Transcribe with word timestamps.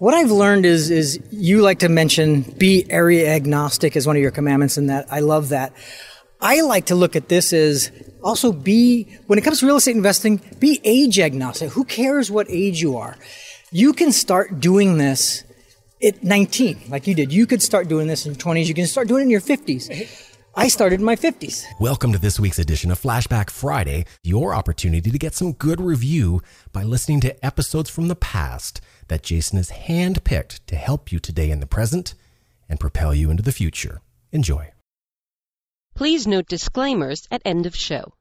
What 0.00 0.14
I've 0.14 0.30
learned 0.30 0.64
is 0.64 0.90
is 0.90 1.18
you 1.32 1.60
like 1.60 1.80
to 1.80 1.88
mention 1.88 2.42
be 2.42 2.86
area 2.88 3.34
agnostic 3.34 3.96
as 3.96 4.06
one 4.06 4.14
of 4.14 4.22
your 4.22 4.30
commandments, 4.30 4.76
and 4.76 4.90
that 4.90 5.06
I 5.10 5.18
love 5.18 5.48
that. 5.48 5.72
I 6.40 6.60
like 6.60 6.86
to 6.86 6.94
look 6.94 7.16
at 7.16 7.28
this 7.28 7.52
as 7.52 7.90
also 8.22 8.52
be 8.52 9.08
when 9.26 9.40
it 9.40 9.42
comes 9.42 9.58
to 9.58 9.66
real 9.66 9.74
estate 9.74 9.96
investing, 9.96 10.40
be 10.60 10.80
age 10.84 11.18
agnostic. 11.18 11.72
Who 11.72 11.82
cares 11.82 12.30
what 12.30 12.46
age 12.48 12.80
you 12.80 12.96
are? 12.96 13.16
You 13.72 13.92
can 13.92 14.12
start 14.12 14.60
doing 14.60 14.98
this 14.98 15.42
at 16.00 16.22
19, 16.22 16.82
like 16.90 17.08
you 17.08 17.16
did. 17.16 17.32
You 17.32 17.48
could 17.48 17.60
start 17.60 17.88
doing 17.88 18.06
this 18.06 18.24
in 18.24 18.34
your 18.34 18.40
20s. 18.40 18.68
You 18.68 18.74
can 18.74 18.86
start 18.86 19.08
doing 19.08 19.22
it 19.22 19.24
in 19.24 19.30
your 19.30 19.40
50s. 19.40 20.36
I 20.54 20.68
started 20.68 21.00
in 21.00 21.06
my 21.06 21.16
50s. 21.16 21.64
Welcome 21.80 22.12
to 22.12 22.18
this 22.20 22.38
week's 22.38 22.60
edition 22.60 22.92
of 22.92 23.00
Flashback 23.00 23.50
Friday, 23.50 24.06
your 24.22 24.54
opportunity 24.54 25.10
to 25.10 25.18
get 25.18 25.34
some 25.34 25.54
good 25.54 25.80
review 25.80 26.40
by 26.72 26.84
listening 26.84 27.20
to 27.22 27.44
episodes 27.44 27.90
from 27.90 28.06
the 28.06 28.16
past 28.16 28.80
that 29.08 29.22
Jason 29.22 29.56
has 29.56 29.70
handpicked 29.70 30.60
to 30.66 30.76
help 30.76 31.10
you 31.10 31.18
today 31.18 31.50
in 31.50 31.60
the 31.60 31.66
present 31.66 32.14
and 32.68 32.80
propel 32.80 33.14
you 33.14 33.30
into 33.30 33.42
the 33.42 33.52
future. 33.52 34.00
Enjoy. 34.30 34.72
Please 35.94 36.26
note 36.26 36.46
disclaimers 36.46 37.26
at 37.30 37.42
end 37.44 37.66
of 37.66 37.74
show. 37.74 38.12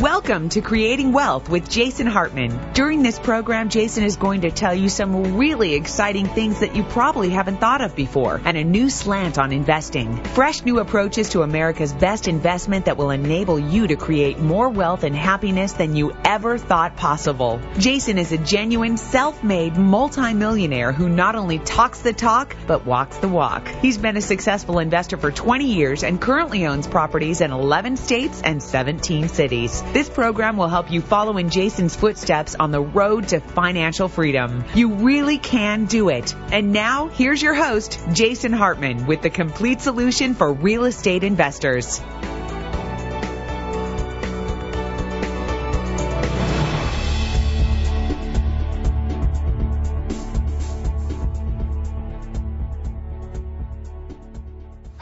Welcome 0.00 0.48
to 0.50 0.62
Creating 0.62 1.12
Wealth 1.12 1.50
with 1.50 1.68
Jason 1.68 2.06
Hartman. 2.06 2.72
During 2.72 3.02
this 3.02 3.18
program, 3.18 3.68
Jason 3.68 4.02
is 4.02 4.16
going 4.16 4.40
to 4.40 4.50
tell 4.50 4.74
you 4.74 4.88
some 4.88 5.36
really 5.36 5.74
exciting 5.74 6.24
things 6.24 6.60
that 6.60 6.74
you 6.74 6.84
probably 6.84 7.28
haven't 7.28 7.60
thought 7.60 7.82
of 7.82 7.94
before 7.94 8.40
and 8.42 8.56
a 8.56 8.64
new 8.64 8.88
slant 8.88 9.38
on 9.38 9.52
investing. 9.52 10.24
Fresh 10.24 10.64
new 10.64 10.78
approaches 10.78 11.28
to 11.30 11.42
America's 11.42 11.92
best 11.92 12.28
investment 12.28 12.86
that 12.86 12.96
will 12.96 13.10
enable 13.10 13.58
you 13.58 13.88
to 13.88 13.96
create 13.96 14.38
more 14.38 14.70
wealth 14.70 15.04
and 15.04 15.14
happiness 15.14 15.74
than 15.74 15.94
you 15.94 16.16
ever 16.24 16.56
thought 16.56 16.96
possible. 16.96 17.60
Jason 17.76 18.16
is 18.16 18.32
a 18.32 18.38
genuine 18.38 18.96
self-made 18.96 19.76
multimillionaire 19.76 20.92
who 20.92 21.10
not 21.10 21.34
only 21.34 21.58
talks 21.58 22.00
the 22.00 22.14
talk, 22.14 22.56
but 22.66 22.86
walks 22.86 23.18
the 23.18 23.28
walk. 23.28 23.68
He's 23.82 23.98
been 23.98 24.16
a 24.16 24.22
successful 24.22 24.78
investor 24.78 25.18
for 25.18 25.30
20 25.30 25.66
years 25.66 26.04
and 26.04 26.18
currently 26.18 26.64
owns 26.64 26.86
properties 26.86 27.42
in 27.42 27.50
11 27.52 27.98
states 27.98 28.40
and 28.40 28.62
17 28.62 29.28
cities. 29.28 29.82
This 29.92 30.08
program 30.08 30.56
will 30.56 30.68
help 30.68 30.92
you 30.92 31.00
follow 31.00 31.36
in 31.36 31.50
Jason's 31.50 31.96
footsteps 31.96 32.54
on 32.54 32.70
the 32.70 32.80
road 32.80 33.26
to 33.28 33.40
financial 33.40 34.06
freedom. 34.06 34.64
You 34.72 34.94
really 34.94 35.36
can 35.36 35.86
do 35.86 36.10
it. 36.10 36.32
And 36.52 36.72
now, 36.72 37.08
here's 37.08 37.42
your 37.42 37.54
host, 37.54 37.98
Jason 38.12 38.52
Hartman, 38.52 39.06
with 39.06 39.20
the 39.20 39.30
complete 39.30 39.80
solution 39.80 40.34
for 40.34 40.52
real 40.52 40.84
estate 40.84 41.24
investors. 41.24 42.00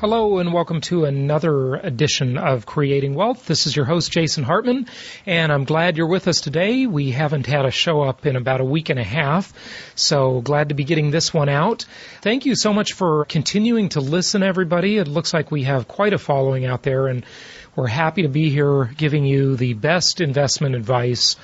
Hello 0.00 0.38
and 0.38 0.52
welcome 0.52 0.80
to 0.82 1.06
another 1.06 1.74
edition 1.74 2.38
of 2.38 2.64
Creating 2.64 3.16
Wealth. 3.16 3.46
This 3.46 3.66
is 3.66 3.74
your 3.74 3.84
host, 3.84 4.12
Jason 4.12 4.44
Hartman, 4.44 4.86
and 5.26 5.50
I'm 5.50 5.64
glad 5.64 5.96
you're 5.96 6.06
with 6.06 6.28
us 6.28 6.40
today. 6.40 6.86
We 6.86 7.10
haven't 7.10 7.46
had 7.46 7.64
a 7.64 7.72
show 7.72 8.02
up 8.02 8.24
in 8.24 8.36
about 8.36 8.60
a 8.60 8.64
week 8.64 8.90
and 8.90 9.00
a 9.00 9.04
half, 9.04 9.52
so 9.96 10.40
glad 10.40 10.68
to 10.68 10.76
be 10.76 10.84
getting 10.84 11.10
this 11.10 11.34
one 11.34 11.48
out. 11.48 11.84
Thank 12.22 12.46
you 12.46 12.54
so 12.54 12.72
much 12.72 12.92
for 12.92 13.24
continuing 13.24 13.88
to 13.88 14.00
listen, 14.00 14.44
everybody. 14.44 14.98
It 14.98 15.08
looks 15.08 15.34
like 15.34 15.50
we 15.50 15.64
have 15.64 15.88
quite 15.88 16.12
a 16.12 16.18
following 16.18 16.64
out 16.64 16.84
there, 16.84 17.08
and 17.08 17.26
we're 17.74 17.88
happy 17.88 18.22
to 18.22 18.28
be 18.28 18.50
here 18.50 18.84
giving 18.84 19.24
you 19.24 19.56
the 19.56 19.74
best 19.74 20.20
investment 20.20 20.76
advice, 20.76 21.34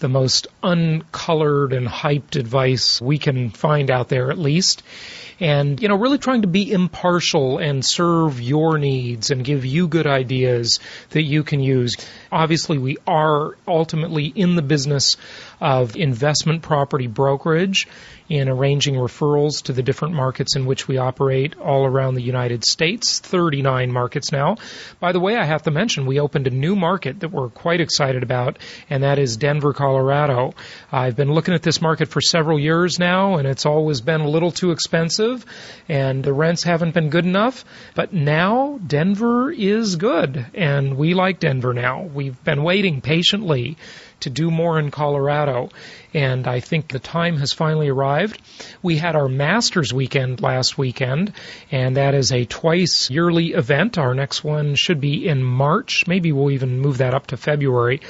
the 0.00 0.10
most 0.10 0.48
uncolored 0.62 1.72
and 1.72 1.88
hyped 1.88 2.38
advice 2.38 3.00
we 3.00 3.16
can 3.16 3.48
find 3.48 3.90
out 3.90 4.10
there 4.10 4.30
at 4.30 4.38
least 4.38 4.82
and 5.42 5.82
you 5.82 5.88
know 5.88 5.96
really 5.96 6.18
trying 6.18 6.42
to 6.42 6.48
be 6.48 6.70
impartial 6.70 7.58
and 7.58 7.84
serve 7.84 8.40
your 8.40 8.78
needs 8.78 9.32
and 9.32 9.44
give 9.44 9.64
you 9.64 9.88
good 9.88 10.06
ideas 10.06 10.78
that 11.10 11.22
you 11.22 11.42
can 11.42 11.60
use. 11.60 11.96
Obviously 12.30 12.78
we 12.78 12.96
are 13.08 13.56
ultimately 13.66 14.26
in 14.26 14.54
the 14.54 14.62
business 14.62 15.16
of 15.62 15.96
investment 15.96 16.60
property 16.60 17.06
brokerage 17.06 17.86
in 18.28 18.48
arranging 18.48 18.96
referrals 18.96 19.62
to 19.62 19.72
the 19.72 19.82
different 19.82 20.14
markets 20.14 20.56
in 20.56 20.66
which 20.66 20.88
we 20.88 20.96
operate 20.96 21.56
all 21.58 21.84
around 21.84 22.14
the 22.14 22.22
United 22.22 22.64
States, 22.64 23.20
39 23.20 23.92
markets 23.92 24.32
now. 24.32 24.56
By 24.98 25.12
the 25.12 25.20
way, 25.20 25.36
I 25.36 25.44
have 25.44 25.62
to 25.62 25.70
mention 25.70 26.06
we 26.06 26.18
opened 26.18 26.48
a 26.48 26.50
new 26.50 26.74
market 26.74 27.20
that 27.20 27.28
we're 27.28 27.48
quite 27.48 27.80
excited 27.80 28.24
about, 28.24 28.58
and 28.90 29.04
that 29.04 29.20
is 29.20 29.36
Denver, 29.36 29.72
Colorado. 29.72 30.54
I've 30.90 31.14
been 31.14 31.32
looking 31.32 31.54
at 31.54 31.62
this 31.62 31.80
market 31.80 32.08
for 32.08 32.20
several 32.20 32.58
years 32.58 32.98
now, 32.98 33.36
and 33.36 33.46
it's 33.46 33.66
always 33.66 34.00
been 34.00 34.22
a 34.22 34.28
little 34.28 34.50
too 34.50 34.72
expensive, 34.72 35.46
and 35.88 36.24
the 36.24 36.32
rents 36.32 36.64
haven't 36.64 36.94
been 36.94 37.10
good 37.10 37.26
enough. 37.26 37.64
But 37.94 38.12
now 38.12 38.80
Denver 38.84 39.52
is 39.52 39.94
good, 39.94 40.46
and 40.54 40.96
we 40.96 41.14
like 41.14 41.38
Denver 41.38 41.72
now. 41.72 42.02
We've 42.02 42.42
been 42.42 42.64
waiting 42.64 43.00
patiently 43.00 43.76
to 44.22 44.30
do 44.30 44.50
more 44.50 44.78
in 44.78 44.90
Colorado. 44.90 45.70
And 46.14 46.46
I 46.46 46.60
think 46.60 46.88
the 46.88 46.98
time 46.98 47.38
has 47.38 47.52
finally 47.52 47.88
arrived. 47.88 48.40
We 48.82 48.96
had 48.96 49.16
our 49.16 49.28
Masters 49.28 49.92
weekend 49.94 50.42
last 50.42 50.76
weekend, 50.76 51.32
and 51.70 51.96
that 51.96 52.14
is 52.14 52.32
a 52.32 52.44
twice 52.44 53.10
yearly 53.10 53.52
event. 53.52 53.96
Our 53.96 54.14
next 54.14 54.44
one 54.44 54.74
should 54.74 55.00
be 55.00 55.26
in 55.26 55.42
March. 55.42 56.04
Maybe 56.06 56.32
we'll 56.32 56.50
even 56.50 56.80
move 56.80 56.98
that 56.98 57.14
up 57.14 57.28
to 57.28 57.36
February. 57.36 58.00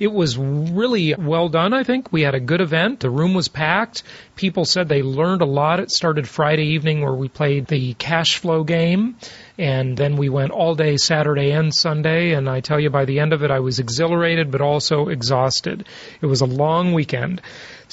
It 0.00 0.12
was 0.12 0.36
really 0.36 1.14
well 1.14 1.48
done, 1.48 1.72
I 1.72 1.84
think. 1.84 2.12
We 2.12 2.22
had 2.22 2.34
a 2.34 2.40
good 2.40 2.60
event. 2.60 3.00
The 3.00 3.10
room 3.10 3.34
was 3.34 3.48
packed. 3.48 4.02
People 4.34 4.64
said 4.64 4.88
they 4.88 5.02
learned 5.02 5.42
a 5.42 5.46
lot. 5.46 5.78
It 5.78 5.90
started 5.90 6.28
Friday 6.28 6.74
evening 6.74 7.02
where 7.02 7.14
we 7.14 7.28
played 7.28 7.66
the 7.66 7.94
cash 7.94 8.38
flow 8.38 8.64
game 8.64 9.16
and 9.62 9.96
then 9.96 10.16
we 10.16 10.28
went 10.28 10.50
all 10.50 10.74
day 10.74 10.96
Saturday 10.96 11.52
and 11.52 11.72
Sunday. 11.72 12.32
And 12.32 12.50
I 12.50 12.58
tell 12.58 12.80
you, 12.80 12.90
by 12.90 13.04
the 13.04 13.20
end 13.20 13.32
of 13.32 13.44
it, 13.44 13.50
I 13.52 13.60
was 13.60 13.78
exhilarated, 13.78 14.50
but 14.50 14.60
also 14.60 15.06
exhausted. 15.06 15.86
It 16.20 16.26
was 16.26 16.40
a 16.40 16.46
long 16.46 16.94
weekend. 16.94 17.40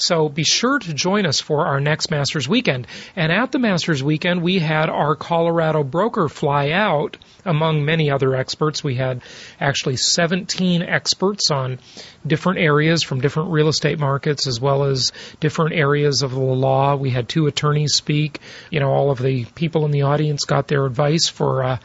So 0.02 0.28
be 0.28 0.44
sure 0.44 0.78
to 0.78 0.94
join 0.94 1.26
us 1.26 1.40
for 1.40 1.66
our 1.66 1.80
next 1.80 2.10
Masters 2.10 2.48
weekend. 2.48 2.86
And 3.16 3.30
at 3.30 3.52
the 3.52 3.58
Masters 3.58 4.02
weekend, 4.02 4.42
we 4.42 4.58
had 4.58 4.88
our 4.88 5.14
Colorado 5.14 5.84
broker 5.84 6.28
fly 6.28 6.70
out 6.70 7.18
among 7.44 7.84
many 7.84 8.10
other 8.10 8.34
experts. 8.34 8.82
We 8.82 8.94
had 8.94 9.22
actually 9.60 9.96
17 9.96 10.82
experts 10.82 11.50
on 11.50 11.78
different 12.26 12.60
areas 12.60 13.02
from 13.02 13.20
different 13.20 13.50
real 13.50 13.68
estate 13.68 13.98
markets 13.98 14.46
as 14.46 14.60
well 14.60 14.84
as 14.84 15.12
different 15.38 15.74
areas 15.74 16.22
of 16.22 16.32
the 16.32 16.40
law. 16.40 16.96
We 16.96 17.10
had 17.10 17.28
two 17.28 17.46
attorneys 17.46 17.94
speak. 17.94 18.40
You 18.70 18.80
know, 18.80 18.90
all 18.90 19.10
of 19.10 19.18
the 19.20 19.44
people 19.44 19.84
in 19.84 19.90
the 19.90 20.02
audience 20.02 20.44
got 20.44 20.68
their 20.68 20.86
advice 20.86 21.28
for 21.28 21.62
uh, 21.62 21.78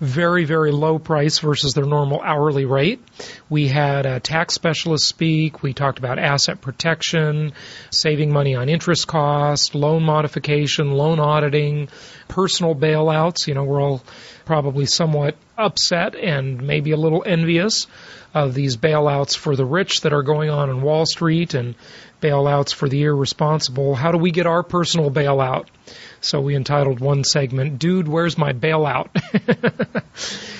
very, 0.00 0.44
very 0.44 0.72
low 0.72 0.98
price 0.98 1.38
versus 1.38 1.74
their 1.74 1.84
normal 1.84 2.20
hourly 2.20 2.64
rate. 2.64 3.00
We 3.48 3.68
had 3.68 4.06
a 4.06 4.18
tax 4.18 4.54
specialist 4.54 5.06
speak. 5.06 5.62
We 5.62 5.74
talked 5.74 5.98
about 5.98 6.18
asset 6.18 6.60
protection, 6.60 7.52
saving 7.90 8.32
money 8.32 8.54
on 8.56 8.68
interest 8.68 9.06
costs, 9.06 9.74
loan 9.74 10.02
modification, 10.02 10.90
loan 10.92 11.20
auditing, 11.20 11.88
personal 12.28 12.74
bailouts. 12.74 13.46
You 13.46 13.54
know, 13.54 13.64
we're 13.64 13.82
all 13.82 14.02
probably 14.46 14.86
somewhat 14.86 15.36
upset 15.56 16.14
and 16.14 16.62
maybe 16.62 16.92
a 16.92 16.96
little 16.96 17.22
envious 17.24 17.86
of 18.32 18.54
these 18.54 18.76
bailouts 18.76 19.36
for 19.36 19.54
the 19.54 19.64
rich 19.64 20.00
that 20.00 20.12
are 20.12 20.22
going 20.22 20.50
on 20.50 20.70
in 20.70 20.82
Wall 20.82 21.04
Street 21.04 21.54
and 21.54 21.74
bailouts 22.20 22.72
for 22.72 22.88
the 22.88 23.02
irresponsible. 23.02 23.94
How 23.94 24.12
do 24.12 24.18
we 24.18 24.30
get 24.30 24.46
our 24.46 24.62
personal 24.62 25.10
bailout? 25.10 25.66
So 26.22 26.40
we 26.40 26.54
entitled 26.54 27.00
one 27.00 27.24
segment, 27.24 27.78
Dude, 27.78 28.06
Where's 28.06 28.36
My 28.36 28.52
Bailout? 28.52 29.08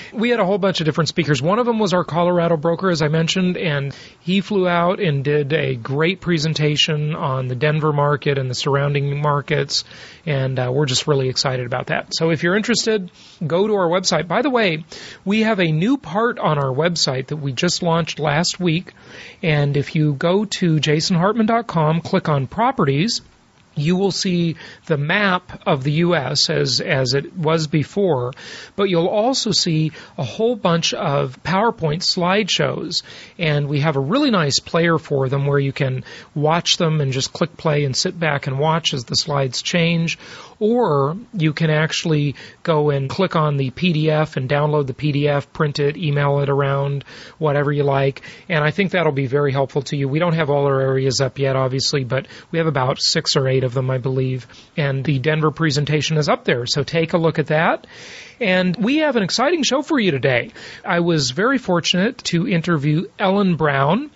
we 0.13 0.29
had 0.29 0.39
a 0.39 0.45
whole 0.45 0.57
bunch 0.57 0.81
of 0.81 0.85
different 0.85 1.09
speakers. 1.09 1.41
One 1.41 1.59
of 1.59 1.65
them 1.65 1.77
was 1.77 1.93
our 1.93 2.03
Colorado 2.03 2.57
broker, 2.57 2.89
as 2.89 3.01
I 3.01 3.07
mentioned, 3.07 3.57
and 3.57 3.95
he 4.19 4.41
flew 4.41 4.67
out 4.67 4.99
and 4.99 5.23
did 5.23 5.53
a 5.53 5.75
great 5.75 6.19
presentation 6.19 7.15
on 7.15 7.47
the 7.47 7.55
Denver 7.55 7.93
market 7.93 8.37
and 8.37 8.49
the 8.49 8.55
surrounding 8.55 9.21
markets, 9.21 9.83
and 10.25 10.57
uh, 10.57 10.71
we're 10.73 10.87
just 10.87 11.07
really 11.07 11.29
excited 11.29 11.65
about 11.65 11.87
that. 11.87 12.13
So 12.15 12.31
if 12.31 12.41
you're 12.41 12.55
interested, 12.55 13.11
go 13.45 13.67
to 13.67 13.75
our 13.75 13.87
website. 13.87 14.27
By 14.27 14.41
the 14.41 14.49
way, 14.49 14.83
we 15.25 15.41
have 15.41 15.59
a 15.59 15.71
new 15.71 15.97
part 15.97 16.39
on 16.39 16.57
our 16.57 16.73
website 16.73 17.27
that 17.27 17.37
we 17.37 17.51
just 17.51 17.83
launched 17.83 18.19
last 18.19 18.59
week, 18.59 18.93
and 19.43 19.77
if 19.77 19.95
you 19.95 20.13
go 20.13 20.45
to 20.45 20.77
jasonhartman.com, 20.77 22.01
click 22.01 22.29
on 22.29 22.47
properties, 22.47 23.21
you 23.75 23.95
will 23.95 24.11
see 24.11 24.55
the 24.85 24.97
map 24.97 25.61
of 25.65 25.83
the 25.83 25.91
U.S. 25.93 26.49
as 26.49 26.81
as 26.81 27.13
it 27.13 27.35
was 27.35 27.67
before, 27.67 28.33
but 28.75 28.89
you'll 28.89 29.07
also 29.07 29.51
see 29.51 29.91
a 30.17 30.23
whole 30.23 30.55
bunch 30.55 30.93
of 30.93 31.41
PowerPoint 31.43 32.01
slideshows, 32.01 33.03
and 33.37 33.67
we 33.67 33.79
have 33.79 33.95
a 33.95 34.01
really 34.01 34.31
nice 34.31 34.59
player 34.59 34.97
for 34.97 35.29
them 35.29 35.45
where 35.45 35.59
you 35.59 35.71
can 35.71 36.03
watch 36.35 36.77
them 36.77 37.01
and 37.01 37.11
just 37.13 37.33
click 37.33 37.55
play 37.57 37.85
and 37.85 37.95
sit 37.95 38.19
back 38.19 38.47
and 38.47 38.59
watch 38.59 38.93
as 38.93 39.05
the 39.05 39.15
slides 39.15 39.61
change, 39.61 40.17
or 40.61 41.17
you 41.33 41.53
can 41.53 41.71
actually 41.71 42.35
go 42.61 42.91
and 42.91 43.09
click 43.09 43.35
on 43.35 43.57
the 43.57 43.71
PDF 43.71 44.37
and 44.37 44.47
download 44.47 44.85
the 44.85 44.93
PDF, 44.93 45.51
print 45.51 45.79
it, 45.79 45.97
email 45.97 46.39
it 46.39 46.49
around, 46.49 47.03
whatever 47.39 47.71
you 47.71 47.81
like, 47.81 48.21
and 48.47 48.63
I 48.63 48.69
think 48.69 48.91
that'll 48.91 49.11
be 49.11 49.25
very 49.25 49.51
helpful 49.51 49.81
to 49.81 49.97
you. 49.97 50.07
We 50.07 50.19
don't 50.19 50.35
have 50.35 50.51
all 50.51 50.67
our 50.67 50.79
areas 50.79 51.19
up 51.19 51.39
yet, 51.39 51.55
obviously, 51.55 52.03
but 52.03 52.27
we 52.51 52.59
have 52.59 52.67
about 52.67 53.01
six 53.01 53.35
or 53.35 53.47
eight 53.47 53.63
of 53.63 53.73
them, 53.73 53.89
I 53.89 53.97
believe. 53.97 54.45
And 54.77 55.03
the 55.03 55.17
Denver 55.17 55.49
presentation 55.49 56.17
is 56.17 56.29
up 56.29 56.45
there. 56.45 56.67
So 56.67 56.83
take 56.83 57.13
a 57.13 57.17
look 57.17 57.39
at 57.39 57.47
that. 57.47 57.87
And 58.39 58.75
we 58.75 58.97
have 58.97 59.15
an 59.15 59.23
exciting 59.23 59.63
show 59.63 59.81
for 59.81 59.99
you 59.99 60.11
today. 60.11 60.51
I 60.85 60.99
was 60.99 61.31
very 61.31 61.57
fortunate 61.57 62.19
to 62.25 62.47
interview 62.47 63.07
Ellen 63.17 63.55
Brown. 63.55 64.11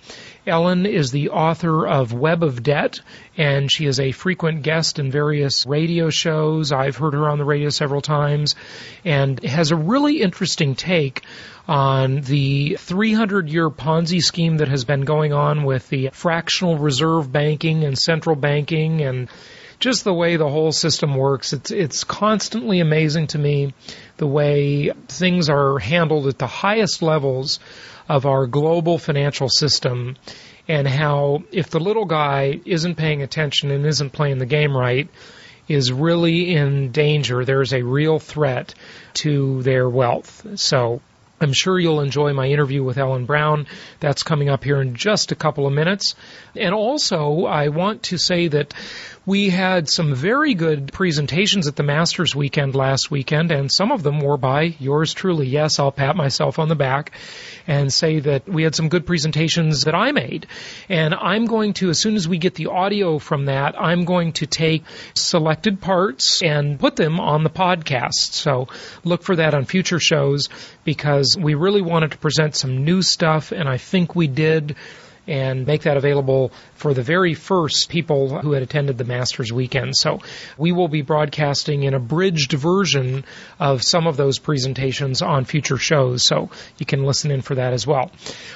Ellen 0.47 0.85
is 0.85 1.11
the 1.11 1.29
author 1.29 1.87
of 1.87 2.13
Web 2.13 2.43
of 2.43 2.61
Debt, 2.61 3.01
and 3.35 3.71
she 3.71 3.85
is 3.87 3.99
a 3.99 4.11
frequent 4.11 4.61
guest 4.61 4.99
in 4.99 5.09
various 5.09 5.65
radio 5.65 6.09
shows. 6.09 6.71
I've 6.71 6.97
heard 6.97 7.13
her 7.13 7.27
on 7.29 7.39
the 7.39 7.45
radio 7.45 7.69
several 7.69 8.01
times, 8.01 8.55
and 9.03 9.43
has 9.43 9.71
a 9.71 9.75
really 9.75 10.21
interesting 10.21 10.75
take 10.75 11.23
on 11.67 12.21
the 12.21 12.77
300 12.79 13.49
year 13.49 13.69
Ponzi 13.69 14.21
scheme 14.21 14.57
that 14.57 14.67
has 14.67 14.85
been 14.85 15.01
going 15.01 15.33
on 15.33 15.63
with 15.63 15.89
the 15.89 16.09
fractional 16.13 16.77
reserve 16.77 17.31
banking 17.31 17.83
and 17.83 17.97
central 17.97 18.35
banking 18.35 19.01
and 19.01 19.29
just 19.79 20.03
the 20.03 20.13
way 20.13 20.35
the 20.37 20.49
whole 20.49 20.71
system 20.71 21.15
works. 21.15 21.53
It's 21.53 21.71
it's 21.71 22.03
constantly 22.03 22.79
amazing 22.79 23.27
to 23.27 23.39
me 23.39 23.73
the 24.17 24.27
way 24.27 24.91
things 25.07 25.49
are 25.49 25.79
handled 25.79 26.27
at 26.27 26.37
the 26.37 26.47
highest 26.47 27.01
levels 27.01 27.59
of 28.07 28.25
our 28.25 28.47
global 28.47 28.97
financial 28.97 29.49
system 29.49 30.15
and 30.67 30.87
how 30.87 31.43
if 31.51 31.69
the 31.69 31.79
little 31.79 32.05
guy 32.05 32.59
isn't 32.65 32.95
paying 32.95 33.21
attention 33.21 33.71
and 33.71 33.85
isn't 33.85 34.11
playing 34.11 34.37
the 34.37 34.45
game 34.45 34.75
right 34.75 35.09
is 35.67 35.91
really 35.91 36.53
in 36.55 36.91
danger. 36.91 37.43
There's 37.43 37.73
a 37.73 37.81
real 37.81 38.19
threat 38.19 38.75
to 39.15 39.63
their 39.63 39.89
wealth. 39.89 40.45
So 40.55 41.01
I'm 41.41 41.53
sure 41.53 41.79
you'll 41.79 42.01
enjoy 42.01 42.33
my 42.33 42.47
interview 42.47 42.83
with 42.83 42.97
Ellen 42.97 43.25
Brown. 43.25 43.67
That's 43.99 44.23
coming 44.23 44.49
up 44.49 44.63
here 44.63 44.81
in 44.81 44.95
just 44.95 45.31
a 45.31 45.35
couple 45.35 45.67
of 45.67 45.73
minutes. 45.73 46.15
And 46.55 46.73
also, 46.73 47.45
I 47.45 47.69
want 47.69 48.03
to 48.03 48.17
say 48.17 48.47
that 48.49 48.73
we 49.25 49.49
had 49.49 49.89
some 49.89 50.13
very 50.13 50.53
good 50.53 50.93
presentations 50.93 51.67
at 51.67 51.75
the 51.75 51.83
Masters 51.83 52.35
weekend 52.35 52.75
last 52.75 53.09
weekend, 53.09 53.51
and 53.51 53.71
some 53.71 53.91
of 53.91 54.03
them 54.03 54.19
were 54.19 54.37
by 54.37 54.75
yours 54.79 55.13
truly. 55.13 55.47
Yes, 55.47 55.79
I'll 55.79 55.91
pat 55.91 56.15
myself 56.15 56.59
on 56.59 56.69
the 56.69 56.75
back 56.75 57.11
and 57.65 57.91
say 57.91 58.19
that 58.19 58.47
we 58.47 58.61
had 58.61 58.75
some 58.75 58.89
good 58.89 59.07
presentations 59.07 59.85
that 59.85 59.95
I 59.95 60.11
made. 60.11 60.45
And 60.89 61.15
I'm 61.15 61.45
going 61.45 61.73
to, 61.75 61.89
as 61.89 61.99
soon 61.99 62.15
as 62.15 62.27
we 62.27 62.37
get 62.37 62.53
the 62.53 62.67
audio 62.67 63.17
from 63.17 63.45
that, 63.45 63.79
I'm 63.79 64.05
going 64.05 64.33
to 64.33 64.45
take 64.45 64.83
selected 65.15 65.81
parts 65.81 66.43
and 66.43 66.79
put 66.79 66.95
them 66.95 67.19
on 67.19 67.43
the 67.43 67.49
podcast. 67.49 68.33
So 68.33 68.67
look 69.03 69.23
for 69.23 69.37
that 69.37 69.55
on 69.55 69.65
future 69.65 69.99
shows 69.99 70.49
because 70.83 71.35
we 71.35 71.55
really 71.55 71.81
wanted 71.81 72.11
to 72.11 72.17
present 72.19 72.55
some 72.55 72.85
new 72.85 73.01
stuff, 73.01 73.51
and 73.51 73.67
I 73.67 73.77
think 73.77 74.15
we 74.15 74.27
did 74.27 74.75
and 75.27 75.65
make 75.65 75.83
that 75.83 75.97
available 75.97 76.51
for 76.75 76.93
the 76.93 77.01
very 77.01 77.33
first 77.33 77.89
people 77.89 78.39
who 78.39 78.51
had 78.51 78.63
attended 78.63 78.97
the 78.97 79.03
Masters 79.03 79.51
weekend. 79.51 79.95
So 79.95 80.19
we 80.57 80.71
will 80.71 80.87
be 80.87 81.01
broadcasting 81.01 81.85
an 81.85 81.93
abridged 81.93 82.53
version 82.53 83.25
of 83.59 83.83
some 83.83 84.07
of 84.07 84.17
those 84.17 84.39
presentations 84.39 85.21
on 85.21 85.45
future 85.45 85.77
shows. 85.77 86.25
So 86.25 86.49
you 86.77 86.85
can 86.85 87.03
listen 87.03 87.31
in 87.31 87.41
for 87.41 87.55
that 87.55 87.73
as 87.73 87.87
well. 87.87 88.11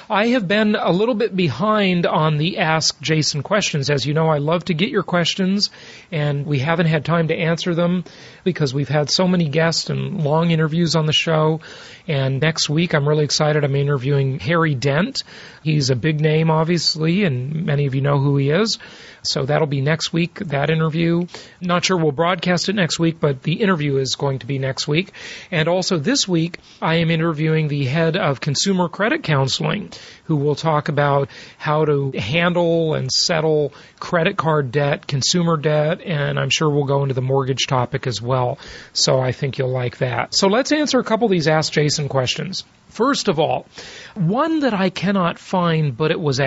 I 0.08 0.28
have 0.28 0.46
been 0.46 0.76
a 0.76 0.92
little 0.92 1.14
bit 1.14 1.34
behind 1.34 2.06
on 2.06 2.38
the 2.38 2.58
Ask 2.58 3.00
Jason 3.00 3.42
questions. 3.42 3.90
As 3.90 4.06
you 4.06 4.14
know, 4.14 4.28
I 4.28 4.38
love 4.38 4.66
to 4.66 4.74
get 4.74 4.90
your 4.90 5.02
questions 5.02 5.70
and 6.12 6.46
we 6.46 6.58
haven't 6.58 6.86
had 6.86 7.04
time 7.04 7.28
to 7.28 7.34
answer 7.34 7.74
them 7.74 8.04
because 8.44 8.74
we've 8.74 8.88
had 8.88 9.10
so 9.10 9.26
many 9.26 9.48
guests 9.48 9.90
and 9.90 10.22
long 10.22 10.50
interviews 10.50 10.94
on 10.94 11.06
the 11.06 11.12
show. 11.12 11.60
And 12.06 12.40
next 12.40 12.68
week, 12.68 12.94
I'm 12.94 13.08
really 13.08 13.24
excited. 13.24 13.64
I'm 13.64 13.76
interviewing 13.76 14.40
Harry 14.40 14.74
Dent. 14.74 15.22
He's 15.62 15.90
a 15.90 15.96
big 15.96 16.20
name, 16.20 16.50
obviously, 16.60 17.24
and 17.24 17.64
many 17.64 17.86
of 17.86 17.94
you 17.94 18.02
know 18.02 18.18
who 18.18 18.36
he 18.36 18.50
is. 18.50 18.78
So 19.22 19.44
that'll 19.44 19.66
be 19.66 19.80
next 19.80 20.12
week, 20.12 20.34
that 20.36 20.70
interview. 20.70 21.26
Not 21.60 21.84
sure 21.84 21.96
we'll 21.96 22.12
broadcast 22.12 22.68
it 22.68 22.74
next 22.74 22.98
week, 22.98 23.20
but 23.20 23.42
the 23.42 23.60
interview 23.60 23.96
is 23.96 24.14
going 24.14 24.38
to 24.40 24.46
be 24.46 24.58
next 24.58 24.88
week. 24.88 25.12
And 25.50 25.68
also 25.68 25.98
this 25.98 26.26
week, 26.26 26.58
I 26.80 26.96
am 26.96 27.10
interviewing 27.10 27.68
the 27.68 27.84
head 27.84 28.16
of 28.16 28.40
consumer 28.40 28.88
credit 28.88 29.22
counseling, 29.22 29.90
who 30.24 30.36
will 30.36 30.54
talk 30.54 30.88
about 30.88 31.28
how 31.58 31.84
to 31.84 32.12
handle 32.12 32.94
and 32.94 33.10
settle 33.10 33.72
credit 33.98 34.36
card 34.36 34.72
debt, 34.72 35.06
consumer 35.06 35.56
debt, 35.56 36.00
and 36.00 36.38
I'm 36.38 36.50
sure 36.50 36.70
we'll 36.70 36.84
go 36.84 37.02
into 37.02 37.14
the 37.14 37.20
mortgage 37.22 37.66
topic 37.66 38.06
as 38.06 38.22
well. 38.22 38.58
So 38.92 39.20
I 39.20 39.32
think 39.32 39.58
you'll 39.58 39.68
like 39.70 39.98
that. 39.98 40.34
So 40.34 40.48
let's 40.48 40.72
answer 40.72 40.98
a 40.98 41.04
couple 41.04 41.26
of 41.26 41.30
these 41.30 41.48
Ask 41.48 41.72
Jason 41.72 42.08
questions. 42.08 42.64
First 42.88 43.28
of 43.28 43.38
all, 43.38 43.66
one 44.14 44.60
that 44.60 44.74
I 44.74 44.90
cannot 44.90 45.38
find, 45.38 45.96
but 45.96 46.10
it 46.10 46.20
was 46.20 46.40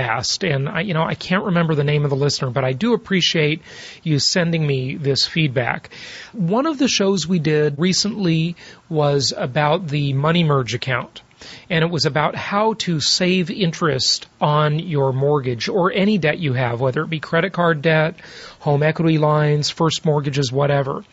and 0.44 0.70
I, 0.70 0.82
you 0.82 0.94
know, 0.94 1.04
I 1.04 1.16
can't 1.16 1.46
remember 1.46 1.76
the 1.76 1.84
name 1.84 2.04
of 2.04 2.10
the 2.10 2.16
listener, 2.16 2.50
but 2.50 2.64
I 2.64 2.74
do 2.74 2.94
appreciate 2.94 3.62
you 4.04 4.20
sending 4.20 4.66
me 4.66 4.96
this 4.96 5.26
feedback. 5.26 5.90
One 6.32 6.66
of 6.66 6.78
the 6.78 6.88
shows 6.88 7.28
we 7.28 7.40
did 7.40 7.80
recently 7.80 8.56
was 8.90 9.34
about 9.36 9.88
the 9.88 10.14
Money 10.14 10.44
Merge 10.44 10.74
account. 10.74 11.22
And 11.70 11.84
it 11.84 11.92
was 11.92 12.06
about 12.06 12.36
how 12.36 12.76
to 12.76 13.02
save 13.02 13.52
interest 13.52 14.28
on 14.40 14.80
your 14.80 15.12
mortgage 15.12 15.68
or 15.68 15.92
any 15.92 16.18
debt 16.18 16.40
you 16.40 16.54
have, 16.54 16.80
whether 16.80 17.02
it 17.02 17.10
be 17.10 17.20
credit 17.20 17.52
card 17.52 17.82
debt, 17.82 18.16
home 18.60 18.82
equity 18.82 19.18
lines, 19.18 19.70
first 19.70 20.06
mortgages, 20.06 20.52
whatever. 20.54 21.04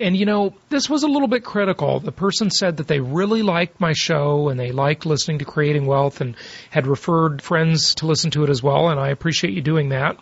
And 0.00 0.16
you 0.16 0.26
know, 0.26 0.54
this 0.68 0.88
was 0.88 1.02
a 1.02 1.08
little 1.08 1.28
bit 1.28 1.44
critical. 1.44 2.00
The 2.00 2.12
person 2.12 2.50
said 2.50 2.76
that 2.76 2.86
they 2.86 3.00
really 3.00 3.42
liked 3.42 3.80
my 3.80 3.92
show 3.92 4.48
and 4.48 4.58
they 4.58 4.70
liked 4.70 5.06
listening 5.06 5.38
to 5.40 5.44
Creating 5.44 5.86
Wealth 5.86 6.20
and 6.20 6.36
had 6.70 6.86
referred 6.86 7.42
friends 7.42 7.94
to 7.96 8.06
listen 8.06 8.30
to 8.32 8.44
it 8.44 8.50
as 8.50 8.62
well, 8.62 8.88
and 8.88 9.00
I 9.00 9.08
appreciate 9.08 9.54
you 9.54 9.62
doing 9.62 9.90
that. 9.90 10.16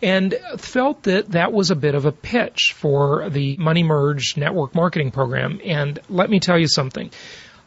And 0.00 0.34
felt 0.58 1.04
that 1.04 1.32
that 1.32 1.52
was 1.52 1.70
a 1.70 1.76
bit 1.76 1.96
of 1.96 2.04
a 2.04 2.12
pitch 2.12 2.74
for 2.76 3.28
the 3.30 3.56
Money 3.56 3.82
Merge 3.82 4.36
network 4.36 4.74
marketing 4.74 5.10
program. 5.10 5.60
And 5.64 5.98
let 6.08 6.30
me 6.30 6.38
tell 6.38 6.58
you 6.58 6.68
something. 6.68 7.10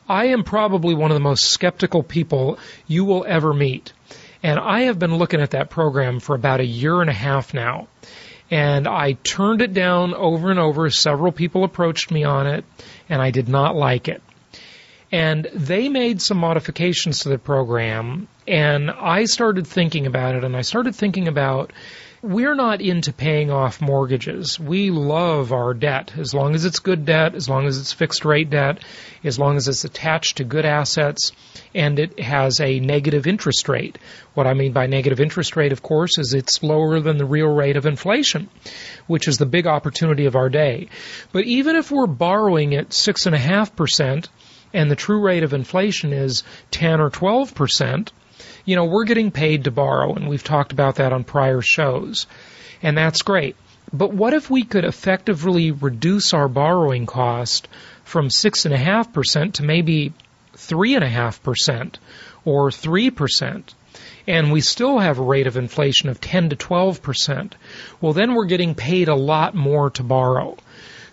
I 0.07 0.27
am 0.27 0.43
probably 0.43 0.93
one 0.93 1.11
of 1.11 1.15
the 1.15 1.21
most 1.21 1.49
skeptical 1.49 2.03
people 2.03 2.57
you 2.87 3.03
will 3.03 3.25
ever 3.27 3.53
meet. 3.53 3.91
And 4.43 4.59
I 4.59 4.81
have 4.81 4.97
been 4.97 5.15
looking 5.15 5.41
at 5.41 5.51
that 5.51 5.69
program 5.69 6.19
for 6.19 6.35
about 6.35 6.61
a 6.61 6.65
year 6.65 7.01
and 7.01 7.09
a 7.09 7.13
half 7.13 7.53
now 7.53 7.87
and 8.51 8.85
I 8.85 9.13
turned 9.13 9.61
it 9.61 9.73
down 9.73 10.13
over 10.13 10.51
and 10.51 10.59
over. 10.59 10.89
Several 10.89 11.31
people 11.31 11.63
approached 11.63 12.11
me 12.11 12.25
on 12.25 12.45
it, 12.45 12.65
and 13.09 13.21
I 13.21 13.31
did 13.31 13.47
not 13.47 13.75
like 13.75 14.09
it. 14.09 14.21
And 15.09 15.49
they 15.53 15.89
made 15.89 16.21
some 16.21 16.37
modifications 16.37 17.19
to 17.19 17.29
the 17.29 17.37
program, 17.37 18.27
and 18.47 18.91
I 18.91 19.25
started 19.25 19.65
thinking 19.65 20.05
about 20.05 20.35
it, 20.35 20.43
and 20.43 20.55
I 20.55 20.61
started 20.61 20.95
thinking 20.95 21.27
about 21.27 21.71
we're 22.21 22.53
not 22.53 22.81
into 22.81 23.11
paying 23.11 23.49
off 23.49 23.81
mortgages. 23.81 24.59
We 24.59 24.91
love 24.91 25.51
our 25.51 25.73
debt 25.73 26.13
as 26.17 26.33
long 26.35 26.53
as 26.53 26.65
it's 26.65 26.79
good 26.79 27.05
debt, 27.05 27.33
as 27.33 27.49
long 27.49 27.65
as 27.65 27.79
it's 27.79 27.93
fixed 27.93 28.25
rate 28.25 28.51
debt, 28.51 28.83
as 29.23 29.39
long 29.39 29.57
as 29.57 29.67
it's 29.67 29.85
attached 29.85 30.37
to 30.37 30.43
good 30.43 30.65
assets 30.65 31.31
and 31.73 31.97
it 31.97 32.19
has 32.19 32.59
a 32.59 32.79
negative 32.79 33.25
interest 33.25 33.67
rate. 33.67 33.97
What 34.35 34.45
I 34.45 34.53
mean 34.53 34.71
by 34.71 34.85
negative 34.85 35.19
interest 35.19 35.55
rate, 35.55 35.71
of 35.71 35.81
course, 35.81 36.17
is 36.19 36.33
it's 36.33 36.61
lower 36.61 36.99
than 36.99 37.17
the 37.17 37.25
real 37.25 37.47
rate 37.47 37.77
of 37.77 37.85
inflation, 37.87 38.49
which 39.07 39.27
is 39.27 39.37
the 39.37 39.45
big 39.45 39.65
opportunity 39.65 40.25
of 40.25 40.35
our 40.35 40.49
day. 40.49 40.89
But 41.31 41.45
even 41.45 41.75
if 41.75 41.91
we're 41.91 42.07
borrowing 42.07 42.75
at 42.75 42.93
six 42.93 43.25
and 43.25 43.33
a 43.33 43.39
half 43.39 43.75
percent 43.75 44.29
and 44.73 44.91
the 44.91 44.95
true 44.95 45.21
rate 45.21 45.43
of 45.43 45.53
inflation 45.53 46.13
is 46.13 46.43
10 46.71 47.01
or 47.01 47.09
12 47.09 47.55
percent, 47.55 48.11
you 48.65 48.75
know, 48.75 48.85
we're 48.85 49.05
getting 49.05 49.31
paid 49.31 49.65
to 49.65 49.71
borrow, 49.71 50.13
and 50.13 50.27
we've 50.27 50.43
talked 50.43 50.71
about 50.71 50.95
that 50.95 51.13
on 51.13 51.23
prior 51.23 51.61
shows. 51.61 52.27
And 52.81 52.97
that's 52.97 53.21
great. 53.21 53.55
But 53.93 54.13
what 54.13 54.33
if 54.33 54.49
we 54.49 54.63
could 54.63 54.85
effectively 54.85 55.71
reduce 55.71 56.33
our 56.33 56.47
borrowing 56.47 57.05
cost 57.05 57.67
from 58.03 58.29
6.5% 58.29 59.53
to 59.53 59.63
maybe 59.63 60.13
3.5% 60.55 61.95
or 62.45 62.69
3%? 62.69 63.63
and 64.27 64.51
we 64.51 64.61
still 64.61 64.99
have 64.99 65.19
a 65.19 65.23
rate 65.23 65.47
of 65.47 65.57
inflation 65.57 66.09
of 66.09 66.21
10 66.21 66.49
to 66.49 66.55
12%, 66.55 67.53
well, 67.99 68.13
then 68.13 68.33
we're 68.33 68.45
getting 68.45 68.75
paid 68.75 69.07
a 69.07 69.15
lot 69.15 69.55
more 69.55 69.89
to 69.91 70.03
borrow. 70.03 70.57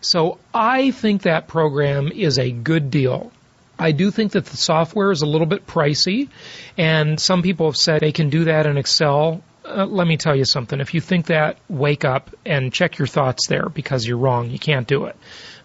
So 0.00 0.38
I 0.54 0.90
think 0.90 1.22
that 1.22 1.48
program 1.48 2.08
is 2.08 2.38
a 2.38 2.50
good 2.50 2.90
deal. 2.90 3.32
I 3.78 3.92
do 3.92 4.10
think 4.10 4.32
that 4.32 4.46
the 4.46 4.56
software 4.56 5.10
is 5.12 5.22
a 5.22 5.26
little 5.26 5.46
bit 5.46 5.66
pricey, 5.66 6.28
and 6.76 7.18
some 7.20 7.42
people 7.42 7.66
have 7.66 7.76
said 7.76 8.00
they 8.00 8.12
can 8.12 8.28
do 8.30 8.44
that 8.44 8.66
in 8.66 8.76
Excel. 8.76 9.42
uh, 9.64 9.84
let 9.86 10.06
me 10.06 10.16
tell 10.16 10.34
you 10.34 10.44
something. 10.44 10.80
If 10.80 10.94
you 10.94 11.00
think 11.00 11.26
that, 11.26 11.58
wake 11.68 12.04
up 12.04 12.34
and 12.46 12.72
check 12.72 12.98
your 12.98 13.06
thoughts 13.06 13.48
there 13.48 13.68
because 13.68 14.06
you're 14.06 14.16
wrong. 14.18 14.50
You 14.50 14.58
can't 14.58 14.86
do 14.86 15.04
it. 15.04 15.16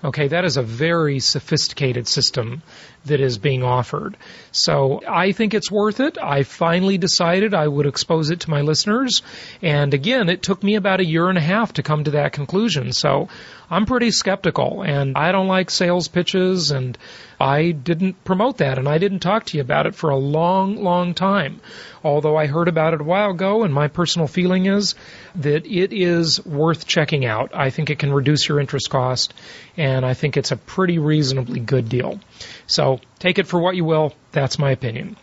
Okay, 0.04 0.28
that 0.28 0.44
is 0.44 0.58
a 0.58 0.62
very 0.64 1.20
sophisticated 1.20 2.08
system 2.08 2.62
that 3.06 3.20
is 3.20 3.38
being 3.38 3.64
offered. 3.64 4.16
So 4.52 5.02
I 5.08 5.32
think 5.32 5.54
it's 5.54 5.72
worth 5.72 6.00
it. 6.00 6.18
I 6.18 6.44
finally 6.44 6.98
decided 6.98 7.54
I 7.54 7.68
would 7.68 7.86
expose 7.86 8.30
it 8.30 8.42
to 8.42 8.50
my 8.50 8.62
listeners. 8.62 9.22
And 9.62 9.94
again, 9.94 10.30
it 10.30 10.42
took 10.42 10.64
me 10.64 10.76
about 10.76 11.00
a 11.00 11.06
year 11.06 11.30
and 11.30 11.38
a 11.38 11.42
half 11.42 11.74
to 11.74 11.84
come 11.84 12.06
to 12.06 12.12
that 12.12 12.34
conclusion. 12.34 12.94
So 12.94 13.28
I'm 13.70 13.86
pretty 13.86 14.12
skeptical 14.12 14.84
and 14.84 15.18
I 15.18 15.32
don't 15.32 15.48
like 15.48 15.72
sales 15.72 16.08
pitches 16.08 16.72
and 16.72 16.98
I 17.40 17.72
didn't 17.72 18.24
promote 18.24 18.58
that 18.58 18.78
and 18.78 18.88
I 18.88 19.00
didn't 19.00 19.20
talk 19.20 19.46
to 19.46 19.58
you 19.58 19.62
about 19.62 19.88
it 19.88 19.96
for 19.96 20.12
a 20.12 20.16
long, 20.16 20.84
long 20.84 21.14
time. 21.14 21.60
Although 22.04 22.38
I 22.38 22.46
heard 22.48 22.68
about 22.68 22.94
it 22.94 23.02
a 23.02 23.06
while 23.06 23.32
ago 23.32 23.64
and 23.64 23.74
my 23.74 23.88
personal 23.88 24.28
feeling 24.28 24.68
is 24.68 24.96
that 25.36 25.66
it 25.66 25.92
is 25.92 26.46
worth 26.46 26.86
checking 26.86 27.26
out. 27.26 27.52
I 27.54 27.70
think 27.70 27.90
it 27.90 28.00
can 28.00 28.14
reduce 28.14 28.48
your 28.48 28.60
interest 28.60 28.90
cost 28.90 29.34
and 29.76 30.06
I 30.06 30.14
think 30.14 30.38
it's 30.38 30.52
a 30.52 30.58
pretty 30.58 31.00
reasonably 31.00 31.60
good 31.60 31.90
deal. 31.90 32.20
So 32.68 33.00
take 33.20 33.40
it 33.40 33.48
for 33.48 33.60
what 33.60 33.76
you 33.76 33.86
will. 33.86 34.14
That's 34.32 34.58
my 34.58 34.72
opinion. 34.72 35.16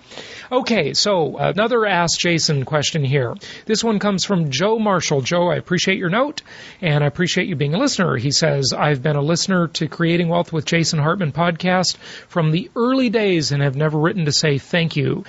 Okay, 0.53 0.95
so 0.95 1.37
another 1.37 1.87
Ask 1.87 2.19
Jason 2.19 2.65
question 2.65 3.05
here. 3.05 3.35
This 3.67 3.85
one 3.85 3.99
comes 3.99 4.25
from 4.25 4.51
Joe 4.51 4.79
Marshall. 4.79 5.21
Joe, 5.21 5.49
I 5.49 5.57
appreciate 5.57 5.99
your 5.99 6.11
note 6.11 6.43
and 6.81 7.05
I 7.05 7.07
appreciate 7.07 7.47
you 7.47 7.55
being 7.55 7.75
a 7.75 7.79
listener. 7.79 8.17
He 8.17 8.33
says, 8.33 8.73
I've 8.77 9.03
been 9.03 9.17
a 9.17 9.23
listener 9.23 9.69
to 9.69 9.87
Creating 9.87 10.29
Wealth 10.29 10.53
with 10.53 10.65
Jason 10.65 10.99
Hartman 10.99 11.33
podcast 11.33 11.97
from 12.29 12.51
the 12.51 12.71
early 12.75 13.11
days 13.11 13.53
and 13.53 13.63
have 13.63 13.77
never 13.77 13.99
written 13.99 14.25
to 14.25 14.33
say 14.33 14.59
thank 14.59 14.97
you. 14.97 15.25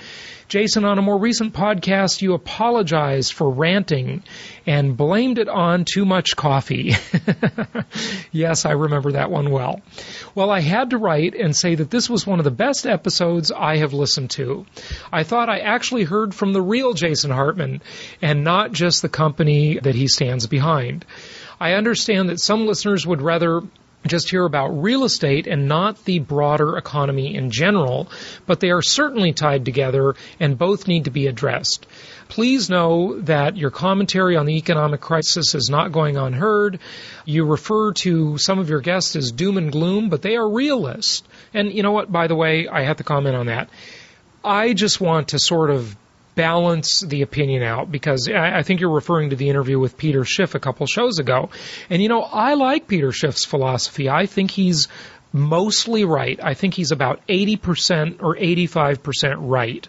Jason, 0.48 0.84
on 0.84 0.98
a 0.98 1.02
more 1.02 1.18
recent 1.18 1.54
podcast, 1.54 2.22
you 2.22 2.34
apologized 2.34 3.32
for 3.32 3.50
ranting 3.50 4.22
and 4.66 4.96
blamed 4.96 5.38
it 5.38 5.48
on 5.48 5.84
too 5.84 6.04
much 6.04 6.36
coffee. 6.36 6.94
yes, 8.32 8.64
I 8.64 8.72
remember 8.72 9.12
that 9.12 9.30
one 9.30 9.50
well. 9.50 9.80
Well, 10.34 10.50
I 10.50 10.60
had 10.60 10.90
to 10.90 10.98
write 10.98 11.34
and 11.34 11.56
say 11.56 11.74
that 11.74 11.90
this 11.90 12.10
was 12.10 12.26
one 12.26 12.38
of 12.38 12.44
the 12.44 12.50
best 12.50 12.86
episodes 12.86 13.50
I 13.50 13.78
have 13.78 13.92
listened 13.92 14.30
to. 14.32 14.66
I 15.12 15.22
thought 15.22 15.48
I 15.48 15.60
actually 15.60 16.04
heard 16.04 16.34
from 16.34 16.52
the 16.52 16.62
real 16.62 16.92
Jason 16.94 17.30
Hartman 17.30 17.82
and 18.20 18.44
not 18.44 18.72
just 18.72 19.02
the 19.02 19.08
company 19.08 19.78
that 19.78 19.94
he 19.94 20.08
stands 20.08 20.46
behind. 20.46 21.04
I 21.60 21.74
understand 21.74 22.28
that 22.28 22.40
some 22.40 22.66
listeners 22.66 23.06
would 23.06 23.22
rather 23.22 23.62
just 24.06 24.30
hear 24.30 24.44
about 24.44 24.68
real 24.68 25.04
estate 25.04 25.46
and 25.46 25.68
not 25.68 26.04
the 26.04 26.18
broader 26.18 26.76
economy 26.76 27.34
in 27.34 27.50
general, 27.50 28.08
but 28.46 28.60
they 28.60 28.70
are 28.70 28.82
certainly 28.82 29.32
tied 29.32 29.64
together 29.64 30.14
and 30.40 30.58
both 30.58 30.88
need 30.88 31.04
to 31.04 31.10
be 31.10 31.26
addressed. 31.26 31.86
Please 32.28 32.70
know 32.70 33.20
that 33.20 33.56
your 33.56 33.70
commentary 33.70 34.36
on 34.36 34.46
the 34.46 34.56
economic 34.56 35.00
crisis 35.00 35.54
is 35.54 35.68
not 35.70 35.92
going 35.92 36.16
unheard. 36.16 36.80
You 37.24 37.44
refer 37.44 37.92
to 37.92 38.38
some 38.38 38.58
of 38.58 38.70
your 38.70 38.80
guests 38.80 39.16
as 39.16 39.32
doom 39.32 39.58
and 39.58 39.70
gloom, 39.70 40.08
but 40.08 40.22
they 40.22 40.36
are 40.36 40.48
realists. 40.48 41.22
And 41.52 41.72
you 41.72 41.82
know 41.82 41.92
what, 41.92 42.10
by 42.10 42.26
the 42.26 42.34
way, 42.34 42.68
I 42.68 42.82
have 42.82 42.96
to 42.96 43.04
comment 43.04 43.36
on 43.36 43.46
that. 43.46 43.68
I 44.44 44.72
just 44.72 45.00
want 45.00 45.28
to 45.28 45.38
sort 45.38 45.70
of 45.70 45.94
balance 46.34 47.02
the 47.06 47.22
opinion 47.22 47.62
out 47.62 47.90
because 47.90 48.28
I, 48.28 48.58
I, 48.58 48.62
think 48.62 48.80
you're 48.80 48.94
referring 48.94 49.30
to 49.30 49.36
the 49.36 49.48
interview 49.48 49.78
with 49.78 49.96
Peter 49.96 50.24
Schiff 50.24 50.54
a 50.54 50.60
couple 50.60 50.86
shows 50.86 51.18
ago. 51.18 51.50
And 51.90 52.02
you 52.02 52.08
know, 52.08 52.22
I 52.22 52.54
like 52.54 52.88
Peter 52.88 53.12
Schiff's 53.12 53.44
philosophy. 53.44 54.08
I 54.08 54.26
think 54.26 54.50
he's 54.50 54.88
mostly 55.32 56.04
right. 56.04 56.38
I 56.42 56.54
think 56.54 56.74
he's 56.74 56.90
about 56.90 57.26
80% 57.26 58.22
or 58.22 58.36
85% 58.36 59.36
right 59.40 59.86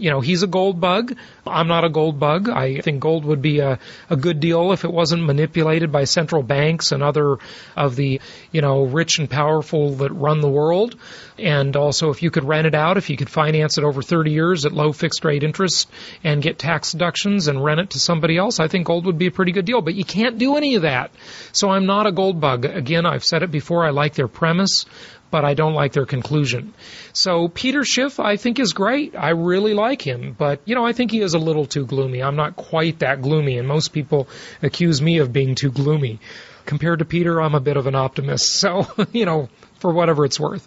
you 0.00 0.10
know, 0.10 0.20
he's 0.20 0.42
a 0.42 0.46
gold 0.46 0.80
bug. 0.80 1.14
I'm 1.46 1.68
not 1.68 1.84
a 1.84 1.90
gold 1.90 2.18
bug. 2.18 2.48
I 2.48 2.80
think 2.80 3.00
gold 3.00 3.24
would 3.26 3.42
be 3.42 3.58
a, 3.60 3.78
a 4.08 4.16
good 4.16 4.40
deal 4.40 4.72
if 4.72 4.84
it 4.84 4.92
wasn't 4.92 5.24
manipulated 5.24 5.92
by 5.92 6.04
central 6.04 6.42
banks 6.42 6.90
and 6.90 7.02
other 7.02 7.36
of 7.76 7.96
the, 7.96 8.20
you 8.50 8.62
know, 8.62 8.84
rich 8.84 9.18
and 9.18 9.28
powerful 9.28 9.90
that 9.96 10.10
run 10.12 10.40
the 10.40 10.48
world. 10.48 10.96
And 11.38 11.76
also 11.76 12.10
if 12.10 12.22
you 12.22 12.30
could 12.30 12.44
rent 12.44 12.66
it 12.66 12.74
out, 12.74 12.96
if 12.96 13.10
you 13.10 13.16
could 13.16 13.28
finance 13.28 13.76
it 13.76 13.84
over 13.84 14.00
30 14.00 14.30
years 14.30 14.64
at 14.64 14.72
low 14.72 14.92
fixed 14.92 15.24
rate 15.24 15.42
interest 15.42 15.90
and 16.24 16.42
get 16.42 16.58
tax 16.58 16.92
deductions 16.92 17.48
and 17.48 17.62
rent 17.62 17.80
it 17.80 17.90
to 17.90 18.00
somebody 18.00 18.38
else, 18.38 18.58
I 18.58 18.68
think 18.68 18.86
gold 18.86 19.04
would 19.04 19.18
be 19.18 19.26
a 19.26 19.30
pretty 19.30 19.52
good 19.52 19.66
deal. 19.66 19.82
But 19.82 19.94
you 19.94 20.04
can't 20.04 20.38
do 20.38 20.56
any 20.56 20.76
of 20.76 20.82
that. 20.82 21.10
So 21.52 21.70
I'm 21.70 21.84
not 21.84 22.06
a 22.06 22.12
gold 22.12 22.40
bug. 22.40 22.64
Again, 22.64 23.04
I've 23.04 23.24
said 23.24 23.42
it 23.42 23.50
before. 23.50 23.84
I 23.84 23.90
like 23.90 24.14
their 24.14 24.28
premise 24.28 24.86
but 25.30 25.44
I 25.44 25.54
don't 25.54 25.74
like 25.74 25.92
their 25.92 26.06
conclusion. 26.06 26.74
So 27.12 27.48
Peter 27.48 27.84
Schiff, 27.84 28.20
I 28.20 28.36
think, 28.36 28.58
is 28.58 28.72
great. 28.72 29.14
I 29.16 29.30
really 29.30 29.74
like 29.74 30.02
him, 30.02 30.34
but 30.36 30.60
you 30.64 30.74
know, 30.74 30.84
I 30.84 30.92
think 30.92 31.10
he 31.10 31.20
is 31.20 31.34
a 31.34 31.38
little 31.38 31.66
too 31.66 31.86
gloomy. 31.86 32.22
I'm 32.22 32.36
not 32.36 32.56
quite 32.56 33.00
that 33.00 33.22
gloomy, 33.22 33.58
and 33.58 33.66
most 33.66 33.88
people 33.92 34.28
accuse 34.62 35.00
me 35.00 35.18
of 35.18 35.32
being 35.32 35.54
too 35.54 35.70
gloomy. 35.70 36.20
Compared 36.66 36.98
to 37.00 37.04
Peter, 37.04 37.40
I'm 37.40 37.54
a 37.54 37.60
bit 37.60 37.76
of 37.76 37.86
an 37.86 37.94
optimist. 37.94 38.50
So, 38.60 38.86
you 39.12 39.24
know, 39.24 39.48
for 39.80 39.92
whatever 39.92 40.24
it's 40.24 40.38
worth. 40.38 40.66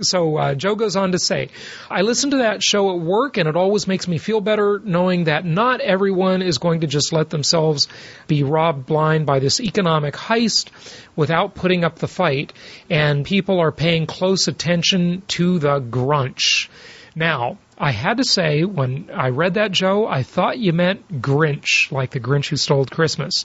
So 0.00 0.36
uh, 0.36 0.54
Joe 0.54 0.74
goes 0.74 0.96
on 0.96 1.12
to 1.12 1.18
say, 1.18 1.50
I 1.90 2.02
listen 2.02 2.30
to 2.30 2.38
that 2.38 2.62
show 2.62 2.94
at 2.94 3.00
work, 3.00 3.36
and 3.36 3.48
it 3.48 3.56
always 3.56 3.86
makes 3.86 4.08
me 4.08 4.18
feel 4.18 4.40
better 4.40 4.80
knowing 4.82 5.24
that 5.24 5.44
not 5.44 5.80
everyone 5.80 6.42
is 6.42 6.58
going 6.58 6.80
to 6.80 6.86
just 6.86 7.12
let 7.12 7.30
themselves 7.30 7.88
be 8.26 8.42
robbed 8.42 8.86
blind 8.86 9.26
by 9.26 9.38
this 9.38 9.60
economic 9.60 10.14
heist 10.14 10.68
without 11.16 11.54
putting 11.54 11.84
up 11.84 11.98
the 11.98 12.08
fight, 12.08 12.52
and 12.88 13.24
people 13.24 13.60
are 13.60 13.72
paying 13.72 14.06
close 14.06 14.48
attention 14.48 15.22
to 15.28 15.58
the 15.58 15.80
grunch. 15.80 16.68
Now, 17.14 17.58
I 17.82 17.90
had 17.90 18.18
to 18.18 18.24
say, 18.24 18.62
when 18.62 19.10
I 19.12 19.30
read 19.30 19.54
that, 19.54 19.72
Joe, 19.72 20.06
I 20.06 20.22
thought 20.22 20.56
you 20.56 20.72
meant 20.72 21.20
Grinch, 21.20 21.90
like 21.90 22.12
the 22.12 22.20
Grinch 22.20 22.48
who 22.48 22.56
stole 22.56 22.86
Christmas. 22.86 23.44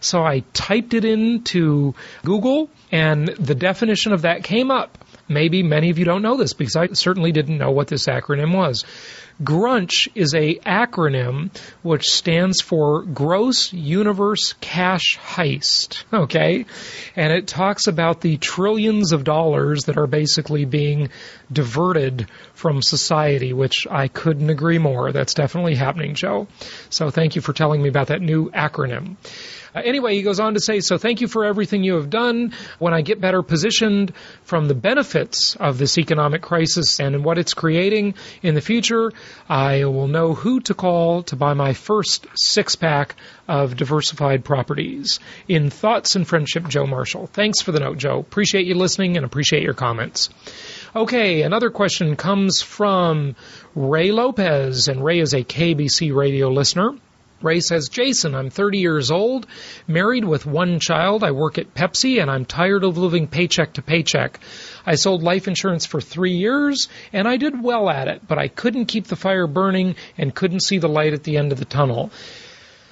So 0.00 0.22
I 0.22 0.40
typed 0.52 0.92
it 0.92 1.06
into 1.06 1.94
Google, 2.22 2.68
and 2.92 3.28
the 3.28 3.54
definition 3.54 4.12
of 4.12 4.22
that 4.22 4.44
came 4.44 4.70
up. 4.70 4.98
Maybe 5.26 5.62
many 5.62 5.88
of 5.88 5.98
you 5.98 6.04
don't 6.04 6.20
know 6.20 6.36
this 6.36 6.52
because 6.52 6.76
I 6.76 6.88
certainly 6.88 7.32
didn't 7.32 7.56
know 7.56 7.70
what 7.70 7.88
this 7.88 8.06
acronym 8.08 8.54
was. 8.54 8.84
GRUNCH 9.42 10.08
is 10.16 10.34
a 10.34 10.56
acronym 10.56 11.50
which 11.82 12.10
stands 12.10 12.60
for 12.60 13.02
Gross 13.02 13.72
Universe 13.72 14.54
Cash 14.60 15.16
Heist, 15.18 16.02
okay? 16.12 16.66
And 17.14 17.32
it 17.32 17.46
talks 17.46 17.86
about 17.86 18.20
the 18.20 18.36
trillions 18.36 19.12
of 19.12 19.22
dollars 19.22 19.84
that 19.84 19.96
are 19.96 20.08
basically 20.08 20.64
being 20.64 21.10
diverted 21.52 22.28
from 22.54 22.82
society, 22.82 23.52
which 23.52 23.86
I 23.88 24.08
couldn't 24.08 24.50
agree 24.50 24.78
more. 24.78 25.12
That's 25.12 25.34
definitely 25.34 25.76
happening, 25.76 26.14
Joe. 26.14 26.48
So 26.90 27.10
thank 27.10 27.36
you 27.36 27.42
for 27.42 27.52
telling 27.52 27.80
me 27.80 27.88
about 27.88 28.08
that 28.08 28.20
new 28.20 28.50
acronym. 28.50 29.16
Uh, 29.74 29.82
anyway, 29.84 30.14
he 30.14 30.22
goes 30.22 30.40
on 30.40 30.54
to 30.54 30.60
say, 30.60 30.80
so 30.80 30.98
thank 30.98 31.20
you 31.20 31.28
for 31.28 31.44
everything 31.44 31.84
you 31.84 31.94
have 31.94 32.10
done. 32.10 32.52
When 32.78 32.94
I 32.94 33.02
get 33.02 33.20
better 33.20 33.42
positioned 33.42 34.12
from 34.42 34.66
the 34.66 34.74
benefits 34.74 35.56
of 35.56 35.78
this 35.78 35.98
economic 35.98 36.42
crisis 36.42 37.00
and 37.00 37.24
what 37.24 37.38
it's 37.38 37.54
creating 37.54 38.14
in 38.42 38.54
the 38.54 38.60
future, 38.60 39.12
I 39.48 39.84
will 39.84 40.08
know 40.08 40.34
who 40.34 40.60
to 40.60 40.74
call 40.74 41.22
to 41.24 41.36
buy 41.36 41.54
my 41.54 41.72
first 41.72 42.26
six 42.34 42.76
pack 42.76 43.16
of 43.46 43.76
diversified 43.76 44.44
properties. 44.44 45.20
In 45.48 45.70
thoughts 45.70 46.16
and 46.16 46.26
friendship, 46.26 46.68
Joe 46.68 46.86
Marshall. 46.86 47.26
Thanks 47.26 47.62
for 47.62 47.72
the 47.72 47.80
note, 47.80 47.98
Joe. 47.98 48.18
Appreciate 48.18 48.66
you 48.66 48.74
listening 48.74 49.16
and 49.16 49.24
appreciate 49.24 49.62
your 49.62 49.74
comments. 49.74 50.28
Okay, 50.94 51.42
another 51.42 51.70
question 51.70 52.16
comes 52.16 52.62
from 52.62 53.36
Ray 53.74 54.12
Lopez, 54.12 54.88
and 54.88 55.04
Ray 55.04 55.20
is 55.20 55.34
a 55.34 55.44
KBC 55.44 56.14
radio 56.14 56.48
listener. 56.48 56.92
Ray 57.40 57.60
says, 57.60 57.88
Jason, 57.88 58.34
I'm 58.34 58.50
30 58.50 58.78
years 58.78 59.10
old, 59.10 59.46
married 59.86 60.24
with 60.24 60.44
one 60.44 60.80
child. 60.80 61.22
I 61.22 61.30
work 61.30 61.56
at 61.58 61.72
Pepsi 61.72 62.20
and 62.20 62.28
I'm 62.30 62.44
tired 62.44 62.82
of 62.82 62.98
living 62.98 63.28
paycheck 63.28 63.74
to 63.74 63.82
paycheck. 63.82 64.40
I 64.84 64.96
sold 64.96 65.22
life 65.22 65.46
insurance 65.46 65.86
for 65.86 66.00
three 66.00 66.34
years 66.34 66.88
and 67.12 67.28
I 67.28 67.36
did 67.36 67.62
well 67.62 67.88
at 67.88 68.08
it, 68.08 68.26
but 68.26 68.38
I 68.38 68.48
couldn't 68.48 68.86
keep 68.86 69.06
the 69.06 69.16
fire 69.16 69.46
burning 69.46 69.94
and 70.16 70.34
couldn't 70.34 70.64
see 70.64 70.78
the 70.78 70.88
light 70.88 71.12
at 71.12 71.22
the 71.22 71.36
end 71.36 71.52
of 71.52 71.58
the 71.58 71.64
tunnel. 71.64 72.10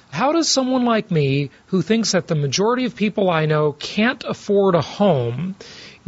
How 0.09 0.31
does 0.31 0.49
someone 0.49 0.85
like 0.85 1.11
me, 1.11 1.51
who 1.67 1.81
thinks 1.81 2.13
that 2.13 2.27
the 2.27 2.35
majority 2.35 2.85
of 2.85 2.95
people 2.95 3.29
I 3.29 3.45
know 3.45 3.73
can't 3.73 4.23
afford 4.23 4.75
a 4.75 4.81
home, 4.81 5.55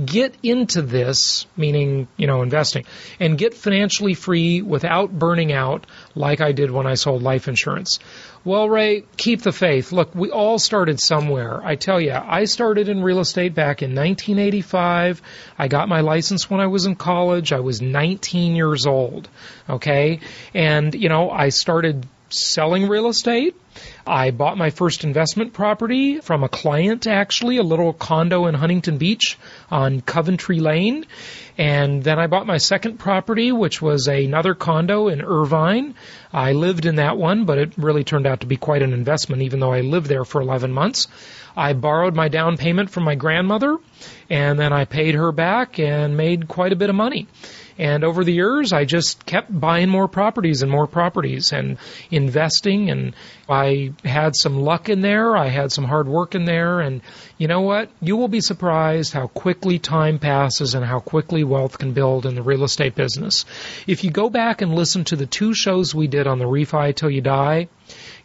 get 0.03 0.33
into 0.41 0.81
this, 0.81 1.45
meaning, 1.57 2.07
you 2.15 2.27
know, 2.27 2.41
investing, 2.41 2.85
and 3.19 3.37
get 3.37 3.53
financially 3.53 4.13
free 4.13 4.61
without 4.61 5.11
burning 5.11 5.51
out 5.51 5.85
like 6.19 6.41
I 6.41 6.51
did 6.51 6.69
when 6.69 6.85
I 6.85 6.95
sold 6.95 7.23
life 7.23 7.47
insurance. 7.47 7.97
Well, 8.43 8.67
Ray, 8.67 9.05
keep 9.15 9.41
the 9.41 9.53
faith. 9.53 9.93
Look, 9.93 10.13
we 10.13 10.29
all 10.29 10.59
started 10.59 10.99
somewhere. 10.99 11.61
I 11.63 11.77
tell 11.77 11.99
you, 11.99 12.11
I 12.11 12.43
started 12.43 12.89
in 12.89 13.01
real 13.01 13.21
estate 13.21 13.55
back 13.55 13.81
in 13.81 13.95
1985. 13.95 15.21
I 15.57 15.67
got 15.69 15.87
my 15.87 16.01
license 16.01 16.49
when 16.49 16.59
I 16.59 16.67
was 16.67 16.85
in 16.85 16.95
college. 16.95 17.53
I 17.53 17.61
was 17.61 17.81
19 17.81 18.57
years 18.57 18.85
old. 18.85 19.29
Okay. 19.69 20.19
And, 20.53 20.93
you 20.93 21.07
know, 21.07 21.31
I 21.31 21.49
started 21.49 22.05
selling 22.29 22.87
real 22.87 23.07
estate 23.07 23.55
I 24.05 24.31
bought 24.31 24.57
my 24.57 24.71
first 24.71 25.03
investment 25.03 25.53
property 25.53 26.19
from 26.19 26.43
a 26.43 26.49
client, 26.49 27.05
actually, 27.05 27.57
a 27.57 27.63
little 27.63 27.93
condo 27.93 28.47
in 28.47 28.55
Huntington 28.55 28.97
Beach 28.97 29.37
on 29.69 30.01
Coventry 30.01 30.59
Lane. 30.59 31.05
And 31.57 32.03
then 32.03 32.17
I 32.17 32.27
bought 32.27 32.47
my 32.47 32.57
second 32.57 32.97
property, 32.97 33.51
which 33.51 33.81
was 33.81 34.07
another 34.07 34.55
condo 34.55 35.09
in 35.09 35.21
Irvine. 35.21 35.95
I 36.33 36.53
lived 36.53 36.85
in 36.85 36.95
that 36.95 37.17
one, 37.17 37.45
but 37.45 37.57
it 37.57 37.73
really 37.77 38.03
turned 38.03 38.25
out 38.25 38.41
to 38.41 38.47
be 38.47 38.57
quite 38.57 38.81
an 38.81 38.93
investment, 38.93 39.41
even 39.41 39.59
though 39.59 39.73
I 39.73 39.81
lived 39.81 40.07
there 40.07 40.25
for 40.25 40.41
11 40.41 40.71
months. 40.71 41.07
I 41.55 41.73
borrowed 41.73 42.15
my 42.15 42.29
down 42.29 42.57
payment 42.57 42.89
from 42.89 43.03
my 43.03 43.15
grandmother, 43.15 43.77
and 44.29 44.57
then 44.57 44.71
I 44.71 44.85
paid 44.85 45.15
her 45.15 45.31
back 45.31 45.77
and 45.79 46.15
made 46.15 46.47
quite 46.47 46.71
a 46.71 46.77
bit 46.77 46.89
of 46.89 46.95
money. 46.95 47.27
And 47.79 48.03
over 48.03 48.25
the 48.25 48.33
years, 48.33 48.73
I 48.73 48.83
just 48.83 49.25
kept 49.25 49.57
buying 49.57 49.87
more 49.87 50.09
properties 50.09 50.61
and 50.61 50.69
more 50.69 50.85
properties 50.85 51.53
and 51.53 51.77
investing. 52.11 52.89
And 52.89 53.15
I 53.47 53.93
had 54.03 54.35
some 54.35 54.59
luck 54.59 54.89
in 54.89 54.99
there. 54.99 55.37
I 55.37 55.47
had 55.47 55.71
some 55.71 55.85
hard 55.85 56.09
work 56.09 56.35
in 56.35 56.43
there. 56.43 56.81
And 56.81 57.01
you 57.37 57.47
know 57.47 57.61
what? 57.61 57.89
You 58.01 58.17
will 58.17 58.27
be 58.27 58.41
surprised 58.41 59.13
how 59.13 59.27
quickly 59.27 59.79
time 59.79 60.19
passes 60.19 60.75
and 60.75 60.83
how 60.83 60.99
quickly 60.99 61.45
wealth 61.45 61.77
can 61.79 61.93
build 61.93 62.25
in 62.25 62.35
the 62.35 62.43
real 62.43 62.65
estate 62.65 62.95
business. 62.95 63.45
If 63.87 64.03
you 64.03 64.11
go 64.11 64.29
back 64.29 64.61
and 64.61 64.75
listen 64.75 65.05
to 65.05 65.15
the 65.15 65.25
two 65.25 65.53
shows 65.53 65.95
we 65.95 66.07
did 66.07 66.27
on 66.27 66.37
the 66.37 66.45
refi 66.45 66.93
till 66.93 67.09
you 67.09 67.21
die, 67.21 67.69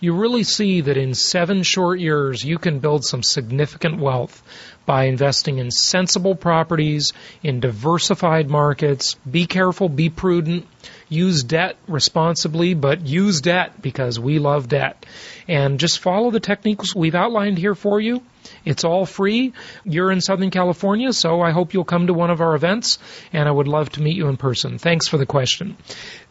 you 0.01 0.15
really 0.15 0.43
see 0.43 0.83
that 0.83 0.97
in 0.97 1.15
seven 1.15 1.63
short 1.63 1.99
years 2.01 2.45
you 2.45 2.59
can 2.59 2.81
build 2.81 3.05
some 3.05 3.23
significant 3.23 3.99
wealth 4.01 4.43
by 4.87 5.05
investing 5.05 5.59
in 5.59 5.71
sensible 5.71 6.35
properties, 6.35 7.13
in 7.43 7.61
diversified 7.61 8.51
markets. 8.51 9.15
Be 9.15 9.44
careful, 9.47 9.89
be 9.89 10.11
prudent, 10.11 10.67
use 11.09 11.43
debt 11.43 11.77
responsibly, 11.89 12.75
but 12.75 13.07
use 13.07 13.41
debt 13.41 13.81
because 13.81 14.19
we 14.19 14.39
love 14.39 14.69
debt. 14.69 15.07
And 15.49 15.81
just 15.81 16.01
follow 16.01 16.31
the 16.31 16.41
techniques 16.41 16.95
we've 16.95 17.15
outlined 17.15 17.59
here 17.59 17.75
for 17.75 18.01
you. 18.01 18.23
It's 18.65 18.85
all 18.85 19.07
free. 19.07 19.53
You're 19.85 20.11
in 20.11 20.21
Southern 20.21 20.51
California, 20.51 21.13
so 21.13 21.41
I 21.41 21.51
hope 21.51 21.75
you'll 21.75 21.85
come 21.85 22.07
to 22.09 22.15
one 22.15 22.31
of 22.31 22.41
our 22.41 22.55
events, 22.55 22.99
and 23.33 23.49
I 23.49 23.53
would 23.53 23.69
love 23.69 23.91
to 23.91 24.03
meet 24.03 24.17
you 24.17 24.29
in 24.29 24.37
person. 24.37 24.79
Thanks 24.79 25.09
for 25.09 25.17
the 25.19 25.27
question. 25.27 25.77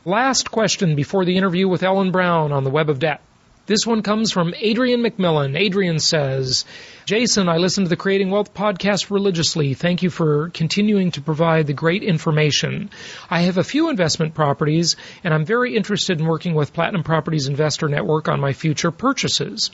Last 0.05 0.51
question 0.51 0.95
before 0.95 1.25
the 1.25 1.37
interview 1.37 1.67
with 1.67 1.83
Ellen 1.83 2.11
Brown 2.11 2.51
on 2.51 2.63
the 2.63 2.69
Web 2.69 2.89
of 2.89 2.99
Debt. 2.99 3.21
This 3.65 3.85
one 3.85 4.01
comes 4.01 4.33
from 4.33 4.53
Adrian 4.59 5.01
McMillan. 5.01 5.57
Adrian 5.57 5.97
says, 5.97 6.65
Jason, 7.05 7.47
I 7.47 7.59
listen 7.59 7.85
to 7.85 7.89
the 7.89 7.95
Creating 7.95 8.29
Wealth 8.29 8.53
podcast 8.53 9.09
religiously. 9.09 9.73
Thank 9.73 10.03
you 10.03 10.09
for 10.09 10.49
continuing 10.49 11.11
to 11.11 11.21
provide 11.21 11.65
the 11.65 11.73
great 11.73 12.03
information. 12.03 12.89
I 13.29 13.43
have 13.43 13.57
a 13.57 13.63
few 13.63 13.89
investment 13.89 14.33
properties 14.33 14.97
and 15.23 15.33
I'm 15.33 15.45
very 15.45 15.77
interested 15.77 16.19
in 16.19 16.27
working 16.27 16.55
with 16.55 16.73
Platinum 16.73 17.03
Properties 17.03 17.47
Investor 17.47 17.87
Network 17.87 18.27
on 18.27 18.41
my 18.41 18.51
future 18.51 18.91
purchases. 18.91 19.71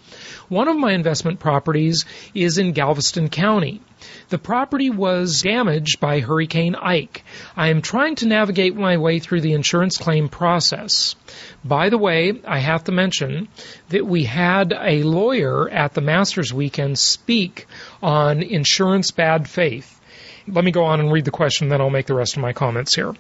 One 0.50 0.67
of 0.67 0.77
my 0.77 0.91
investment 0.93 1.39
properties 1.39 2.05
is 2.36 2.60
in 2.60 2.74
Galveston 2.74 3.29
County. 3.29 3.81
The 4.29 4.38
property 4.38 4.89
was 4.89 5.41
damaged 5.41 6.00
by 6.00 6.20
Hurricane 6.20 6.75
Ike. 6.75 7.24
I 7.56 7.70
am 7.70 7.82
trying 7.82 8.15
to 8.15 8.27
navigate 8.27 8.75
my 8.75 8.98
way 8.98 9.20
through 9.20 9.41
the 9.41 9.53
insurance 9.53 9.98
claim 9.98 10.29
process. 10.29 11.15
By 11.63 11.89
the 11.89 11.98
way, 11.98 12.41
I 12.46 12.60
have 12.60 12.84
to 12.86 12.91
mention 12.91 13.48
that 13.89 14.06
we 14.06 14.24
had 14.24 14.74
a 14.74 15.03
lawyer 15.03 15.70
at 15.70 15.94
the 15.94 16.01
Masters 16.01 16.53
Weekend 16.53 16.98
speak 17.00 17.68
on 18.01 18.41
insurance 18.41 19.12
bad 19.12 19.48
faith. 19.48 20.00
Let 20.48 20.65
me 20.65 20.72
go 20.72 20.86
on 20.86 21.00
and 21.00 21.12
read 21.12 21.25
the 21.25 21.32
question, 21.32 21.70
then 21.70 21.82
I'll 21.82 21.89
make 21.89 22.08
the 22.08 22.15
rest 22.15 22.36
of 22.36 22.41
my 22.41 22.53
comments 22.53 22.96
here. 22.96 23.13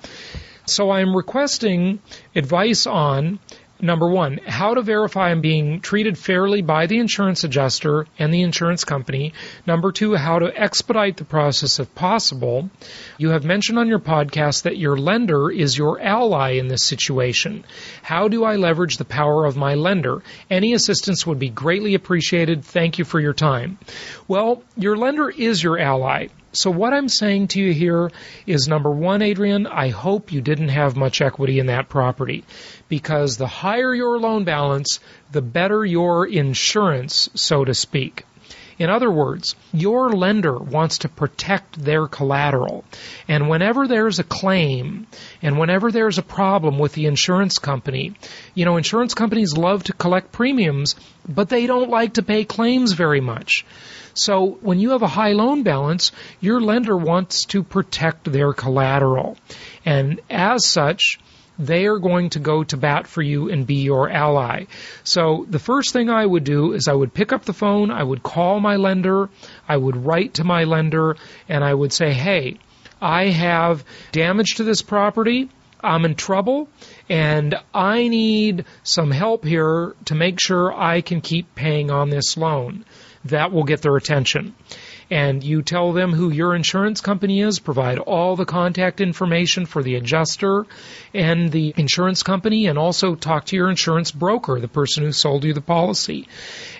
So 0.65 0.91
I'm 0.91 1.15
requesting 1.15 1.99
advice 2.35 2.85
on 2.85 3.39
number 3.81 4.09
one, 4.09 4.39
how 4.45 4.73
to 4.73 4.81
verify 4.81 5.29
I'm 5.29 5.41
being 5.41 5.81
treated 5.81 6.17
fairly 6.17 6.61
by 6.61 6.85
the 6.85 6.99
insurance 6.99 7.43
adjuster 7.43 8.05
and 8.17 8.33
the 8.33 8.41
insurance 8.41 8.83
company. 8.83 9.33
Number 9.65 9.91
two, 9.91 10.15
how 10.15 10.39
to 10.39 10.55
expedite 10.55 11.17
the 11.17 11.25
process 11.25 11.79
if 11.79 11.93
possible. 11.95 12.69
You 13.17 13.29
have 13.29 13.45
mentioned 13.45 13.79
on 13.79 13.87
your 13.87 13.99
podcast 13.99 14.63
that 14.63 14.77
your 14.77 14.97
lender 14.97 15.49
is 15.51 15.77
your 15.77 15.99
ally 16.01 16.51
in 16.51 16.67
this 16.67 16.85
situation. 16.85 17.65
How 18.01 18.27
do 18.27 18.43
I 18.43 18.55
leverage 18.55 18.97
the 18.97 19.05
power 19.05 19.45
of 19.45 19.57
my 19.57 19.75
lender? 19.75 20.23
Any 20.49 20.73
assistance 20.73 21.25
would 21.25 21.39
be 21.39 21.49
greatly 21.49 21.93
appreciated. 21.93 22.65
Thank 22.65 22.99
you 22.99 23.05
for 23.05 23.19
your 23.19 23.33
time. 23.33 23.77
Well, 24.27 24.63
your 24.75 24.97
lender 24.97 25.29
is 25.29 25.63
your 25.63 25.79
ally. 25.79 26.27
So 26.51 26.71
what 26.71 26.93
I'm 26.93 27.09
saying 27.09 27.49
to 27.49 27.59
you 27.59 27.73
here 27.73 28.11
is 28.47 28.67
number 28.67 28.89
one, 28.89 29.21
Adrian, 29.21 29.67
I 29.67 29.89
hope 29.89 30.31
you 30.31 30.41
didn't 30.41 30.69
have 30.69 30.95
much 30.95 31.21
equity 31.21 31.59
in 31.59 31.67
that 31.67 31.89
property 31.89 32.43
because 32.87 33.37
the 33.37 33.47
higher 33.47 33.93
your 33.93 34.17
loan 34.19 34.45
balance, 34.45 34.99
the 35.31 35.43
better 35.43 35.85
your 35.85 36.27
insurance, 36.27 37.29
so 37.35 37.63
to 37.65 37.73
speak. 37.73 38.25
In 38.79 38.89
other 38.89 39.11
words, 39.11 39.55
your 39.73 40.09
lender 40.09 40.57
wants 40.57 40.99
to 40.99 41.09
protect 41.09 41.83
their 41.83 42.07
collateral. 42.07 42.85
And 43.27 43.49
whenever 43.49 43.87
there's 43.87 44.19
a 44.19 44.23
claim 44.23 45.05
and 45.41 45.59
whenever 45.59 45.91
there's 45.91 46.17
a 46.17 46.23
problem 46.23 46.79
with 46.79 46.93
the 46.93 47.05
insurance 47.05 47.57
company, 47.57 48.13
you 48.55 48.63
know, 48.63 48.77
insurance 48.77 49.13
companies 49.13 49.57
love 49.57 49.83
to 49.83 49.93
collect 49.93 50.31
premiums, 50.31 50.95
but 51.27 51.49
they 51.49 51.67
don't 51.67 51.89
like 51.89 52.13
to 52.13 52.23
pay 52.23 52.45
claims 52.45 52.93
very 52.93 53.19
much. 53.19 53.65
So 54.13 54.57
when 54.61 54.79
you 54.79 54.91
have 54.91 55.01
a 55.01 55.07
high 55.07 55.33
loan 55.33 55.63
balance, 55.63 56.11
your 56.39 56.61
lender 56.61 56.95
wants 56.95 57.45
to 57.47 57.63
protect 57.63 58.31
their 58.31 58.53
collateral. 58.53 59.37
And 59.85 60.21
as 60.29 60.65
such, 60.65 61.19
they 61.59 61.85
are 61.85 61.99
going 61.99 62.29
to 62.29 62.39
go 62.39 62.63
to 62.63 62.77
bat 62.77 63.05
for 63.05 63.21
you 63.21 63.49
and 63.49 63.67
be 63.67 63.83
your 63.83 64.09
ally. 64.09 64.65
So 65.03 65.45
the 65.49 65.59
first 65.59 65.91
thing 65.91 66.09
I 66.09 66.25
would 66.25 66.45
do 66.45 66.71
is 66.71 66.87
I 66.87 66.93
would 66.93 67.13
pick 67.13 67.33
up 67.33 67.43
the 67.43 67.53
phone, 67.53 67.91
I 67.91 68.01
would 68.01 68.23
call 68.23 68.61
my 68.61 68.77
lender, 68.77 69.29
I 69.67 69.75
would 69.75 69.97
write 69.97 70.35
to 70.35 70.45
my 70.45 70.63
lender, 70.63 71.17
and 71.49 71.63
I 71.63 71.73
would 71.73 71.91
say, 71.91 72.13
hey, 72.13 72.57
I 73.01 73.25
have 73.25 73.83
damage 74.13 74.55
to 74.55 74.63
this 74.63 74.81
property. 74.81 75.49
I'm 75.81 76.03
in 76.03 76.15
trouble 76.15 76.67
and 77.07 77.55
I 77.73 78.09
need 78.09 78.65
some 78.83 79.11
help 79.11 79.45
here 79.45 79.95
to 80.05 80.15
make 80.15 80.37
sure 80.41 80.73
I 80.73 80.99
can 80.99 81.21
keep 81.21 81.55
paying 81.55 81.89
on 81.89 82.09
this 82.09 82.35
loan. 82.35 82.83
That 83.25 83.53
will 83.53 83.63
get 83.63 83.81
their 83.81 83.95
attention 83.95 84.55
and 85.09 85.43
you 85.43 85.61
tell 85.61 85.91
them 85.93 86.13
who 86.13 86.29
your 86.29 86.55
insurance 86.55 87.01
company 87.01 87.41
is, 87.41 87.59
provide 87.59 87.97
all 87.97 88.35
the 88.35 88.45
contact 88.45 89.01
information 89.01 89.65
for 89.65 89.81
the 89.81 89.95
adjuster 89.95 90.65
and 91.13 91.51
the 91.51 91.73
insurance 91.77 92.21
company, 92.21 92.67
and 92.67 92.77
also 92.77 93.15
talk 93.15 93.45
to 93.45 93.55
your 93.55 93.69
insurance 93.69 94.11
broker, 94.11 94.59
the 94.59 94.67
person 94.67 95.03
who 95.03 95.11
sold 95.11 95.43
you 95.43 95.53
the 95.53 95.61
policy, 95.61 96.27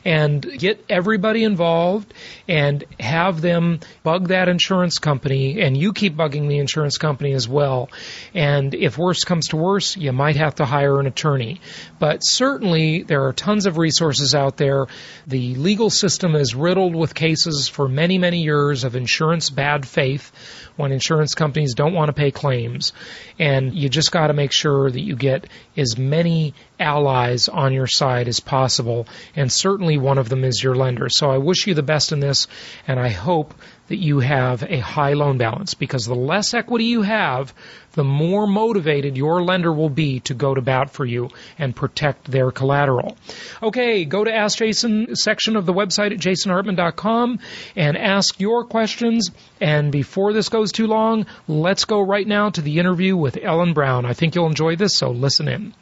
and 0.06 0.46
get 0.60 0.86
everybody 0.90 1.44
involved 1.44 2.14
and 2.48 2.84
have 3.00 3.42
them 3.42 3.80
bug 4.04 4.28
that 4.28 4.48
insurance 4.48 5.00
company, 5.00 5.62
and 5.62 5.76
you 5.76 5.92
keep 5.92 6.16
bugging 6.16 6.48
the 6.48 6.60
insurance 6.60 6.98
company 6.98 7.34
as 7.34 7.48
well. 7.48 7.90
And 8.36 8.76
if 8.76 8.98
worse 8.98 9.24
comes 9.24 9.48
to 9.48 9.58
worse, 9.58 9.98
you 9.98 10.12
might 10.12 10.36
have 10.36 10.56
to 10.56 10.66
hire 10.66 11.00
an 11.00 11.08
attorney. 11.08 11.62
But 11.98 12.20
certainly, 12.20 13.04
there 13.04 13.26
are 13.26 13.34
tons 13.34 13.66
of 13.66 13.78
resources 13.78 14.36
out 14.36 14.58
there. 14.58 14.86
The 15.26 15.56
legal 15.56 15.90
system 15.90 16.36
is 16.36 16.54
riddled 16.54 16.96
with 16.96 17.16
cases 17.16 17.68
for 17.68 17.88
many, 17.88 18.19
many 18.20 18.44
years 18.44 18.84
of 18.84 18.96
insurance 18.96 19.50
bad 19.50 19.88
faith 19.88 20.32
when 20.76 20.92
insurance 20.92 21.36
companies 21.36 21.74
don't 21.74 21.94
want 21.94 22.10
to 22.10 22.14
pay 22.14 22.32
claims. 22.32 22.94
And 23.38 23.76
you 23.76 23.90
just 23.90 24.12
got 24.12 24.28
to 24.28 24.34
make 24.34 24.52
sure 24.52 24.90
that 24.90 25.02
you 25.02 25.16
get 25.16 25.48
as 25.76 25.98
many 25.98 26.54
allies 26.80 27.50
on 27.50 27.74
your 27.74 27.88
side 27.88 28.28
as 28.28 28.40
possible. 28.40 29.08
And 29.36 29.52
certainly 29.52 29.98
one 29.98 30.18
of 30.18 30.30
them 30.30 30.44
is 30.44 30.64
your 30.64 30.76
lender. 30.76 31.10
So 31.10 31.30
I 31.30 31.38
wish 31.38 31.68
you 31.68 31.74
the 31.74 31.84
best 31.84 32.12
in 32.12 32.20
this, 32.20 32.48
and 32.88 33.00
I 33.00 33.10
hope 33.10 33.54
that 33.90 33.98
you 33.98 34.20
have 34.20 34.64
a 34.64 34.80
high 34.80 35.14
loan 35.14 35.38
balance 35.38 35.74
because 35.74 36.06
the 36.06 36.16
less 36.16 36.54
equity 36.54 36.86
you 36.86 37.02
have, 37.02 37.54
the 37.94 38.04
more 38.04 38.48
motivated 38.48 39.18
your 39.18 39.44
lender 39.44 39.74
will 39.74 39.90
be 39.90 40.22
to 40.22 40.34
go 40.34 40.54
to 40.54 40.62
bat 40.62 40.92
for 40.92 41.06
you 41.06 41.30
and 41.58 41.76
protect 41.76 42.30
their 42.32 42.52
collateral. 42.52 43.18
Okay, 43.62 44.06
go 44.06 44.24
to 44.24 44.34
Ask 44.34 44.60
Jason 44.60 45.16
section 45.16 45.56
of 45.56 45.66
the 45.66 45.74
website 45.74 46.14
at 46.14 46.20
jasonhartman.com 46.20 47.40
and 47.76 47.98
ask 47.98 48.40
your 48.40 48.64
questions. 48.64 49.32
And 49.60 49.92
before 49.92 50.34
this 50.34 50.50
goes 50.50 50.72
too 50.72 50.88
long, 50.88 51.26
let's 51.48 51.86
go 51.86 52.00
right 52.00 52.28
now 52.28 52.52
to 52.52 52.62
the 52.62 52.80
interview 52.80 53.18
with 53.18 53.38
Ellen 53.42 53.74
Brown. 53.74 54.06
I 54.06 54.14
think 54.14 54.36
you'll 54.36 54.48
enjoy 54.48 54.76
this, 54.76 54.96
so 54.96 55.10
listen 55.10 55.48
in. 55.48 55.74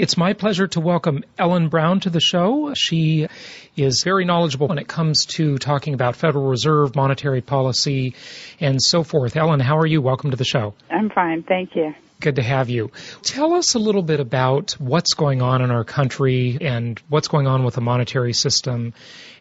It's 0.00 0.16
my 0.16 0.32
pleasure 0.32 0.66
to 0.68 0.80
welcome 0.80 1.24
Ellen 1.36 1.68
Brown 1.68 2.00
to 2.00 2.08
the 2.08 2.22
show. 2.22 2.72
She 2.74 3.28
is 3.76 4.00
very 4.02 4.24
knowledgeable 4.24 4.66
when 4.66 4.78
it 4.78 4.88
comes 4.88 5.26
to 5.36 5.58
talking 5.58 5.92
about 5.92 6.16
Federal 6.16 6.46
Reserve, 6.46 6.96
monetary 6.96 7.42
policy, 7.42 8.14
and 8.60 8.80
so 8.80 9.02
forth. 9.02 9.36
Ellen, 9.36 9.60
how 9.60 9.76
are 9.76 9.84
you? 9.84 10.00
Welcome 10.00 10.30
to 10.30 10.38
the 10.38 10.44
show. 10.44 10.72
I'm 10.90 11.10
fine, 11.10 11.42
thank 11.42 11.76
you. 11.76 11.92
Good 12.20 12.36
to 12.36 12.42
have 12.42 12.68
you. 12.68 12.90
Tell 13.22 13.54
us 13.54 13.74
a 13.74 13.78
little 13.78 14.02
bit 14.02 14.20
about 14.20 14.72
what's 14.72 15.14
going 15.14 15.40
on 15.40 15.62
in 15.62 15.70
our 15.70 15.84
country 15.84 16.58
and 16.60 17.00
what's 17.08 17.28
going 17.28 17.46
on 17.46 17.64
with 17.64 17.74
the 17.74 17.80
monetary 17.80 18.34
system. 18.34 18.92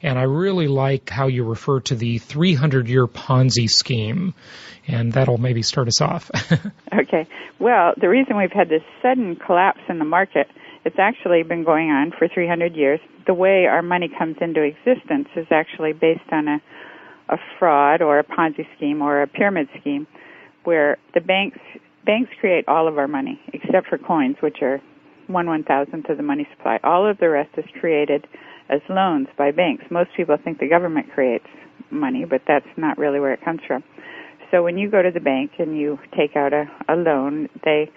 And 0.02 0.18
I 0.18 0.24
really 0.24 0.70
like 0.70 1.10
how 1.10 1.28
you 1.28 1.44
refer 1.44 1.82
to 1.82 1.96
the 1.96 2.20
300 2.20 2.88
year 2.88 3.06
Ponzi 3.06 3.70
scheme. 3.70 4.34
And 4.88 5.12
that'll 5.12 5.38
maybe 5.38 5.62
start 5.62 5.90
us 5.90 6.00
off. 6.00 6.32
okay. 6.94 7.28
Well, 7.60 7.94
the 8.00 8.08
reason 8.08 8.38
we've 8.38 8.52
had 8.52 8.70
this 8.70 8.82
sudden 9.02 9.36
collapse 9.36 9.82
in 9.90 10.00
the 10.00 10.06
market 10.06 10.48
It's 10.86 10.98
actually 10.98 11.44
been 11.44 11.66
going 11.66 11.90
on 11.90 12.12
for 12.18 12.30
300 12.30 12.76
years. 12.76 13.02
The 13.28 13.34
way 13.34 13.66
our 13.66 13.82
money 13.82 14.10
comes 14.18 14.38
into 14.40 14.64
existence 14.64 15.28
is 15.36 15.48
actually 15.52 15.92
based 15.92 16.32
on 16.32 16.48
a, 16.48 16.62
a 17.28 17.38
fraud 17.60 18.02
or 18.02 18.20
a 18.20 18.24
Ponzi 18.24 18.66
scheme 18.78 19.02
or 19.02 19.22
a 19.22 19.28
pyramid 19.28 19.68
scheme 19.82 20.08
where 20.64 20.98
the 21.14 21.22
banks 21.22 21.60
banks 22.06 22.32
create 22.40 22.68
all 22.68 22.88
of 22.88 22.98
our 22.98 23.08
money 23.08 23.40
except 23.54 23.88
for 23.88 23.98
coins, 23.98 24.38
which 24.42 24.58
are 24.62 24.82
one 25.28 25.48
one 25.48 25.64
thousandth 25.64 26.10
of 26.10 26.18
the 26.18 26.24
money 26.24 26.48
supply. 26.56 26.80
All 26.84 27.10
of 27.10 27.18
the 27.20 27.30
rest 27.30 27.52
is 27.58 27.66
created 27.80 28.28
as 28.70 28.82
loans 28.90 29.28
by 29.38 29.52
banks. 29.52 29.84
Most 29.90 30.10
people 30.16 30.38
think 30.44 30.60
the 30.60 30.68
government 30.68 31.08
creates 31.14 31.46
money, 31.92 32.26
but 32.26 32.42
that's 32.48 32.66
not 32.78 32.98
really 32.98 33.20
where 33.20 33.34
it 33.34 33.44
comes 33.44 33.62
from. 33.68 33.84
So 34.52 34.64
when 34.64 34.78
you 34.78 34.90
go 34.90 35.02
to 35.02 35.12
the 35.12 35.20
bank 35.20 35.52
and 35.60 35.78
you 35.78 36.00
take 36.18 36.36
out 36.36 36.54
a, 36.54 36.66
a 36.88 36.96
loan, 36.96 37.50
they 37.64 37.92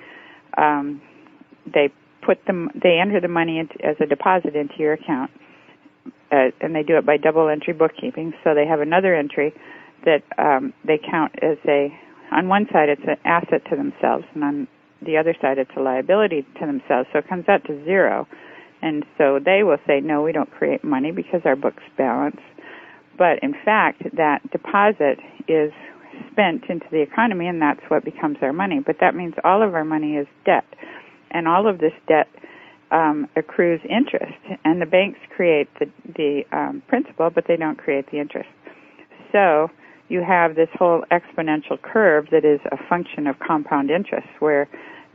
um, 0.57 1.01
they 1.73 1.91
put 2.25 2.45
them 2.47 2.71
they 2.75 2.99
enter 3.01 3.21
the 3.21 3.29
money 3.29 3.59
into, 3.59 3.75
as 3.85 3.97
a 4.01 4.07
deposit 4.07 4.55
into 4.55 4.75
your 4.79 4.93
account, 4.93 5.31
uh, 6.31 6.51
and 6.61 6.75
they 6.75 6.83
do 6.83 6.97
it 6.99 7.07
by 7.07 7.17
double 7.17 7.49
entry 7.49 7.73
bookkeeping. 7.73 8.35
So 8.45 8.55
they 8.55 8.67
have 8.67 8.81
another 8.81 9.15
entry 9.15 9.55
that 10.05 10.23
um, 10.39 10.75
they 10.85 10.99
count 10.99 11.35
as 11.43 11.57
a 11.67 11.89
on 12.33 12.49
one 12.49 12.67
side 12.73 12.89
it's 12.89 13.03
an 13.07 13.17
asset 13.25 13.63
to 13.71 13.77
themselves, 13.77 14.25
and 14.35 14.45
on 14.45 14.69
the 15.05 15.17
other 15.17 15.35
side 15.41 15.59
it's 15.59 15.71
a 15.77 15.81
liability 15.81 16.47
to 16.61 16.67
themselves. 16.67 17.09
So 17.13 17.19
it 17.19 17.29
comes 17.29 17.49
out 17.49 17.65
to 17.67 17.85
zero. 17.85 18.27
And 18.83 19.05
so 19.17 19.39
they 19.39 19.63
will 19.63 19.79
say, 19.87 20.01
no, 20.01 20.23
we 20.23 20.33
don't 20.33 20.51
create 20.51 20.83
money 20.83 21.13
because 21.13 21.43
our 21.45 21.55
books 21.55 21.85
balance. 21.97 22.41
But 23.17 23.39
in 23.43 23.55
fact, 23.65 24.03
that 24.17 24.41
deposit 24.51 25.19
is 25.47 25.73
spent 26.33 26.65
into 26.69 26.87
the 26.91 27.01
economy 27.01 27.47
and 27.47 27.63
that's 27.63 27.81
what 27.89 28.05
becomes 28.05 28.39
our 28.43 28.53
money. 28.53 28.81
But 28.85 28.97
that 29.01 29.15
means 29.15 29.35
all 29.45 29.63
of 29.63 29.75
our 29.75 29.85
money 29.85 30.17
is 30.17 30.27
debt. 30.45 30.65
And 31.31 31.47
all 31.47 31.69
of 31.69 31.79
this 31.79 31.93
debt 32.09 32.29
um, 32.91 33.29
accrues 33.37 33.81
interest. 33.85 34.35
And 34.65 34.83
the 34.83 34.87
banks 34.87 35.19
create 35.35 35.69
the, 35.79 35.87
the 36.05 36.43
um, 36.53 36.83
principal, 36.89 37.31
but 37.31 37.45
they 37.47 37.57
don't 37.57 37.79
create 37.79 38.11
the 38.11 38.19
interest. 38.19 38.51
So 39.31 39.71
you 40.13 40.23
have 40.23 40.55
this 40.55 40.69
whole 40.79 41.03
exponential 41.11 41.81
curve 41.81 42.27
that 42.31 42.45
is 42.45 42.61
a 42.71 42.77
function 42.89 43.27
of 43.27 43.39
compound 43.39 43.91
interest, 43.91 44.29
where 44.41 44.69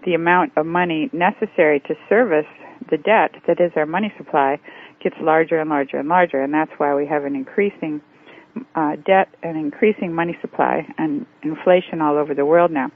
the 0.05 0.15
amount 0.15 0.51
of 0.57 0.65
money 0.65 1.09
necessary 1.13 1.79
to 1.81 1.93
service 2.09 2.47
the 2.89 2.97
debt 2.97 3.31
that 3.45 3.59
is 3.59 3.71
our 3.75 3.85
money 3.85 4.11
supply 4.17 4.59
gets 5.03 5.15
larger 5.21 5.59
and 5.59 5.69
larger 5.69 5.97
and 5.97 6.09
larger, 6.09 6.41
and 6.41 6.53
that's 6.53 6.71
why 6.77 6.95
we 6.95 7.05
have 7.05 7.25
an 7.25 7.35
increasing 7.35 8.01
uh, 8.75 8.95
debt 9.05 9.29
and 9.43 9.55
increasing 9.55 10.13
money 10.13 10.35
supply 10.41 10.87
and 10.97 11.27
inflation 11.43 12.01
all 12.01 12.17
over 12.17 12.33
the 12.33 12.45
world 12.45 12.71
now. 12.71 12.89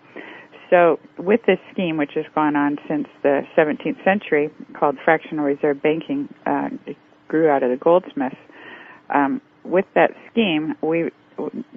So, 0.72 1.00
with 1.20 1.42
this 1.46 1.60
scheme, 1.72 1.98
which 1.98 2.12
has 2.16 2.26
gone 2.34 2.56
on 2.56 2.78
since 2.88 3.08
the 3.22 3.42
17th 3.56 4.04
century, 4.04 4.50
called 4.74 4.98
fractional 5.04 5.46
reserve 5.46 5.84
banking, 5.84 6.34
uh, 6.46 6.70
it 6.88 6.98
grew 7.28 7.50
out 7.50 7.62
of 7.62 7.70
the 7.70 7.78
goldsmiths. 7.78 8.38
Um, 9.14 9.42
with 9.64 9.86
that 9.94 10.12
scheme, 10.32 10.76
we 10.82 11.12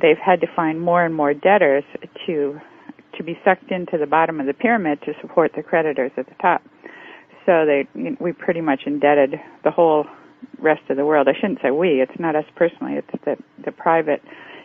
they've 0.00 0.18
had 0.18 0.40
to 0.40 0.46
find 0.54 0.80
more 0.80 1.04
and 1.04 1.14
more 1.14 1.34
debtors 1.34 1.84
to 2.26 2.60
to 3.16 3.22
be 3.22 3.38
sucked 3.44 3.70
into 3.70 3.96
the 3.96 4.06
bottom 4.06 4.40
of 4.40 4.46
the 4.46 4.54
pyramid 4.54 5.00
to 5.02 5.12
support 5.20 5.52
the 5.54 5.62
creditors 5.62 6.10
at 6.16 6.26
the 6.26 6.34
top. 6.42 6.62
So 7.46 7.64
they 7.64 7.86
we 8.20 8.32
pretty 8.32 8.60
much 8.60 8.82
indebted 8.86 9.34
the 9.62 9.70
whole 9.70 10.06
rest 10.58 10.82
of 10.88 10.96
the 10.96 11.04
world. 11.04 11.28
I 11.28 11.34
shouldn't 11.38 11.60
say 11.62 11.70
we. 11.70 12.00
It's 12.00 12.18
not 12.18 12.36
us 12.36 12.44
personally. 12.56 12.94
It's 12.94 13.24
the 13.24 13.36
the 13.64 13.72
private 13.72 14.22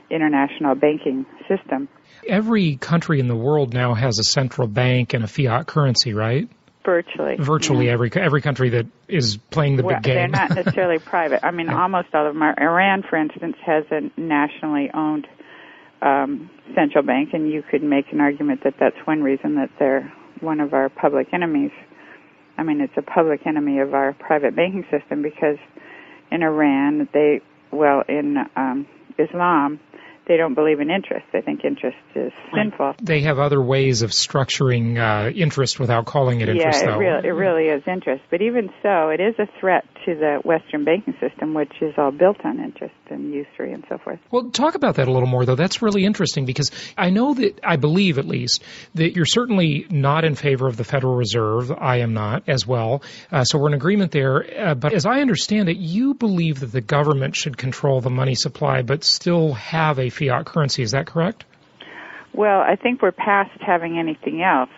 international 0.09 0.75
banking 0.75 1.25
system. 1.47 1.87
Every 2.27 2.77
country 2.77 3.19
in 3.19 3.27
the 3.27 3.35
world 3.35 3.73
now 3.73 3.93
has 3.93 4.19
a 4.19 4.23
central 4.23 4.67
bank 4.67 5.13
and 5.13 5.23
a 5.23 5.27
fiat 5.27 5.67
currency, 5.67 6.13
right? 6.13 6.49
Virtually. 6.85 7.35
Virtually 7.37 7.87
yeah. 7.87 7.91
every 7.91 8.09
every 8.15 8.41
country 8.41 8.69
that 8.69 8.87
is 9.07 9.37
playing 9.51 9.75
the 9.75 9.83
well, 9.83 9.97
big 9.97 10.03
game. 10.03 10.15
They're 10.15 10.27
not 10.27 10.55
necessarily 10.55 10.99
private. 11.15 11.43
I 11.43 11.51
mean, 11.51 11.69
almost 11.69 12.07
all 12.13 12.25
of 12.25 12.33
them 12.33 12.41
are. 12.41 12.55
Iran, 12.57 13.03
for 13.07 13.17
instance, 13.17 13.57
has 13.65 13.83
a 13.91 14.09
nationally 14.19 14.89
owned 14.93 15.27
um, 16.01 16.49
central 16.75 17.03
bank, 17.03 17.29
and 17.33 17.51
you 17.51 17.63
could 17.69 17.83
make 17.83 18.11
an 18.13 18.21
argument 18.21 18.63
that 18.63 18.75
that's 18.79 18.95
one 19.05 19.21
reason 19.21 19.55
that 19.55 19.69
they're 19.77 20.11
one 20.39 20.61
of 20.61 20.73
our 20.73 20.89
public 20.89 21.33
enemies. 21.33 21.71
I 22.57 22.63
mean, 22.63 22.81
it's 22.81 22.93
a 22.97 23.01
public 23.01 23.45
enemy 23.45 23.79
of 23.79 23.93
our 23.93 24.13
private 24.13 24.55
banking 24.55 24.85
system 24.89 25.21
because 25.21 25.57
in 26.31 26.43
Iran, 26.43 27.09
they, 27.13 27.41
well, 27.71 28.03
in 28.07 28.37
um, 28.55 28.87
Islam, 29.17 29.79
they 30.29 30.37
don't 30.37 30.53
believe 30.53 30.79
in 30.79 30.91
interest. 30.91 31.25
They 31.33 31.41
think 31.41 31.65
interest 31.65 31.97
is 32.15 32.31
sinful. 32.53 32.93
They 33.01 33.21
have 33.21 33.39
other 33.39 33.61
ways 33.61 34.03
of 34.03 34.11
structuring 34.11 34.97
uh, 34.97 35.31
interest 35.31 35.79
without 35.79 36.05
calling 36.05 36.39
it 36.41 36.49
interest, 36.49 36.81
yeah, 36.81 36.91
though. 36.91 36.93
it 36.93 36.97
really, 36.97 37.27
it 37.27 37.31
really 37.31 37.63
is 37.65 37.83
interest. 37.87 38.21
But 38.29 38.41
even 38.43 38.69
so, 38.83 39.09
it 39.09 39.19
is 39.19 39.33
a 39.39 39.47
threat 39.59 39.85
to 40.05 40.15
the 40.15 40.39
Western 40.45 40.85
banking 40.85 41.15
system, 41.19 41.55
which 41.55 41.73
is 41.81 41.95
all 41.97 42.11
built 42.11 42.37
on 42.45 42.59
interest 42.59 42.93
and 43.09 43.33
usury 43.33 43.73
and 43.73 43.83
so 43.89 43.97
forth. 43.97 44.19
Well, 44.31 44.51
talk 44.51 44.75
about 44.75 44.95
that 44.95 45.07
a 45.07 45.11
little 45.11 45.27
more, 45.27 45.45
though. 45.45 45.55
That's 45.55 45.81
really 45.81 46.05
interesting 46.05 46.45
because 46.45 46.71
I 46.97 47.09
know 47.09 47.33
that, 47.33 47.59
I 47.63 47.75
believe 47.75 48.17
at 48.17 48.25
least, 48.25 48.63
that 48.95 49.15
you're 49.15 49.25
certainly 49.25 49.85
not 49.89 50.25
in 50.25 50.35
favor 50.35 50.67
of 50.67 50.77
the 50.77 50.83
Federal 50.83 51.15
Reserve. 51.15 51.71
I 51.71 51.97
am 51.97 52.13
not 52.13 52.43
as 52.47 52.65
well. 52.65 53.03
Uh, 53.31 53.43
so 53.43 53.57
we're 53.57 53.67
in 53.67 53.73
agreement 53.73 54.11
there. 54.11 54.69
Uh, 54.69 54.75
but 54.75 54.93
as 54.93 55.05
I 55.05 55.21
understand 55.21 55.69
it, 55.69 55.77
you 55.77 56.13
believe 56.13 56.59
that 56.61 56.71
the 56.71 56.81
government 56.81 57.35
should 57.35 57.57
control 57.57 58.01
the 58.01 58.09
money 58.09 58.35
supply 58.35 58.81
but 58.81 59.03
still 59.03 59.53
have 59.53 59.99
a 59.99 60.09
fiat 60.09 60.45
currency. 60.45 60.83
Is 60.83 60.91
that 60.91 61.07
correct? 61.07 61.45
Well, 62.33 62.59
I 62.59 62.75
think 62.75 63.01
we're 63.01 63.11
past 63.11 63.51
having 63.59 63.97
anything 63.97 64.41
else. 64.43 64.69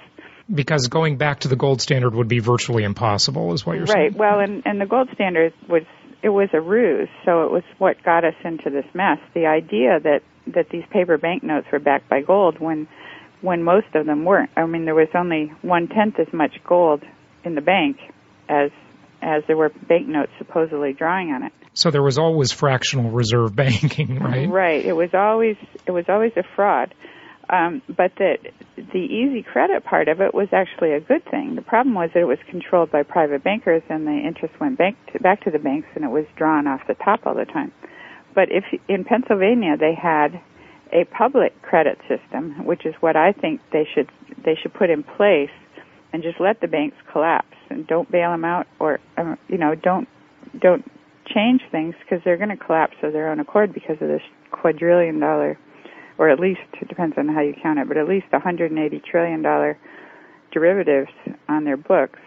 Because 0.54 0.88
going 0.88 1.17
back 1.17 1.41
to 1.41 1.48
the 1.48 1.56
gold 1.56 1.82
standard 1.82 2.13
would 2.13 2.28
be 2.28 2.39
virtually 2.39 2.84
impossible, 2.84 3.54
is 3.54 3.65
what 3.65 3.74
you're 3.74 3.86
right. 3.86 3.94
saying. 3.94 4.12
Right. 4.12 4.17
Well, 4.17 4.39
and, 4.39 4.63
and 4.65 4.82
the 4.82 4.86
gold 4.86 5.10
standard 5.13 5.54
was 5.70 5.84
it 6.24 6.30
was 6.30 6.50
a 6.54 6.62
ruse, 6.62 7.10
so 7.26 7.44
it 7.46 7.52
was 7.52 7.64
what 7.78 8.02
got 8.04 8.24
us 8.24 8.36
into 8.44 8.70
this 8.70 8.86
mess. 8.94 9.20
The 9.34 9.48
idea 9.48 10.00
that 10.00 10.22
that 10.48 10.70
these 10.70 10.84
paper 10.90 11.18
banknotes 11.18 11.68
were 11.72 11.80
backed 11.80 12.10
by 12.10 12.22
gold 12.22 12.60
when 12.60 12.88
when 13.42 13.64
most 13.64 13.88
of 13.96 14.06
them 14.06 14.24
weren't. 14.24 14.52
I 14.56 14.66
mean, 14.66 14.86
there 14.86 14.96
was 14.96 15.10
only 15.16 15.52
one 15.62 15.88
tenth 15.88 16.20
as 16.20 16.32
much 16.32 16.64
gold 16.64 17.04
in 17.44 17.56
the 17.56 17.62
bank 17.62 17.98
as 18.48 18.72
as 19.22 19.44
there 19.48 19.58
were 19.58 19.70
banknotes 19.70 20.32
supposedly 20.38 20.94
drawing 20.94 21.32
on 21.32 21.44
it. 21.44 21.54
So 21.74 21.92
there 21.92 22.04
was 22.04 22.18
always 22.18 22.52
fractional 22.52 23.12
reserve 23.12 23.56
banking, 23.56 24.20
right? 24.20 24.50
Right. 24.50 24.86
It 24.86 24.94
was 24.94 25.14
always 25.14 25.58
it 25.86 25.92
was 25.92 26.06
always 26.08 26.34
a 26.36 26.44
fraud. 26.56 26.94
Um, 27.52 27.82
but 27.90 28.14
that 28.18 28.38
the 28.78 28.98
easy 28.98 29.44
credit 29.44 29.84
part 29.84 30.08
of 30.08 30.22
it 30.22 30.34
was 30.34 30.48
actually 30.54 30.94
a 30.94 31.02
good 31.02 31.24
thing. 31.30 31.56
The 31.56 31.62
problem 31.62 31.94
was 31.94 32.10
that 32.14 32.22
it 32.22 32.26
was 32.26 32.40
controlled 32.50 32.92
by 32.92 33.04
private 33.04 33.44
bankers, 33.44 33.84
and 33.90 34.08
the 34.08 34.18
interest 34.26 34.58
went 34.62 34.78
back 34.78 34.96
to, 35.12 35.20
back 35.20 35.44
to 35.44 35.52
the 35.52 35.60
banks, 35.60 35.90
and 35.94 36.06
it 36.06 36.12
was 36.12 36.26
drawn 36.38 36.66
off 36.66 36.80
the 36.88 36.94
top 36.94 37.28
all 37.28 37.36
the 37.36 37.44
time. 37.44 37.74
But 38.34 38.50
if 38.52 38.64
in 38.88 39.04
Pennsylvania 39.04 39.76
they 39.76 39.94
had 39.94 40.42
a 40.94 41.04
public 41.06 41.62
credit 41.62 42.00
system, 42.08 42.66
which 42.66 42.86
is 42.86 42.96
what 43.02 43.18
I 43.18 43.34
think 43.34 43.60
they 43.74 43.86
should 43.94 44.10
they 44.46 44.56
should 44.56 44.74
put 44.74 44.90
in 44.90 45.04
place, 45.04 45.52
and 46.14 46.24
just 46.24 46.40
let 46.40 46.62
the 46.62 46.70
banks 46.70 46.96
collapse 47.12 47.58
and 47.70 47.86
don't 47.86 48.10
bail 48.10 48.32
them 48.32 48.46
out, 48.46 48.66
or 48.80 49.02
um, 49.18 49.38
you 49.50 49.58
know 49.58 49.76
don't 49.76 50.08
don't 50.58 50.90
change 51.28 51.62
things 51.70 51.96
because 52.00 52.24
they're 52.24 52.38
going 52.38 52.50
to 52.50 52.58
collapse 52.58 52.96
of 53.04 53.12
their 53.12 53.30
own 53.30 53.42
accord 53.42 53.74
because 53.74 53.98
of 54.02 54.08
this 54.08 54.24
quadrillion 54.52 55.20
dollar 55.20 55.58
or 56.22 56.30
at 56.30 56.40
least 56.40 56.62
it 56.80 56.88
depends 56.88 57.18
on 57.18 57.28
how 57.28 57.42
you 57.42 57.52
count 57.64 57.80
it, 57.80 57.88
but 57.88 57.98
at 57.98 58.08
least 58.08 58.28
180 58.30 59.02
trillion 59.10 59.42
dollar 59.42 59.76
derivatives 60.52 61.10
on 61.50 61.64
their 61.64 61.76
books. 61.76 62.20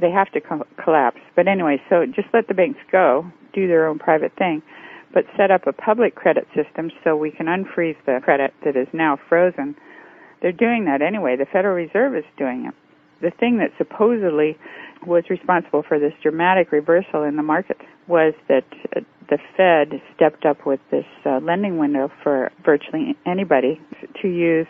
They 0.00 0.10
have 0.10 0.28
to 0.32 0.40
co- 0.40 0.66
collapse. 0.82 1.20
But 1.36 1.46
anyway, 1.46 1.80
so 1.88 2.04
just 2.04 2.26
let 2.34 2.48
the 2.48 2.54
banks 2.54 2.80
go, 2.90 3.30
do 3.52 3.68
their 3.68 3.86
own 3.86 4.00
private 4.00 4.32
thing, 4.36 4.60
but 5.14 5.24
set 5.36 5.52
up 5.52 5.68
a 5.68 5.72
public 5.72 6.16
credit 6.16 6.48
system 6.52 6.90
so 7.04 7.14
we 7.16 7.30
can 7.30 7.46
unfreeze 7.46 7.96
the 8.06 8.18
credit 8.24 8.52
that 8.64 8.74
is 8.74 8.88
now 8.92 9.16
frozen. 9.28 9.76
They're 10.42 10.50
doing 10.50 10.86
that 10.86 11.00
anyway. 11.00 11.36
The 11.36 11.46
Federal 11.46 11.76
Reserve 11.76 12.16
is 12.16 12.24
doing 12.36 12.66
it. 12.66 12.74
The 13.22 13.30
thing 13.30 13.58
that 13.58 13.70
supposedly 13.78 14.58
was 15.06 15.22
responsible 15.30 15.84
for 15.86 16.00
this 16.00 16.12
dramatic 16.24 16.72
reversal 16.72 17.22
in 17.22 17.36
the 17.36 17.44
market 17.44 17.78
was 18.08 18.34
that 18.48 18.64
uh, 18.96 19.00
the 19.30 19.38
Fed 19.56 20.00
stepped 20.16 20.44
up 20.46 20.64
with 20.66 20.80
this 20.90 21.04
uh, 21.26 21.38
lending 21.42 21.78
window 21.78 22.10
for 22.22 22.50
virtually 22.64 23.16
anybody 23.26 23.80
to 24.22 24.28
use 24.28 24.66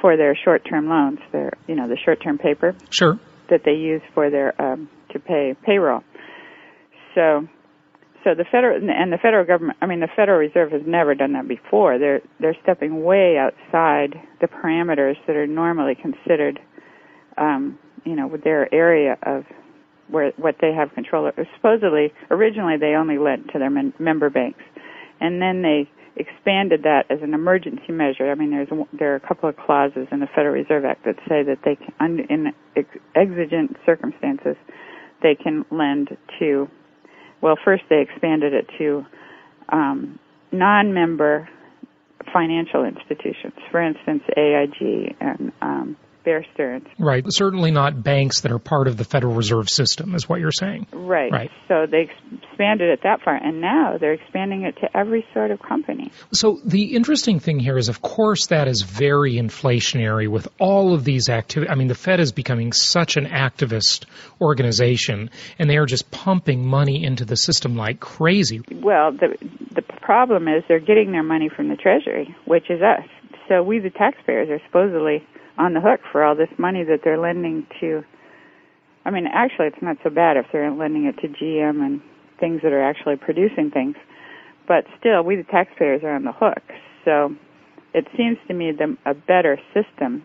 for 0.00 0.16
their 0.16 0.36
short-term 0.36 0.88
loans, 0.88 1.18
their 1.30 1.52
you 1.68 1.74
know 1.74 1.86
the 1.88 1.96
short-term 2.02 2.38
paper 2.38 2.74
Sure. 2.90 3.18
that 3.50 3.62
they 3.64 3.72
use 3.74 4.02
for 4.14 4.30
their 4.30 4.60
um, 4.60 4.88
to 5.12 5.18
pay 5.20 5.54
payroll. 5.64 6.02
So, 7.14 7.46
so 8.24 8.34
the 8.34 8.44
federal 8.50 8.76
and 8.90 9.12
the 9.12 9.18
federal 9.18 9.44
government, 9.44 9.78
I 9.82 9.86
mean 9.86 10.00
the 10.00 10.08
Federal 10.16 10.38
Reserve 10.38 10.72
has 10.72 10.82
never 10.86 11.14
done 11.14 11.34
that 11.34 11.46
before. 11.46 11.98
They're 11.98 12.22
they're 12.40 12.56
stepping 12.62 13.04
way 13.04 13.36
outside 13.38 14.14
the 14.40 14.48
parameters 14.48 15.16
that 15.26 15.36
are 15.36 15.46
normally 15.46 15.94
considered, 15.94 16.58
um, 17.36 17.78
you 18.04 18.16
know, 18.16 18.26
with 18.26 18.42
their 18.44 18.72
area 18.74 19.18
of 19.22 19.44
where 20.08 20.32
what 20.36 20.56
they 20.60 20.72
have 20.72 20.92
control 20.94 21.26
of. 21.26 21.34
Supposedly, 21.56 22.12
originally 22.30 22.76
they 22.78 22.94
only 22.94 23.18
lent 23.18 23.48
to 23.52 23.58
their 23.58 23.70
member 23.70 24.30
banks, 24.30 24.62
and 25.20 25.40
then 25.40 25.62
they 25.62 25.88
expanded 26.16 26.82
that 26.82 27.04
as 27.10 27.18
an 27.22 27.34
emergency 27.34 27.90
measure. 27.90 28.30
I 28.30 28.34
mean, 28.34 28.50
there's 28.50 28.68
there 28.92 29.12
are 29.12 29.16
a 29.16 29.20
couple 29.20 29.48
of 29.48 29.56
clauses 29.56 30.08
in 30.10 30.20
the 30.20 30.26
Federal 30.26 30.54
Reserve 30.54 30.84
Act 30.84 31.04
that 31.04 31.16
say 31.28 31.42
that 31.42 31.58
they 31.64 31.76
can, 31.76 32.20
in 32.28 32.52
exigent 33.14 33.76
circumstances, 33.86 34.56
they 35.22 35.34
can 35.34 35.64
lend 35.70 36.16
to. 36.38 36.68
Well, 37.40 37.56
first 37.64 37.84
they 37.90 38.00
expanded 38.00 38.52
it 38.52 38.66
to 38.78 39.04
um, 39.70 40.18
non-member 40.52 41.48
financial 42.32 42.84
institutions, 42.84 43.54
for 43.70 43.82
instance, 43.82 44.22
AIG 44.36 45.16
and 45.20 45.52
um, 45.60 45.96
Bear 46.24 46.44
Stearns. 46.54 46.86
Right. 46.98 47.24
Certainly 47.28 47.70
not 47.70 48.02
banks 48.02 48.40
that 48.42 48.52
are 48.52 48.58
part 48.58 48.88
of 48.88 48.96
the 48.96 49.04
Federal 49.04 49.34
Reserve 49.34 49.68
System, 49.68 50.14
is 50.14 50.28
what 50.28 50.40
you're 50.40 50.52
saying. 50.52 50.86
Right. 50.92 51.30
Right. 51.30 51.50
So 51.68 51.86
they 51.90 52.08
expanded 52.42 52.90
it 52.90 53.00
that 53.04 53.22
far, 53.22 53.34
and 53.34 53.60
now 53.60 53.98
they're 53.98 54.14
expanding 54.14 54.62
it 54.62 54.76
to 54.80 54.96
every 54.96 55.24
sort 55.32 55.50
of 55.50 55.60
company. 55.60 56.12
So 56.32 56.60
the 56.64 56.94
interesting 56.94 57.40
thing 57.40 57.58
here 57.58 57.78
is, 57.78 57.88
of 57.88 58.02
course, 58.02 58.46
that 58.48 58.68
is 58.68 58.82
very 58.82 59.34
inflationary 59.34 60.28
with 60.28 60.48
all 60.58 60.94
of 60.94 61.04
these 61.04 61.28
activities. 61.28 61.70
I 61.70 61.76
mean, 61.76 61.88
the 61.88 61.94
Fed 61.94 62.20
is 62.20 62.32
becoming 62.32 62.72
such 62.72 63.16
an 63.16 63.26
activist 63.26 64.04
organization, 64.40 65.30
and 65.58 65.68
they 65.68 65.76
are 65.76 65.86
just 65.86 66.10
pumping 66.10 66.66
money 66.66 67.04
into 67.04 67.24
the 67.24 67.36
system 67.36 67.76
like 67.76 68.00
crazy. 68.00 68.62
Well, 68.70 69.12
the 69.12 69.36
the 69.74 69.82
problem 69.82 70.48
is 70.48 70.64
they're 70.68 70.80
getting 70.80 71.12
their 71.12 71.22
money 71.22 71.48
from 71.48 71.68
the 71.68 71.76
Treasury, 71.76 72.34
which 72.46 72.70
is 72.70 72.82
us. 72.82 73.06
So 73.48 73.62
we, 73.62 73.78
the 73.78 73.90
taxpayers, 73.90 74.48
are 74.50 74.60
supposedly 74.66 75.26
on 75.58 75.74
the 75.74 75.80
hook 75.80 76.00
for 76.10 76.22
all 76.24 76.34
this 76.34 76.48
money 76.58 76.84
that 76.84 77.00
they're 77.04 77.18
lending 77.18 77.66
to. 77.80 78.02
I 79.04 79.10
mean, 79.10 79.26
actually, 79.32 79.66
it's 79.66 79.82
not 79.82 79.96
so 80.04 80.10
bad 80.10 80.36
if 80.36 80.46
they're 80.52 80.70
lending 80.70 81.06
it 81.06 81.16
to 81.20 81.28
GM 81.28 81.84
and 81.84 82.00
things 82.38 82.60
that 82.62 82.72
are 82.72 82.82
actually 82.82 83.16
producing 83.16 83.70
things, 83.70 83.96
but 84.66 84.84
still, 84.98 85.22
we, 85.22 85.36
the 85.36 85.44
taxpayers, 85.44 86.02
are 86.04 86.14
on 86.14 86.24
the 86.24 86.32
hook. 86.32 86.62
So 87.04 87.34
it 87.94 88.06
seems 88.16 88.38
to 88.48 88.54
me 88.54 88.72
that 88.72 88.96
a 89.06 89.14
better 89.14 89.58
system 89.74 90.24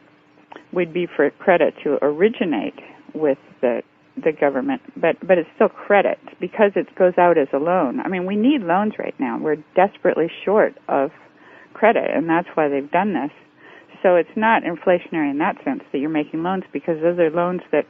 would 0.73 0.93
be 0.93 1.07
for 1.07 1.29
credit 1.31 1.73
to 1.83 1.97
originate 2.01 2.75
with 3.13 3.37
the 3.61 3.81
the 4.23 4.31
government, 4.31 4.81
but 4.95 5.15
but 5.27 5.37
it's 5.37 5.49
still 5.55 5.69
credit 5.69 6.17
because 6.39 6.71
it 6.75 6.87
goes 6.95 7.13
out 7.19 7.37
as 7.37 7.47
a 7.53 7.57
loan. 7.57 7.99
I 7.99 8.07
mean, 8.07 8.25
we 8.25 8.35
need 8.35 8.61
loans 8.61 8.93
right 8.97 9.13
now. 9.19 9.37
We're 9.39 9.57
desperately 9.75 10.27
short 10.43 10.75
of 10.87 11.11
credit, 11.73 12.09
and 12.11 12.27
that's 12.27 12.47
why 12.55 12.67
they've 12.67 12.89
done 12.89 13.13
this. 13.13 13.31
So 14.03 14.15
it's 14.15 14.35
not 14.35 14.63
inflationary 14.63 15.31
in 15.31 15.39
that 15.39 15.63
sense 15.63 15.83
that 15.91 15.97
you're 15.97 16.09
making 16.09 16.43
loans 16.43 16.63
because 16.71 17.01
those 17.01 17.17
are 17.19 17.29
loans 17.29 17.61
that 17.71 17.85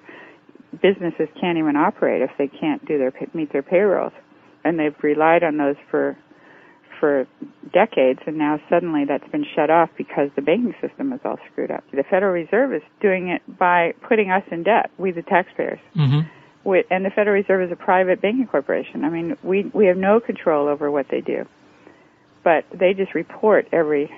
businesses 0.82 1.28
can't 1.40 1.58
even 1.58 1.76
operate 1.76 2.22
if 2.22 2.32
they 2.38 2.48
can't 2.48 2.86
do 2.86 2.98
their 2.98 3.14
meet 3.34 3.52
their 3.52 3.64
payrolls, 3.64 4.14
and 4.64 4.80
they've 4.80 4.96
relied 5.02 5.44
on 5.44 5.58
those 5.58 5.76
for 5.90 6.18
for 7.00 7.28
decades, 7.74 8.20
and 8.26 8.38
now 8.38 8.60
suddenly 8.70 9.06
that's 9.06 9.28
been 9.32 9.46
shut 9.56 9.70
off 9.70 9.90
because 9.98 10.30
the 10.36 10.42
banking 10.42 10.74
system 10.82 11.14
is 11.14 11.20
all 11.24 11.38
screwed 11.52 11.70
up. 11.70 11.84
The 11.92 12.04
Federal 12.04 12.34
Reserve 12.34 12.74
is 12.74 12.82
doing 13.02 13.30
it 13.30 13.42
by 13.58 13.94
putting 14.08 14.32
us 14.32 14.44
in 14.50 14.64
debt, 14.64 14.90
we 14.98 15.12
the 15.12 15.22
taxpayers. 15.22 15.80
Mm-hmm. 15.96 16.22
And 16.90 17.06
the 17.06 17.12
Federal 17.12 17.36
Reserve 17.36 17.62
is 17.62 17.72
a 17.72 17.78
private 17.78 18.22
banking 18.22 18.48
corporation. 18.48 19.06
I 19.06 19.10
mean, 19.10 19.38
we 19.44 19.72
we 19.74 19.86
have 19.86 19.98
no 19.98 20.20
control 20.20 20.68
over 20.68 20.92
what 20.92 21.08
they 21.10 21.22
do, 21.22 21.46
but 22.44 22.66
they 22.74 22.94
just 22.94 23.14
report 23.16 23.68
every 23.72 24.12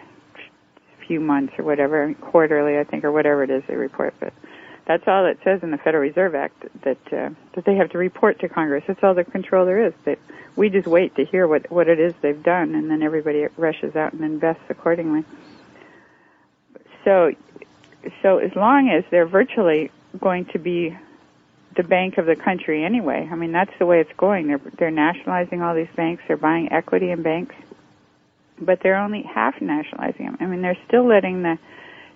few 1.10 1.20
months 1.20 1.54
or 1.58 1.66
whatever, 1.66 2.14
quarterly, 2.22 2.78
I 2.78 2.84
think, 2.84 3.04
or 3.04 3.12
whatever 3.12 3.44
it 3.44 3.50
is 3.50 3.64
they 3.68 3.76
report. 3.76 4.14
But 4.20 4.32
that's 4.86 5.08
all 5.08 5.26
it 5.26 5.40
says 5.44 5.64
in 5.64 5.72
the 5.72 5.78
Federal 5.78 6.04
Reserve 6.04 6.36
Act 6.36 6.64
that 6.84 6.98
uh, 7.12 7.30
that 7.56 7.66
they 7.66 7.76
have 7.76 7.90
to 7.90 7.98
report 7.98 8.40
to 8.42 8.48
Congress. 8.48 8.84
That's 8.88 9.04
all 9.04 9.16
the 9.16 9.24
control 9.24 9.66
there 9.66 9.88
is. 9.88 9.94
That 10.06 10.20
we 10.56 10.70
just 10.70 10.88
wait 10.88 11.16
to 11.16 11.26
hear 11.26 11.48
what 11.48 11.72
what 11.72 11.90
it 11.90 12.00
is 12.00 12.14
they've 12.22 12.42
done, 12.42 12.76
and 12.76 12.92
then 12.92 13.02
everybody 13.02 13.48
rushes 13.58 13.96
out 13.96 14.14
and 14.14 14.24
invests 14.24 14.64
accordingly. 14.70 15.26
So, 17.04 17.32
so 18.22 18.38
as 18.38 18.56
long 18.56 18.90
as 18.90 19.04
they're 19.10 19.26
virtually 19.26 19.90
going 20.20 20.46
to 20.46 20.60
be 20.60 20.96
the 21.76 21.84
bank 21.84 22.20
of 22.20 22.28
the 22.28 22.36
country 22.36 22.84
anyway, 22.86 23.28
I 23.32 23.36
mean 23.36 23.52
that's 23.52 23.74
the 23.80 23.88
way 23.88 24.00
it's 24.00 24.14
going. 24.16 24.48
They're 24.48 24.62
they're 24.78 24.92
nationalizing 24.92 25.64
all 25.64 25.74
these 25.74 25.96
banks. 25.96 26.24
They're 26.28 26.38
buying 26.38 26.72
equity 26.72 27.10
in 27.10 27.24
banks, 27.24 27.56
but 28.62 28.80
they're 28.84 28.98
only 28.98 29.24
half 29.24 29.56
nationalizing 29.62 30.26
them. 30.26 30.38
I 30.40 30.46
mean 30.46 30.62
they're 30.62 30.78
still 30.88 31.08
letting 31.08 31.44
the 31.44 31.58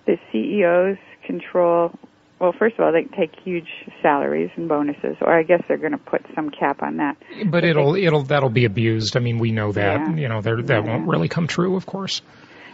the 0.06 0.18
CEOs 0.32 0.98
control 1.26 1.92
well, 2.40 2.52
first 2.60 2.76
of 2.78 2.82
all, 2.84 2.92
they 2.92 3.04
take 3.16 3.32
huge 3.42 3.70
salaries 4.02 4.50
and 4.58 4.68
bonuses, 4.68 5.16
or 5.22 5.32
I 5.32 5.44
guess 5.44 5.62
they're 5.70 5.78
going 5.78 5.94
to 5.94 5.98
put 5.98 6.26
some 6.36 6.50
cap 6.50 6.84
on 6.84 6.98
that. 6.98 7.16
But 7.46 7.64
it'll 7.64 7.96
it'll 7.96 8.24
that'll 8.24 8.50
be 8.50 8.66
abused. 8.66 9.16
I 9.16 9.22
mean, 9.22 9.38
we 9.38 9.54
know 9.54 9.72
that. 9.72 10.02
Yeah. 10.02 10.16
You 10.16 10.28
know, 10.28 10.42
that 10.42 10.84
won't 10.84 11.08
really 11.08 11.30
come 11.30 11.48
true, 11.48 11.78
of 11.78 11.86
course. 11.86 12.22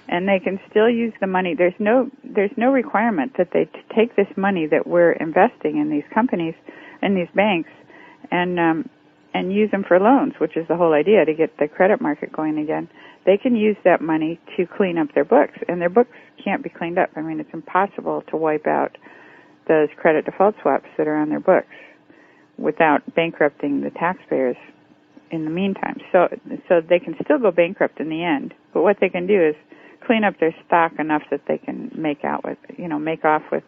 and 0.08 0.28
they 0.28 0.40
can 0.40 0.60
still 0.70 0.90
use 0.90 1.14
the 1.22 1.28
money. 1.28 1.54
There's 1.56 1.78
no 1.78 2.10
there's 2.24 2.52
no 2.58 2.72
requirement 2.72 3.34
that 3.38 3.50
they 3.54 3.66
t- 3.66 3.80
take 3.96 4.16
this 4.16 4.28
money 4.36 4.66
that 4.66 4.88
we're 4.88 5.12
investing 5.12 5.78
in 5.78 5.92
these 5.92 6.06
companies 6.12 6.56
and 7.04 7.16
these 7.16 7.30
banks 7.36 7.70
and 8.32 8.60
um, 8.60 8.90
and 9.36 9.54
use 9.54 9.70
them 9.70 9.84
for 9.88 10.00
loans, 10.00 10.34
which 10.40 10.58
is 10.58 10.68
the 10.68 10.76
whole 10.76 10.94
idea 10.94 11.26
to 11.26 11.34
get 11.36 11.58
the 11.60 11.68
credit 11.68 12.02
market 12.02 12.32
going 12.32 12.58
again. 12.58 12.90
They 13.26 13.38
can 13.38 13.56
use 13.56 13.78
that 13.84 14.02
money 14.02 14.40
to 14.58 14.66
clean 14.66 14.98
up 14.98 15.14
their 15.14 15.26
books, 15.26 15.58
and 15.68 15.82
their 15.82 15.90
books 15.90 16.16
can't 16.44 16.64
be 16.64 16.70
cleaned 16.70 16.98
up. 16.98 17.10
I 17.16 17.22
mean, 17.22 17.40
it's 17.40 17.54
impossible 17.54 18.24
to 18.30 18.38
wipe 18.38 18.66
out 18.66 18.98
those 19.68 19.90
credit 19.98 20.26
default 20.26 20.56
swaps 20.62 20.88
that 20.98 21.08
are 21.08 21.16
on 21.16 21.30
their 21.30 21.40
books 21.40 21.68
without 22.58 23.02
bankrupting 23.16 23.82
the 23.82 23.92
taxpayers 23.92 24.58
in 25.32 25.46
the 25.46 25.52
meantime. 25.52 25.98
So 26.12 26.28
so 26.68 26.82
they 26.82 27.00
can 27.00 27.16
still 27.24 27.40
go 27.40 27.52
bankrupt 27.52 28.00
in 28.00 28.10
the 28.10 28.24
end. 28.24 28.54
But 28.74 28.82
what 28.82 28.98
they 29.00 29.10
can 29.10 29.28
do 29.28 29.50
is 29.50 29.56
clean 30.06 30.24
up 30.24 30.40
their 30.40 30.56
stock 30.66 30.94
enough 30.98 31.24
that 31.32 31.42
they 31.48 31.58
can 31.58 31.92
make 31.96 32.24
out 32.24 32.44
with, 32.44 32.58
you 32.78 32.88
know, 32.88 33.00
make 33.00 33.26
off 33.26 33.44
with 33.52 33.64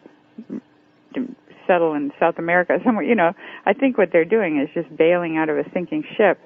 settle 1.66 1.94
in 1.94 2.10
South 2.18 2.38
America 2.38 2.78
somewhere, 2.84 3.04
you 3.04 3.14
know. 3.14 3.32
I 3.66 3.72
think 3.72 3.98
what 3.98 4.08
they're 4.12 4.24
doing 4.24 4.60
is 4.60 4.68
just 4.74 4.94
bailing 4.96 5.36
out 5.36 5.48
of 5.48 5.56
a 5.56 5.64
sinking 5.72 6.04
ship, 6.16 6.38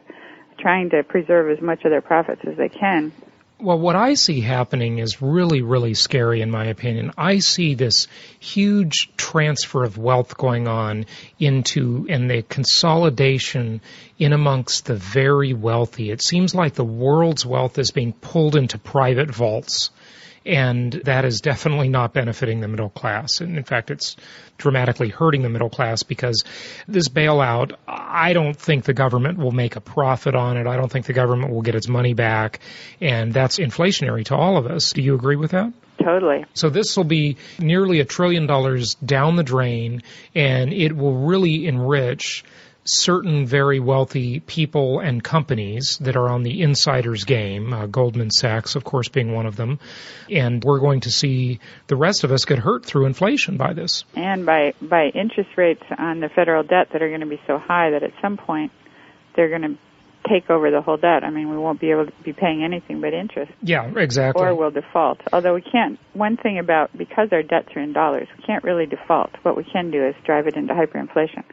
trying 0.58 0.90
to 0.90 1.02
preserve 1.02 1.50
as 1.50 1.62
much 1.62 1.84
of 1.84 1.90
their 1.90 2.02
profits 2.02 2.42
as 2.46 2.56
they 2.56 2.68
can 2.68 3.12
Well, 3.58 3.78
what 3.78 3.96
I 3.96 4.14
see 4.14 4.42
happening 4.42 4.98
is 4.98 5.22
really, 5.22 5.62
really 5.62 5.94
scary 5.94 6.42
in 6.42 6.50
my 6.50 6.66
opinion. 6.66 7.12
I 7.16 7.38
see 7.38 7.74
this 7.74 8.06
huge 8.38 9.10
transfer 9.16 9.82
of 9.82 9.96
wealth 9.96 10.36
going 10.36 10.68
on 10.68 11.06
into 11.38 12.06
and 12.10 12.30
the 12.30 12.42
consolidation 12.42 13.80
in 14.18 14.34
amongst 14.34 14.84
the 14.84 14.96
very 14.96 15.54
wealthy. 15.54 16.10
It 16.10 16.22
seems 16.22 16.54
like 16.54 16.74
the 16.74 16.84
world's 16.84 17.46
wealth 17.46 17.78
is 17.78 17.92
being 17.92 18.12
pulled 18.12 18.56
into 18.56 18.78
private 18.78 19.34
vaults. 19.34 19.90
And 20.46 20.92
that 21.04 21.24
is 21.24 21.40
definitely 21.40 21.88
not 21.88 22.12
benefiting 22.12 22.60
the 22.60 22.68
middle 22.68 22.90
class. 22.90 23.40
And 23.40 23.56
in 23.56 23.64
fact, 23.64 23.90
it's 23.90 24.16
dramatically 24.58 25.08
hurting 25.08 25.42
the 25.42 25.48
middle 25.48 25.68
class 25.68 26.02
because 26.02 26.44
this 26.86 27.08
bailout, 27.08 27.72
I 27.88 28.32
don't 28.32 28.56
think 28.56 28.84
the 28.84 28.94
government 28.94 29.38
will 29.38 29.52
make 29.52 29.76
a 29.76 29.80
profit 29.80 30.34
on 30.34 30.56
it. 30.56 30.66
I 30.66 30.76
don't 30.76 30.90
think 30.90 31.06
the 31.06 31.12
government 31.12 31.52
will 31.52 31.62
get 31.62 31.74
its 31.74 31.88
money 31.88 32.14
back. 32.14 32.60
And 33.00 33.32
that's 33.32 33.58
inflationary 33.58 34.24
to 34.26 34.36
all 34.36 34.56
of 34.56 34.66
us. 34.66 34.92
Do 34.92 35.02
you 35.02 35.14
agree 35.14 35.36
with 35.36 35.50
that? 35.50 35.72
totally. 36.06 36.44
So 36.54 36.70
this 36.70 36.96
will 36.96 37.04
be 37.04 37.36
nearly 37.58 38.00
a 38.00 38.04
trillion 38.04 38.46
dollars 38.46 38.94
down 38.94 39.36
the 39.36 39.42
drain, 39.42 40.02
and 40.34 40.72
it 40.72 40.96
will 40.96 41.26
really 41.26 41.66
enrich 41.66 42.44
certain 42.86 43.46
very 43.46 43.80
wealthy 43.80 44.40
people 44.40 45.00
and 45.00 45.22
companies 45.22 45.98
that 46.00 46.16
are 46.16 46.28
on 46.28 46.42
the 46.42 46.62
insider's 46.62 47.24
game, 47.24 47.72
uh, 47.72 47.86
Goldman 47.86 48.30
Sachs, 48.30 48.76
of 48.76 48.84
course, 48.84 49.08
being 49.08 49.32
one 49.32 49.46
of 49.46 49.56
them. 49.56 49.78
And 50.30 50.62
we're 50.64 50.80
going 50.80 51.00
to 51.00 51.10
see 51.10 51.60
the 51.86 51.96
rest 51.96 52.24
of 52.24 52.32
us 52.32 52.44
get 52.44 52.58
hurt 52.58 52.84
through 52.84 53.06
inflation 53.06 53.56
by 53.56 53.72
this. 53.72 54.04
And 54.14 54.46
by 54.46 54.74
by 54.80 55.06
interest 55.14 55.50
rates 55.56 55.82
on 55.98 56.20
the 56.20 56.28
federal 56.28 56.62
debt 56.62 56.88
that 56.92 57.02
are 57.02 57.08
going 57.08 57.20
to 57.20 57.26
be 57.26 57.40
so 57.46 57.58
high 57.58 57.90
that 57.90 58.02
at 58.02 58.12
some 58.22 58.36
point 58.36 58.72
they're 59.34 59.50
going 59.50 59.62
to 59.62 59.78
take 60.28 60.50
over 60.50 60.70
the 60.70 60.80
whole 60.80 60.96
debt. 60.96 61.24
I 61.24 61.30
mean, 61.30 61.50
we 61.50 61.56
won't 61.56 61.80
be 61.80 61.90
able 61.90 62.06
to 62.06 62.12
be 62.24 62.32
paying 62.32 62.64
anything 62.64 63.00
but 63.00 63.14
interest. 63.14 63.52
Yeah, 63.62 63.90
exactly. 63.96 64.44
Or 64.44 64.54
we'll 64.54 64.70
default. 64.70 65.20
Although 65.32 65.54
we 65.54 65.62
can't, 65.62 65.98
one 66.14 66.36
thing 66.36 66.58
about, 66.58 66.96
because 66.96 67.28
our 67.32 67.42
debts 67.42 67.68
are 67.76 67.80
in 67.80 67.92
dollars, 67.92 68.28
we 68.36 68.44
can't 68.44 68.64
really 68.64 68.86
default. 68.86 69.30
What 69.42 69.56
we 69.56 69.64
can 69.64 69.90
do 69.90 70.04
is 70.04 70.14
drive 70.24 70.46
it 70.46 70.56
into 70.56 70.74
hyperinflation. 70.74 71.44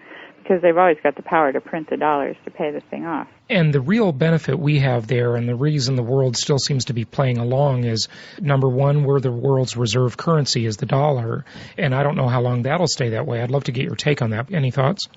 Because 0.43 0.61
they've 0.61 0.77
always 0.77 0.97
got 1.01 1.15
the 1.15 1.21
power 1.21 1.53
to 1.53 1.61
print 1.61 1.89
the 1.89 1.95
dollars 1.95 2.35
to 2.43 2.51
pay 2.51 2.71
this 2.71 2.83
thing 2.89 3.05
off. 3.05 3.27
And 3.49 3.73
the 3.73 3.79
real 3.79 4.11
benefit 4.11 4.59
we 4.59 4.79
have 4.79 5.07
there, 5.07 5.37
and 5.37 5.47
the 5.47 5.55
reason 5.55 5.95
the 5.95 6.03
world 6.03 6.35
still 6.35 6.59
seems 6.59 6.85
to 6.85 6.93
be 6.93 7.05
playing 7.05 7.37
along, 7.37 7.85
is 7.85 8.09
number 8.41 8.67
one, 8.67 9.05
we're 9.05 9.21
the 9.21 9.31
world's 9.31 9.77
reserve 9.77 10.17
currency 10.17 10.65
is 10.65 10.75
the 10.77 10.85
dollar, 10.85 11.45
and 11.77 11.95
I 11.95 12.03
don't 12.03 12.17
know 12.17 12.27
how 12.27 12.41
long 12.41 12.63
that'll 12.63 12.87
stay 12.87 13.09
that 13.09 13.25
way. 13.25 13.41
I'd 13.41 13.51
love 13.51 13.63
to 13.65 13.71
get 13.71 13.85
your 13.85 13.95
take 13.95 14.21
on 14.21 14.31
that. 14.31 14.53
Any 14.53 14.71
thoughts? 14.71 15.07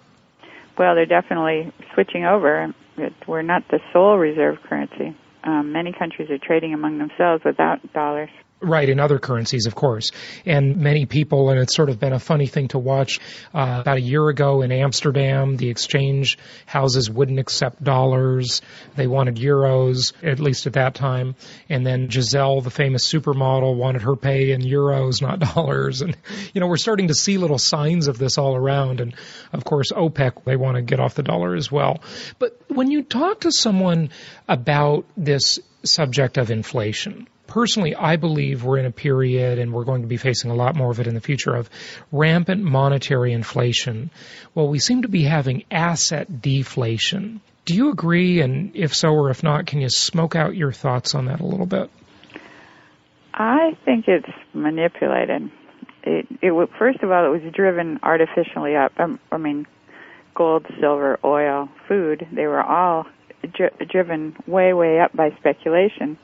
Well, 0.79 0.95
they're 0.95 1.07
definitely 1.07 1.73
switching 1.95 2.25
over. 2.25 2.73
We're 3.27 3.43
not 3.43 3.63
the 3.69 3.81
sole 3.93 4.17
reserve 4.19 4.59
currency. 4.63 5.17
Um, 5.43 5.73
many 5.73 5.93
countries 5.93 6.31
are 6.31 6.39
trading 6.39 6.73
among 6.73 6.99
themselves 6.99 7.43
without 7.45 7.93
dollars. 7.93 8.31
Right, 8.59 8.89
in 8.89 8.99
other 8.99 9.19
currencies, 9.19 9.67
of 9.67 9.75
course. 9.75 10.13
And 10.47 10.79
many 10.79 11.05
people, 11.05 11.51
and 11.51 11.61
it's 11.61 11.77
sort 11.77 11.91
of 11.91 12.01
been 12.01 12.15
a 12.15 12.19
funny 12.19 12.47
thing 12.47 12.69
to 12.69 12.79
watch. 12.79 13.21
Uh, 13.53 13.79
about 13.83 13.99
a 13.99 14.01
year 14.01 14.27
ago 14.31 14.63
in 14.63 14.73
Amsterdam, 14.73 15.59
the 15.59 15.69
exchange 15.69 16.39
houses 16.65 17.11
wouldn't 17.11 17.39
accept 17.39 17.85
dollars. 17.85 18.63
They 18.95 19.09
wanted 19.09 19.37
euros, 19.37 20.15
at 20.23 20.41
least 20.41 20.67
at 20.67 20.73
that 20.73 20.95
time. 20.95 21.35
And 21.69 21.87
then 21.87 22.09
Gisele, 22.09 22.63
the 22.63 22.71
famous 22.71 23.13
supermodel, 23.13 23.77
wanted 23.77 24.03
her 24.03 24.17
pay 24.17 24.53
in 24.53 24.63
euros, 24.63 25.21
not 25.21 25.39
dollars. 25.55 26.01
And, 26.01 26.17
you 26.55 26.63
know, 26.63 26.67
we're 26.67 26.79
starting 26.79 27.09
to 27.09 27.15
see 27.15 27.37
little 27.37 27.59
signs 27.59 28.09
of 28.09 28.17
this 28.17 28.39
all 28.39 28.57
around. 28.57 29.03
And, 29.03 29.15
of 29.53 29.65
course, 29.65 29.93
OPEC, 29.93 30.45
they 30.45 30.57
want 30.57 30.77
to 30.77 30.83
get 30.83 30.99
off 30.99 31.15
the 31.15 31.23
dollar 31.23 31.57
as 31.57 31.71
well. 31.71 32.01
But 32.39 32.59
when 32.69 32.91
you 32.91 33.03
talk 33.03 33.41
to 33.41 33.53
someone 33.53 34.09
about 34.49 35.05
this 35.15 35.59
subject 35.85 36.39
of 36.39 36.51
inflation, 36.51 37.29
personally, 37.47 37.95
I 37.95 38.17
believe 38.17 38.65
we're 38.65 38.79
in 38.79 38.87
a 38.87 38.91
period, 38.91 39.59
and 39.59 39.73
we're 39.73 39.85
going 39.85 40.03
to 40.03 40.09
be 40.09 40.17
facing 40.17 40.51
a 40.51 40.55
lot 40.55 40.77
more 40.77 40.91
of 40.91 41.01
it 41.01 41.07
in 41.07 41.15
the 41.15 41.21
future, 41.21 41.55
of 41.55 41.71
rampant 42.13 42.63
monetary 42.63 43.33
inflation. 43.33 44.11
Well, 44.55 44.69
we 44.69 44.79
seem 44.79 45.03
to 45.03 45.09
be 45.09 45.25
having 45.25 45.65
asset 45.71 46.41
deflation. 46.41 47.41
Do 47.65 47.75
you 47.75 47.91
agree? 47.91 48.41
And 48.41 48.75
if 48.77 48.95
so 48.95 49.09
or 49.09 49.31
if 49.31 49.43
not, 49.43 49.67
can 49.67 49.81
you 49.81 49.89
smoke 49.89 50.37
out 50.37 50.55
your 50.55 50.73
thoughts 50.73 51.15
on 51.15 51.27
that 51.27 51.41
a 51.41 51.47
little 51.47 51.67
bit? 51.67 51.91
I 53.35 53.77
think 53.85 54.07
it's 54.09 54.29
manipulated. 54.55 55.51
It, 56.05 56.27
it 56.41 56.69
first 56.79 57.03
of 57.03 57.11
all, 57.11 57.27
it 57.27 57.43
was 57.43 57.53
driven 57.53 57.99
artificially 58.03 58.77
up. 58.77 58.93
Um, 58.99 59.19
I 59.31 59.37
mean, 59.37 59.67
gold, 60.35 60.67
silver, 60.81 61.19
oil, 61.25 61.69
food, 61.89 62.27
they 62.33 62.47
were 62.47 62.63
all 62.63 63.07
dri- 63.55 63.87
driven 63.91 64.37
way, 64.47 64.73
way 64.73 65.01
up 65.01 65.13
by 65.13 65.31
speculation. 65.39 66.19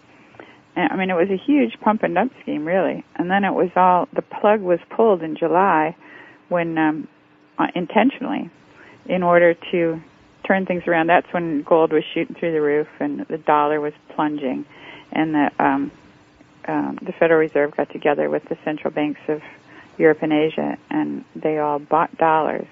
I 0.75 0.97
mean, 0.97 1.11
it 1.11 1.15
was 1.15 1.31
a 1.31 1.37
huge 1.37 1.79
pump 1.81 2.03
and 2.03 2.15
dump 2.15 2.33
scheme, 2.43 2.65
really. 2.65 3.05
And 3.17 3.31
then 3.31 3.45
it 3.45 3.53
was 3.53 3.71
all, 3.77 4.09
the 4.13 4.23
plug 4.23 4.61
was 4.61 4.81
pulled 4.91 5.23
in 5.23 5.37
July 5.37 5.97
when, 6.49 6.79
um, 6.79 7.09
uh, 7.59 7.69
intentionally, 7.75 8.51
in 9.07 9.23
order 9.23 9.55
to 9.71 10.03
turn 10.45 10.65
things 10.65 10.85
around. 10.87 11.09
That's 11.09 11.31
when 11.33 11.63
gold 11.63 11.93
was 11.93 12.05
shooting 12.15 12.35
through 12.35 12.53
the 12.53 12.63
roof 12.63 12.89
and 13.01 13.21
the 13.21 13.39
dollar 13.39 13.81
was 13.81 13.93
plunging. 14.11 14.65
And 15.13 15.35
the, 15.35 15.51
um, 15.59 15.91
um, 16.67 16.99
the 17.03 17.13
Federal 17.13 17.41
Reserve 17.41 17.77
got 17.77 17.91
together 17.91 18.31
with 18.31 18.45
the 18.49 18.57
central 18.65 18.93
banks 18.93 19.21
of 19.29 19.43
Europe 19.99 20.23
and 20.23 20.33
Asia, 20.33 20.79
and 20.89 21.25
they 21.37 21.59
all 21.59 21.79
bought 21.79 22.17
dollars 22.17 22.67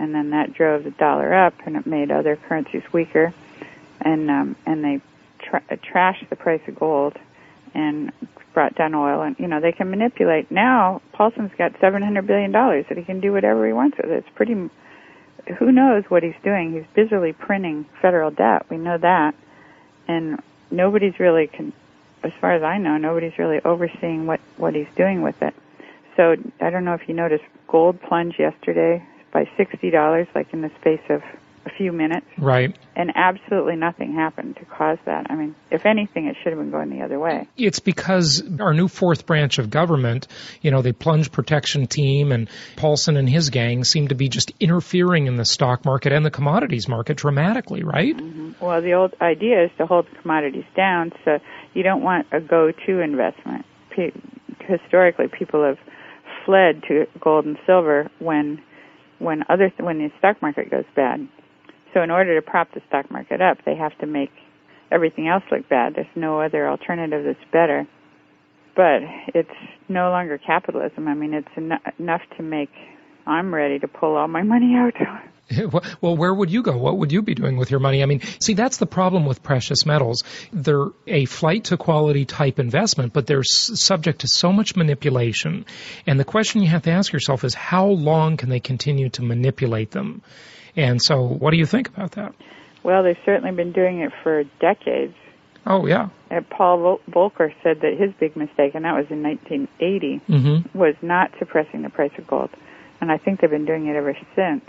and 0.00 0.14
then 0.14 0.30
that 0.30 0.54
drove 0.54 0.84
the 0.84 0.90
dollar 0.92 1.32
up, 1.34 1.54
and 1.66 1.76
it 1.76 1.86
made 1.86 2.10
other 2.10 2.34
currencies 2.34 2.82
weaker, 2.92 3.32
and 4.00 4.30
um, 4.30 4.56
and 4.66 4.82
they 4.82 5.00
tra- 5.50 5.62
trashed 5.78 6.28
the 6.28 6.36
price 6.36 6.62
of 6.68 6.76
gold, 6.76 7.16
and 7.74 8.12
brought 8.52 8.74
down 8.74 8.94
oil, 8.94 9.22
and 9.22 9.36
you 9.38 9.46
know 9.46 9.60
they 9.60 9.72
can 9.72 9.90
manipulate. 9.90 10.50
Now 10.50 11.02
Paulson's 11.12 11.52
got 11.58 11.72
seven 11.80 12.02
hundred 12.02 12.26
billion 12.26 12.52
dollars 12.52 12.86
that 12.88 12.98
he 12.98 13.04
can 13.04 13.20
do 13.20 13.32
whatever 13.32 13.66
he 13.66 13.72
wants 13.72 13.96
with. 13.98 14.10
It's 14.10 14.28
pretty. 14.34 14.54
Who 15.58 15.72
knows 15.72 16.04
what 16.08 16.22
he's 16.22 16.34
doing? 16.44 16.72
He's 16.72 16.84
busily 16.94 17.32
printing 17.32 17.86
federal 18.00 18.30
debt. 18.30 18.66
We 18.70 18.76
know 18.76 18.98
that, 18.98 19.34
and 20.06 20.40
nobody's 20.70 21.18
really, 21.18 21.46
con- 21.48 21.72
as 22.22 22.32
far 22.40 22.52
as 22.52 22.62
I 22.62 22.78
know, 22.78 22.98
nobody's 22.98 23.38
really 23.38 23.60
overseeing 23.64 24.26
what 24.26 24.40
what 24.56 24.74
he's 24.74 24.88
doing 24.96 25.22
with 25.22 25.40
it. 25.42 25.54
So 26.16 26.36
I 26.60 26.70
don't 26.70 26.84
know 26.84 26.94
if 26.94 27.08
you 27.08 27.14
noticed 27.14 27.44
gold 27.66 28.00
plunge 28.02 28.38
yesterday 28.38 29.02
by 29.32 29.44
$60 29.58 30.34
like 30.34 30.52
in 30.52 30.60
the 30.60 30.70
space 30.80 31.00
of 31.08 31.22
a 31.70 31.76
few 31.76 31.92
minutes. 31.92 32.26
Right. 32.38 32.76
And 32.96 33.12
absolutely 33.14 33.76
nothing 33.76 34.14
happened 34.14 34.56
to 34.56 34.64
cause 34.64 34.98
that. 35.06 35.26
I 35.30 35.34
mean, 35.34 35.54
if 35.70 35.86
anything, 35.86 36.26
it 36.26 36.36
should 36.42 36.52
have 36.52 36.58
been 36.58 36.70
going 36.70 36.90
the 36.90 37.02
other 37.02 37.18
way. 37.18 37.48
It's 37.56 37.80
because 37.80 38.42
our 38.60 38.74
new 38.74 38.88
fourth 38.88 39.26
branch 39.26 39.58
of 39.58 39.70
government, 39.70 40.28
you 40.60 40.70
know, 40.70 40.82
the 40.82 40.92
plunge 40.92 41.32
protection 41.32 41.86
team 41.86 42.32
and 42.32 42.48
Paulson 42.76 43.16
and 43.16 43.28
his 43.28 43.50
gang 43.50 43.84
seem 43.84 44.08
to 44.08 44.14
be 44.14 44.28
just 44.28 44.52
interfering 44.60 45.26
in 45.26 45.36
the 45.36 45.44
stock 45.44 45.84
market 45.84 46.12
and 46.12 46.24
the 46.24 46.30
commodities 46.30 46.88
market 46.88 47.16
dramatically, 47.16 47.82
right? 47.82 48.16
Mm-hmm. 48.16 48.64
Well, 48.64 48.82
the 48.82 48.94
old 48.94 49.14
idea 49.20 49.64
is 49.64 49.70
to 49.78 49.86
hold 49.86 50.06
commodities 50.22 50.64
down, 50.76 51.12
so 51.24 51.38
you 51.74 51.82
don't 51.82 52.02
want 52.02 52.26
a 52.32 52.40
go-to 52.40 53.00
investment. 53.00 53.64
historically, 54.66 55.26
people 55.28 55.64
have 55.64 55.78
fled 56.44 56.82
to 56.88 57.06
gold 57.20 57.44
and 57.44 57.58
silver 57.66 58.10
when 58.18 58.62
when 59.18 59.44
other 59.48 59.68
th- 59.68 59.80
when 59.80 59.98
the 59.98 60.10
stock 60.18 60.40
market 60.42 60.70
goes 60.70 60.84
bad. 60.96 61.28
So 61.94 62.02
in 62.02 62.10
order 62.10 62.40
to 62.40 62.42
prop 62.42 62.72
the 62.72 62.80
stock 62.88 63.10
market 63.10 63.40
up, 63.40 63.58
they 63.64 63.74
have 63.74 63.96
to 63.98 64.06
make 64.06 64.30
everything 64.90 65.28
else 65.28 65.44
look 65.50 65.68
bad. 65.68 65.94
There's 65.94 66.06
no 66.14 66.40
other 66.40 66.68
alternative 66.68 67.24
that's 67.24 67.50
better. 67.52 67.86
But 68.76 69.02
it's 69.34 69.50
no 69.88 70.10
longer 70.10 70.38
capitalism. 70.38 71.08
I 71.08 71.14
mean, 71.14 71.34
it's 71.34 71.48
en- 71.56 71.80
enough 71.98 72.22
to 72.36 72.42
make 72.42 72.70
I'm 73.26 73.54
ready 73.54 73.78
to 73.78 73.88
pull 73.88 74.16
all 74.16 74.28
my 74.28 74.42
money 74.42 74.74
out. 74.76 74.94
well, 76.00 76.16
where 76.16 76.32
would 76.32 76.50
you 76.50 76.62
go? 76.62 76.76
What 76.76 76.98
would 76.98 77.12
you 77.12 77.22
be 77.22 77.34
doing 77.34 77.56
with 77.56 77.70
your 77.70 77.80
money? 77.80 78.02
I 78.02 78.06
mean, 78.06 78.20
see, 78.40 78.54
that's 78.54 78.76
the 78.76 78.86
problem 78.86 79.26
with 79.26 79.42
precious 79.42 79.84
metals. 79.84 80.22
They're 80.52 80.86
a 81.06 81.24
flight 81.24 81.64
to 81.64 81.76
quality 81.76 82.24
type 82.24 82.58
investment, 82.58 83.12
but 83.12 83.26
they're 83.26 83.42
subject 83.42 84.20
to 84.20 84.28
so 84.28 84.52
much 84.52 84.76
manipulation. 84.76 85.66
And 86.06 86.20
the 86.20 86.24
question 86.24 86.62
you 86.62 86.68
have 86.68 86.82
to 86.82 86.90
ask 86.90 87.12
yourself 87.12 87.44
is 87.44 87.54
how 87.54 87.86
long 87.86 88.36
can 88.36 88.48
they 88.48 88.60
continue 88.60 89.08
to 89.10 89.22
manipulate 89.22 89.90
them? 89.90 90.22
And 90.76 91.00
so, 91.02 91.22
what 91.22 91.50
do 91.50 91.56
you 91.56 91.66
think 91.66 91.88
about 91.88 92.12
that? 92.12 92.34
Well, 92.82 93.02
they've 93.02 93.18
certainly 93.24 93.52
been 93.52 93.72
doing 93.72 94.00
it 94.00 94.12
for 94.22 94.44
decades. 94.60 95.14
Oh, 95.66 95.86
yeah. 95.86 96.08
And 96.30 96.48
Paul 96.48 97.00
Volcker 97.10 97.52
said 97.62 97.80
that 97.82 97.96
his 97.98 98.12
big 98.18 98.36
mistake, 98.36 98.74
and 98.74 98.84
that 98.84 98.96
was 98.96 99.06
in 99.10 99.22
1980, 99.22 100.20
mm-hmm. 100.28 100.78
was 100.78 100.94
not 101.02 101.32
suppressing 101.38 101.82
the 101.82 101.90
price 101.90 102.12
of 102.16 102.26
gold. 102.26 102.50
And 103.00 103.12
I 103.12 103.18
think 103.18 103.40
they've 103.40 103.50
been 103.50 103.66
doing 103.66 103.86
it 103.86 103.96
ever 103.96 104.16
since. 104.34 104.64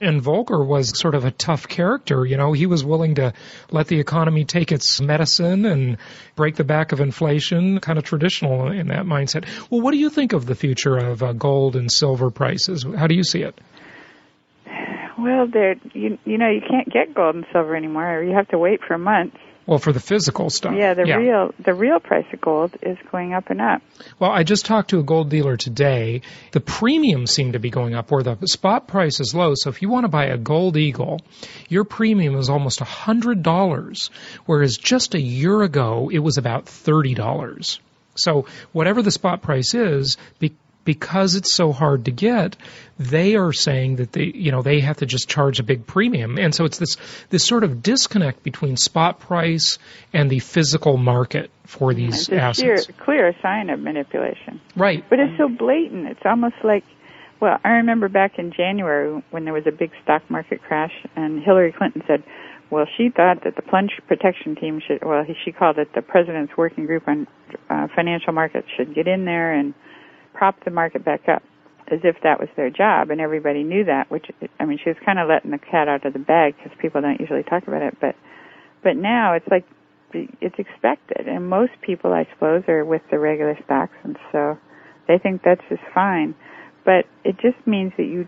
And 0.00 0.22
Volcker 0.22 0.64
was 0.64 0.96
sort 0.98 1.16
of 1.16 1.24
a 1.24 1.32
tough 1.32 1.66
character. 1.66 2.24
You 2.24 2.36
know, 2.36 2.52
he 2.52 2.66
was 2.66 2.84
willing 2.84 3.16
to 3.16 3.32
let 3.70 3.88
the 3.88 3.98
economy 3.98 4.44
take 4.44 4.70
its 4.70 5.00
medicine 5.00 5.64
and 5.64 5.98
break 6.36 6.54
the 6.54 6.64
back 6.64 6.92
of 6.92 7.00
inflation, 7.00 7.80
kind 7.80 7.98
of 7.98 8.04
traditional 8.04 8.70
in 8.70 8.88
that 8.88 9.06
mindset. 9.06 9.44
Well, 9.70 9.80
what 9.80 9.90
do 9.90 9.98
you 9.98 10.10
think 10.10 10.32
of 10.32 10.46
the 10.46 10.54
future 10.54 10.96
of 10.96 11.22
uh, 11.22 11.32
gold 11.32 11.74
and 11.74 11.90
silver 11.90 12.30
prices? 12.30 12.84
How 12.96 13.08
do 13.08 13.16
you 13.16 13.24
see 13.24 13.42
it? 13.42 13.60
Well, 15.18 15.48
there 15.48 15.74
you 15.92 16.18
you 16.24 16.38
know 16.38 16.48
you 16.48 16.60
can't 16.60 16.88
get 16.88 17.12
gold 17.12 17.34
and 17.34 17.44
silver 17.52 17.74
anymore. 17.74 18.22
You 18.22 18.34
have 18.34 18.48
to 18.48 18.58
wait 18.58 18.80
for 18.86 18.96
months. 18.96 19.36
Well, 19.66 19.78
for 19.78 19.92
the 19.92 20.00
physical 20.00 20.48
stuff. 20.48 20.74
Yeah, 20.74 20.94
the 20.94 21.06
yeah. 21.06 21.16
real 21.16 21.54
the 21.62 21.74
real 21.74 22.00
price 22.00 22.24
of 22.32 22.40
gold 22.40 22.74
is 22.80 22.96
going 23.12 23.34
up 23.34 23.50
and 23.50 23.60
up. 23.60 23.82
Well, 24.18 24.30
I 24.30 24.42
just 24.42 24.64
talked 24.64 24.90
to 24.90 24.98
a 24.98 25.02
gold 25.02 25.28
dealer 25.28 25.58
today. 25.58 26.22
The 26.52 26.60
premiums 26.60 27.32
seem 27.32 27.52
to 27.52 27.58
be 27.58 27.68
going 27.68 27.94
up 27.94 28.10
where 28.10 28.22
the 28.22 28.38
spot 28.46 28.88
price 28.88 29.20
is 29.20 29.34
low. 29.34 29.52
So 29.54 29.68
if 29.68 29.82
you 29.82 29.90
want 29.90 30.04
to 30.04 30.08
buy 30.08 30.26
a 30.26 30.38
gold 30.38 30.78
eagle, 30.78 31.20
your 31.68 31.84
premium 31.84 32.36
is 32.36 32.48
almost 32.48 32.80
a 32.80 32.84
hundred 32.84 33.42
dollars, 33.42 34.10
whereas 34.46 34.78
just 34.78 35.14
a 35.14 35.20
year 35.20 35.60
ago 35.62 36.10
it 36.10 36.20
was 36.20 36.38
about 36.38 36.66
thirty 36.66 37.14
dollars. 37.14 37.80
So 38.14 38.46
whatever 38.72 39.02
the 39.02 39.10
spot 39.10 39.42
price 39.42 39.74
is, 39.74 40.16
be, 40.38 40.54
because 40.88 41.34
it's 41.34 41.52
so 41.52 41.70
hard 41.70 42.06
to 42.06 42.10
get, 42.10 42.56
they 42.98 43.36
are 43.36 43.52
saying 43.52 43.96
that 43.96 44.10
they, 44.12 44.24
you 44.24 44.50
know, 44.50 44.62
they 44.62 44.80
have 44.80 44.96
to 44.96 45.04
just 45.04 45.28
charge 45.28 45.60
a 45.60 45.62
big 45.62 45.86
premium. 45.86 46.38
And 46.38 46.54
so 46.54 46.64
it's 46.64 46.78
this, 46.78 46.96
this 47.28 47.44
sort 47.44 47.62
of 47.62 47.82
disconnect 47.82 48.42
between 48.42 48.78
spot 48.78 49.20
price 49.20 49.78
and 50.14 50.30
the 50.30 50.38
physical 50.38 50.96
market 50.96 51.50
for 51.64 51.92
these 51.92 52.20
it's 52.20 52.28
a 52.30 52.40
assets. 52.40 52.86
Clear, 52.86 53.32
clear 53.32 53.36
sign 53.42 53.68
of 53.68 53.80
manipulation. 53.80 54.62
Right. 54.74 55.04
But 55.10 55.18
it's 55.20 55.36
so 55.36 55.50
blatant. 55.50 56.06
It's 56.06 56.24
almost 56.24 56.54
like, 56.64 56.84
well, 57.38 57.58
I 57.62 57.72
remember 57.72 58.08
back 58.08 58.38
in 58.38 58.50
January 58.50 59.22
when 59.30 59.44
there 59.44 59.52
was 59.52 59.66
a 59.66 59.72
big 59.72 59.90
stock 60.02 60.22
market 60.30 60.62
crash 60.62 60.94
and 61.16 61.42
Hillary 61.42 61.74
Clinton 61.76 62.02
said, 62.06 62.24
well, 62.70 62.86
she 62.96 63.10
thought 63.10 63.44
that 63.44 63.56
the 63.56 63.62
plunge 63.62 63.90
protection 64.06 64.56
team 64.56 64.80
should, 64.86 65.04
well, 65.04 65.22
she 65.44 65.52
called 65.52 65.76
it 65.76 65.92
the 65.94 66.00
President's 66.00 66.56
Working 66.56 66.86
Group 66.86 67.06
on 67.06 67.26
uh, 67.68 67.88
Financial 67.94 68.32
Markets 68.32 68.68
should 68.74 68.94
get 68.94 69.06
in 69.06 69.26
there 69.26 69.52
and 69.52 69.74
prop 70.34 70.64
the 70.64 70.70
market 70.70 71.04
back 71.04 71.28
up 71.28 71.42
as 71.90 72.00
if 72.04 72.16
that 72.22 72.38
was 72.38 72.48
their 72.56 72.70
job, 72.70 73.10
and 73.10 73.20
everybody 73.20 73.64
knew 73.64 73.84
that. 73.84 74.10
Which 74.10 74.26
I 74.60 74.64
mean, 74.64 74.78
she 74.82 74.90
was 74.90 74.98
kind 75.04 75.18
of 75.18 75.28
letting 75.28 75.50
the 75.50 75.58
cat 75.58 75.88
out 75.88 76.04
of 76.04 76.12
the 76.12 76.18
bag 76.18 76.54
because 76.56 76.76
people 76.80 77.00
don't 77.00 77.20
usually 77.20 77.42
talk 77.42 77.66
about 77.66 77.82
it. 77.82 77.96
But 78.00 78.14
but 78.82 78.96
now 78.96 79.34
it's 79.34 79.48
like 79.50 79.64
it's 80.12 80.58
expected, 80.58 81.28
and 81.28 81.48
most 81.48 81.72
people, 81.82 82.12
I 82.12 82.26
suppose, 82.32 82.64
are 82.68 82.84
with 82.84 83.02
the 83.10 83.18
regular 83.18 83.58
stocks, 83.64 83.96
and 84.04 84.16
so 84.32 84.58
they 85.06 85.18
think 85.18 85.42
that's 85.44 85.62
just 85.68 85.82
fine. 85.94 86.34
But 86.84 87.04
it 87.24 87.36
just 87.40 87.66
means 87.66 87.92
that 87.96 88.04
you 88.04 88.26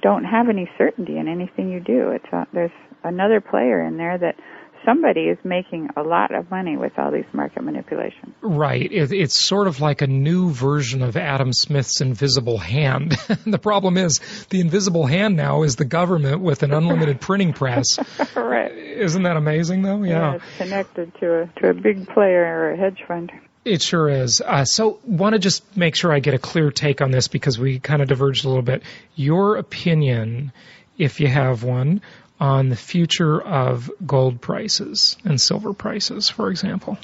don't 0.00 0.24
have 0.24 0.48
any 0.48 0.70
certainty 0.78 1.18
in 1.18 1.28
anything 1.28 1.70
you 1.70 1.80
do. 1.80 2.10
It's 2.10 2.32
a, 2.32 2.46
there's 2.52 2.70
another 3.04 3.40
player 3.40 3.84
in 3.84 3.96
there 3.96 4.18
that 4.18 4.36
somebody 4.84 5.22
is 5.22 5.38
making 5.44 5.88
a 5.96 6.02
lot 6.02 6.34
of 6.34 6.50
money 6.50 6.76
with 6.76 6.98
all 6.98 7.10
these 7.10 7.24
market 7.32 7.62
manipulations. 7.62 8.34
Right. 8.40 8.90
It, 8.90 9.12
it's 9.12 9.38
sort 9.38 9.66
of 9.66 9.80
like 9.80 10.02
a 10.02 10.06
new 10.06 10.50
version 10.50 11.02
of 11.02 11.16
Adam 11.16 11.52
Smith's 11.52 12.00
invisible 12.00 12.58
hand. 12.58 13.12
the 13.46 13.58
problem 13.58 13.96
is 13.96 14.20
the 14.50 14.60
invisible 14.60 15.06
hand 15.06 15.36
now 15.36 15.62
is 15.62 15.76
the 15.76 15.84
government 15.84 16.40
with 16.40 16.62
an 16.62 16.72
unlimited 16.72 17.20
printing 17.20 17.52
press. 17.52 17.98
right. 18.34 18.72
Isn't 18.72 19.22
that 19.24 19.36
amazing 19.36 19.82
though? 19.82 20.02
Yeah. 20.02 20.12
yeah. 20.12 20.34
it's 20.34 20.56
connected 20.58 21.14
to 21.20 21.42
a 21.42 21.60
to 21.60 21.70
a 21.70 21.74
big 21.74 22.08
player 22.08 22.44
or 22.44 22.72
a 22.72 22.76
hedge 22.76 23.02
fund. 23.06 23.32
It 23.64 23.82
sure 23.82 24.08
is. 24.08 24.40
Uh, 24.40 24.64
so, 24.64 25.00
want 25.04 25.34
to 25.34 25.38
just 25.38 25.76
make 25.76 25.94
sure 25.94 26.10
I 26.10 26.20
get 26.20 26.32
a 26.32 26.38
clear 26.38 26.70
take 26.70 27.02
on 27.02 27.10
this 27.10 27.28
because 27.28 27.58
we 27.58 27.78
kind 27.78 28.00
of 28.00 28.08
diverged 28.08 28.46
a 28.46 28.48
little 28.48 28.62
bit. 28.62 28.82
Your 29.14 29.56
opinion, 29.56 30.52
if 30.96 31.20
you 31.20 31.28
have 31.28 31.62
one, 31.62 32.00
on 32.40 32.70
the 32.70 32.76
future 32.76 33.40
of 33.40 33.90
gold 34.06 34.40
prices 34.40 35.16
and 35.24 35.40
silver 35.40 35.72
prices, 35.72 36.28
for 36.28 36.50
example? 36.50 36.98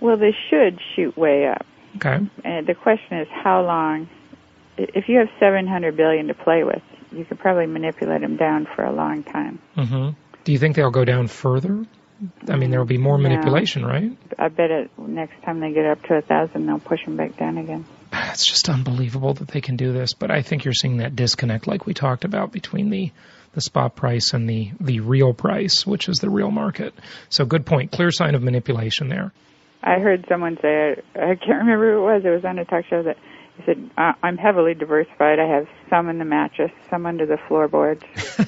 Well, 0.00 0.16
they 0.16 0.34
should 0.48 0.78
shoot 0.94 1.16
way 1.16 1.48
up. 1.48 1.66
Okay. 1.96 2.24
And 2.44 2.66
the 2.66 2.74
question 2.74 3.18
is 3.18 3.28
how 3.30 3.62
long. 3.62 4.08
If 4.76 5.08
you 5.08 5.18
have 5.18 5.28
700 5.40 5.96
billion 5.96 6.28
to 6.28 6.34
play 6.34 6.62
with, 6.62 6.82
you 7.10 7.24
could 7.24 7.40
probably 7.40 7.66
manipulate 7.66 8.20
them 8.20 8.36
down 8.36 8.68
for 8.76 8.84
a 8.84 8.92
long 8.92 9.24
time. 9.24 9.58
Mm-hmm. 9.76 10.10
Do 10.44 10.52
you 10.52 10.58
think 10.58 10.76
they'll 10.76 10.92
go 10.92 11.04
down 11.04 11.26
further? 11.26 11.84
I 12.48 12.56
mean, 12.56 12.70
there 12.70 12.78
will 12.78 12.86
be 12.86 12.98
more 12.98 13.18
No. 13.18 13.28
manipulation, 13.28 13.84
right? 13.84 14.16
I 14.38 14.48
bet 14.48 14.70
it 14.70 14.90
next 14.98 15.42
time 15.42 15.58
they 15.58 15.72
get 15.72 15.84
up 15.84 16.02
to 16.04 16.14
a 16.14 16.22
thousand, 16.22 16.66
they'll 16.66 16.78
push 16.78 17.04
them 17.04 17.16
back 17.16 17.36
down 17.36 17.58
again. 17.58 17.84
It's 18.12 18.46
just 18.46 18.68
unbelievable 18.68 19.34
that 19.34 19.48
they 19.48 19.60
can 19.60 19.76
do 19.76 19.92
this. 19.92 20.14
But 20.14 20.30
I 20.30 20.42
think 20.42 20.64
you're 20.64 20.74
seeing 20.74 20.98
that 20.98 21.16
disconnect, 21.16 21.66
like 21.66 21.86
we 21.86 21.94
talked 21.94 22.24
about, 22.24 22.52
between 22.52 22.90
the 22.90 23.10
the 23.54 23.60
spot 23.62 23.96
price 23.96 24.34
and 24.34 24.48
the 24.48 24.70
the 24.80 25.00
real 25.00 25.32
price, 25.32 25.86
which 25.86 26.08
is 26.08 26.18
the 26.18 26.30
real 26.30 26.50
market. 26.50 26.94
So, 27.28 27.44
good 27.44 27.66
point. 27.66 27.90
Clear 27.90 28.10
sign 28.10 28.34
of 28.34 28.42
manipulation 28.42 29.08
there. 29.08 29.32
I 29.82 30.00
heard 30.00 30.24
someone 30.28 30.58
say, 30.60 31.00
I 31.14 31.34
can't 31.36 31.60
remember 31.60 31.92
who 31.92 31.98
it 31.98 32.14
was, 32.14 32.22
it 32.24 32.30
was 32.30 32.44
on 32.44 32.58
a 32.58 32.64
talk 32.64 32.84
show 32.90 33.02
that 33.04 33.16
he 33.58 33.64
said, 33.64 33.90
"I- 33.98 34.14
I'm 34.22 34.38
heavily 34.38 34.74
diversified. 34.74 35.38
I 35.38 35.46
have 35.46 35.66
some 35.90 36.08
in 36.08 36.18
the 36.18 36.24
mattress, 36.24 36.72
some 36.90 37.04
under 37.06 37.26
the 37.26 37.38
floorboards, 37.48 38.02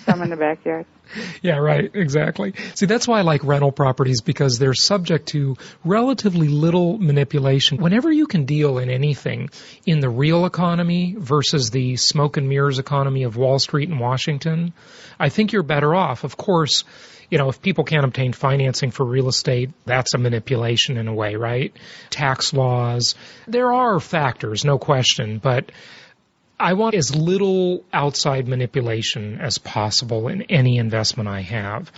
some 0.04 0.22
in 0.22 0.30
the 0.30 0.36
backyard. 0.36 0.86
Yeah, 1.42 1.56
right. 1.56 1.90
Exactly. 1.92 2.54
See, 2.76 2.86
that's 2.86 3.08
why 3.08 3.18
I 3.18 3.22
like 3.22 3.42
rental 3.42 3.72
properties 3.72 4.20
because 4.20 4.61
they're 4.61 4.74
subject 4.74 5.26
to 5.30 5.56
relatively 5.84 6.46
little 6.46 6.98
manipulation. 6.98 7.78
Whenever 7.78 8.12
you 8.12 8.28
can 8.28 8.44
deal 8.44 8.78
in 8.78 8.88
anything 8.88 9.50
in 9.84 9.98
the 9.98 10.08
real 10.08 10.46
economy 10.46 11.16
versus 11.18 11.70
the 11.70 11.96
smoke 11.96 12.36
and 12.36 12.48
mirrors 12.48 12.78
economy 12.78 13.24
of 13.24 13.36
Wall 13.36 13.58
Street 13.58 13.88
and 13.88 13.98
Washington, 13.98 14.72
I 15.18 15.30
think 15.30 15.50
you're 15.52 15.64
better 15.64 15.96
off. 15.96 16.22
Of 16.22 16.36
course, 16.36 16.84
you 17.31 17.39
know, 17.39 17.49
if 17.49 17.62
people 17.62 17.85
can't 17.85 18.05
obtain 18.05 18.33
financing 18.33 18.91
for 18.91 19.05
real 19.05 19.28
estate, 19.28 19.70
that's 19.85 20.14
a 20.14 20.18
manipulation 20.18 20.97
in 20.97 21.09
a 21.09 21.14
way, 21.14 21.37
right? 21.37 21.72
Tax 22.11 22.53
laws. 22.53 23.14
There 23.47 23.72
are 23.72 24.01
factors, 24.01 24.64
no 24.64 24.78
question, 24.78 25.39
but 25.39 25.70
I 26.59 26.74
want 26.74 26.95
as 26.95 27.14
little 27.14 27.85
outside 27.93 28.47
manipulation 28.47 29.41
as 29.41 29.59
possible 29.59 30.28
in 30.28 30.43
any 30.43 30.76
investment 30.76 31.28
I 31.28 31.41
have. 31.41 31.91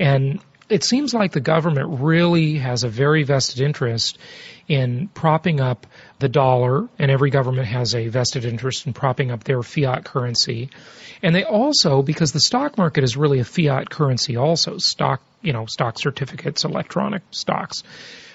And 0.00 0.40
it 0.68 0.84
seems 0.84 1.14
like 1.14 1.32
the 1.32 1.40
government 1.40 2.00
really 2.00 2.58
has 2.58 2.84
a 2.84 2.88
very 2.88 3.22
vested 3.22 3.60
interest 3.60 4.18
in 4.66 5.08
propping 5.08 5.60
up 5.60 5.86
the 6.18 6.28
dollar, 6.28 6.88
and 6.98 7.10
every 7.10 7.30
government 7.30 7.66
has 7.66 7.94
a 7.94 8.08
vested 8.08 8.44
interest 8.44 8.86
in 8.86 8.92
propping 8.92 9.30
up 9.30 9.44
their 9.44 9.62
fiat 9.62 10.04
currency. 10.04 10.70
And 11.22 11.34
they 11.34 11.44
also, 11.44 12.02
because 12.02 12.32
the 12.32 12.40
stock 12.40 12.76
market 12.76 13.02
is 13.02 13.16
really 13.16 13.40
a 13.40 13.44
fiat 13.44 13.88
currency 13.88 14.36
also, 14.36 14.76
stock, 14.78 15.22
you 15.40 15.52
know, 15.52 15.66
stock 15.66 15.98
certificates, 15.98 16.64
electronic 16.64 17.22
stocks 17.30 17.82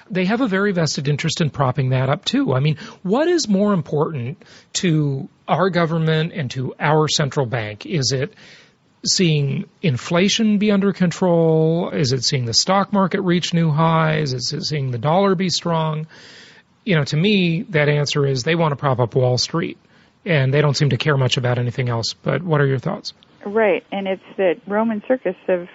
they 0.10 0.26
have 0.26 0.42
a 0.42 0.48
very 0.48 0.72
vested 0.72 1.08
interest 1.08 1.42
in 1.42 1.50
propping 1.50 1.90
that 1.90 2.10
up 2.10 2.26
too. 2.26 2.54
I 2.54 2.60
mean, 2.60 2.78
what 3.04 3.28
is 3.28 3.48
more 3.48 3.74
important 3.74 4.44
to 4.74 5.30
our 5.48 5.70
government 5.70 6.34
and 6.34 6.52
to 6.52 6.76
our 6.80 7.08
central 7.08 7.46
bank? 7.46 7.86
Is 7.86 8.12
it 8.12 8.34
seeing 9.06 9.66
inflation 9.82 10.58
be 10.58 10.72
under 10.72 10.94
control? 10.94 11.90
Is 11.90 12.14
it 12.14 12.24
seeing 12.24 12.46
the 12.46 12.54
stock 12.54 12.94
market 12.94 13.22
reach 13.22 13.54
new 13.54 13.72
highs? 13.72 14.34
Is 14.34 14.54
it 14.54 14.64
seeing 14.64 14.92
the 14.92 14.98
dollar 14.98 15.36
be 15.36 15.50
strong? 15.50 16.08
You 16.86 16.96
know, 16.96 17.04
to 17.06 17.18
me, 17.18 17.64
that 17.70 17.90
answer 17.90 18.26
is 18.26 18.44
they 18.44 18.56
want 18.56 18.72
to 18.72 18.76
prop 18.76 19.00
up 19.00 19.16
Wall 19.16 19.38
Street 19.38 19.78
and 20.26 20.54
they 20.54 20.62
don't 20.62 20.76
seem 20.76 20.90
to 20.90 20.98
care 20.98 21.18
much 21.18 21.38
about 21.38 21.58
anything 21.58 21.90
else. 21.90 22.14
But 22.14 22.44
what 22.44 22.62
are 22.62 22.66
your 22.68 22.80
thoughts? 22.80 23.14
Right, 23.46 23.84
and 23.92 24.08
it's 24.08 24.24
the 24.38 24.56
Roman 24.68 25.04
circus 25.08 25.36
of 25.48 25.68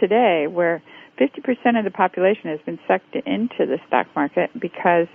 today 0.00 0.46
where 0.46 0.82
50% 1.20 1.78
of 1.78 1.84
the 1.84 1.90
population 1.90 2.50
has 2.50 2.60
been 2.64 2.78
sucked 2.86 3.14
into 3.14 3.66
the 3.66 3.78
stock 3.86 4.06
market 4.14 4.50
because 4.58 5.08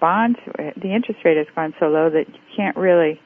bonds, 0.00 0.38
the 0.56 0.94
interest 0.94 1.20
rate 1.24 1.36
has 1.36 1.46
gone 1.54 1.74
so 1.78 1.86
low 1.86 2.10
that 2.10 2.28
you 2.28 2.40
can't 2.56 2.76
really 2.76 3.20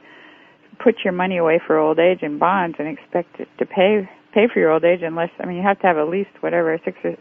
put 0.83 0.97
your 1.05 1.13
money 1.13 1.39
away 1.39 1.61
for 1.67 1.79
old 1.79 1.99
age 1.99 2.23
in 2.23 2.39
bonds 2.39 2.77
and 2.79 2.89
expect 2.89 3.41
it 3.41 3.49
to 3.59 3.67
pay 3.67 4.09
pay 4.35 4.49
for 4.53 4.61
your 4.61 4.71
old 4.73 4.85
age 4.85 5.01
unless 5.03 5.31
I 5.39 5.47
mean 5.47 5.57
you 5.57 5.63
have 5.63 5.81
to 5.81 5.87
have 5.87 5.99
at 5.99 6.09
least 6.09 6.31
whatever 6.41 6.79
six 6.85 6.99
or 7.05 7.17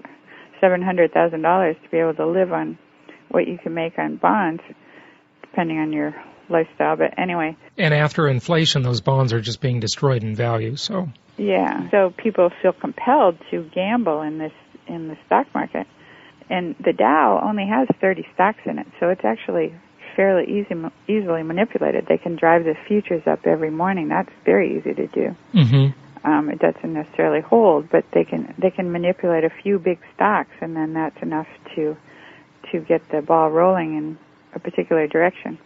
seven 0.59 0.81
hundred 0.81 1.11
thousand 1.13 1.41
dollars 1.41 1.75
to 1.83 1.89
be 1.89 1.97
able 1.97 2.15
to 2.15 2.27
live 2.27 2.51
on 2.53 2.77
what 3.29 3.47
you 3.47 3.57
can 3.57 3.73
make 3.73 3.97
on 3.97 4.17
bonds, 4.17 4.61
depending 5.41 5.79
on 5.79 5.93
your 5.93 6.13
lifestyle. 6.49 6.95
But 6.97 7.17
anyway, 7.17 7.57
And 7.77 7.93
after 7.93 8.27
inflation, 8.27 8.83
those 8.83 9.01
bonds 9.01 9.33
are 9.33 9.41
just 9.41 9.61
being 9.61 9.79
destroyed 9.79 10.23
in 10.23 10.35
value. 10.35 10.75
So, 10.75 11.09
Yeah. 11.37 11.89
So 11.89 12.13
people 12.17 12.51
feel 12.61 12.73
compelled 12.73 13.37
to 13.51 13.63
gamble 13.73 14.21
in 14.21 14.37
this 14.37 14.53
in 14.87 15.07
the 15.07 15.17
stock 15.25 15.47
market, 15.53 15.87
and 16.49 16.75
the 16.83 16.93
Dow 16.93 17.41
only 17.43 17.65
has 17.67 17.87
30 17.99 18.27
stocks 18.33 18.59
in 18.65 18.79
it, 18.79 18.87
so 18.99 19.09
it's 19.09 19.23
actually 19.23 19.73
fairly 20.15 20.43
easy 20.45 20.75
easily 21.07 21.43
manipulated. 21.43 22.05
They 22.07 22.17
can 22.17 22.35
drive 22.35 22.63
the 22.63 22.75
futures 22.87 23.23
up 23.25 23.45
every 23.45 23.71
morning. 23.71 24.09
That's 24.09 24.31
very 24.45 24.77
easy 24.77 24.93
to 24.93 25.07
do. 25.07 25.35
mm-hmm. 25.53 25.87
Um, 26.23 26.51
it 26.51 26.59
doesn't 26.59 26.93
necessarily 26.93 27.41
hold, 27.41 27.89
but 27.89 28.05
they 28.13 28.23
can 28.23 28.53
they 28.59 28.69
can 28.69 28.91
manipulate 28.91 29.43
a 29.43 29.49
few 29.49 29.79
big 29.79 29.99
stocks, 30.13 30.51
and 30.61 30.75
then 30.75 30.93
that's 30.93 31.19
enough 31.21 31.47
to 31.75 31.97
to 32.71 32.79
get 32.79 33.01
the 33.11 33.21
ball 33.21 33.49
rolling 33.49 33.97
in 33.97 34.19
a 34.53 34.59
particular 34.59 35.07
direction. 35.07 35.57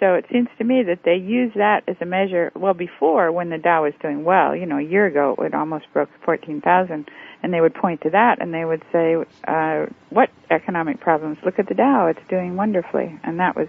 So 0.00 0.14
it 0.14 0.24
seems 0.32 0.48
to 0.56 0.64
me 0.64 0.82
that 0.84 1.00
they 1.04 1.16
use 1.16 1.52
that 1.56 1.82
as 1.86 1.96
a 2.00 2.06
measure. 2.06 2.50
Well, 2.56 2.72
before 2.72 3.30
when 3.30 3.50
the 3.50 3.58
Dow 3.58 3.84
was 3.84 3.92
doing 4.00 4.24
well, 4.24 4.56
you 4.56 4.64
know, 4.64 4.78
a 4.78 4.82
year 4.82 5.06
ago 5.06 5.36
it 5.38 5.54
almost 5.54 5.92
broke 5.92 6.08
fourteen 6.24 6.62
thousand, 6.62 7.10
and 7.42 7.52
they 7.52 7.60
would 7.60 7.74
point 7.74 8.00
to 8.02 8.10
that 8.10 8.40
and 8.40 8.52
they 8.52 8.64
would 8.64 8.82
say, 8.90 9.16
uh, 9.46 9.86
"What 10.08 10.30
economic 10.50 11.00
problems? 11.00 11.36
Look 11.44 11.58
at 11.58 11.68
the 11.68 11.74
Dow; 11.74 12.06
it's 12.06 12.26
doing 12.28 12.56
wonderfully." 12.56 13.20
And 13.22 13.38
that 13.40 13.54
was 13.54 13.68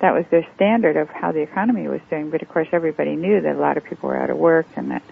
that 0.00 0.14
was 0.14 0.24
their 0.30 0.46
standard 0.56 0.96
of 0.96 1.08
how 1.10 1.30
the 1.30 1.42
economy 1.42 1.86
was 1.88 2.00
doing. 2.08 2.30
But 2.30 2.40
of 2.40 2.48
course, 2.48 2.68
everybody 2.72 3.14
knew 3.16 3.42
that 3.42 3.54
a 3.54 3.60
lot 3.60 3.76
of 3.76 3.84
people 3.84 4.08
were 4.08 4.16
out 4.16 4.30
of 4.30 4.38
work 4.38 4.66
and 4.76 4.90
that 4.90 5.02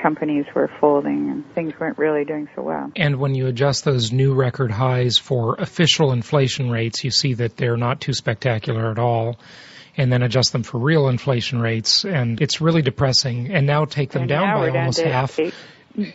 companies 0.00 0.46
were 0.54 0.70
folding 0.80 1.30
and 1.30 1.54
things 1.54 1.72
weren't 1.78 1.98
really 1.98 2.24
doing 2.24 2.48
so 2.54 2.62
well. 2.62 2.90
And 2.96 3.16
when 3.16 3.34
you 3.34 3.46
adjust 3.46 3.84
those 3.84 4.12
new 4.12 4.34
record 4.34 4.70
highs 4.70 5.18
for 5.18 5.56
official 5.56 6.12
inflation 6.12 6.70
rates, 6.70 7.04
you 7.04 7.10
see 7.10 7.34
that 7.34 7.56
they're 7.56 7.76
not 7.76 8.00
too 8.00 8.12
spectacular 8.12 8.90
at 8.90 8.98
all. 8.98 9.38
And 9.96 10.10
then 10.10 10.22
adjust 10.22 10.52
them 10.52 10.62
for 10.62 10.78
real 10.78 11.08
inflation 11.08 11.60
rates, 11.60 12.04
and 12.04 12.40
it's 12.40 12.62
really 12.62 12.80
depressing. 12.80 13.52
And 13.52 13.66
now 13.66 13.84
take 13.84 14.10
them 14.10 14.22
And 14.22 14.28
down 14.28 14.58
by 14.58 14.66
down 14.66 14.76
almost 14.76 15.00
half. 15.00 15.38
Eight, 15.38 15.54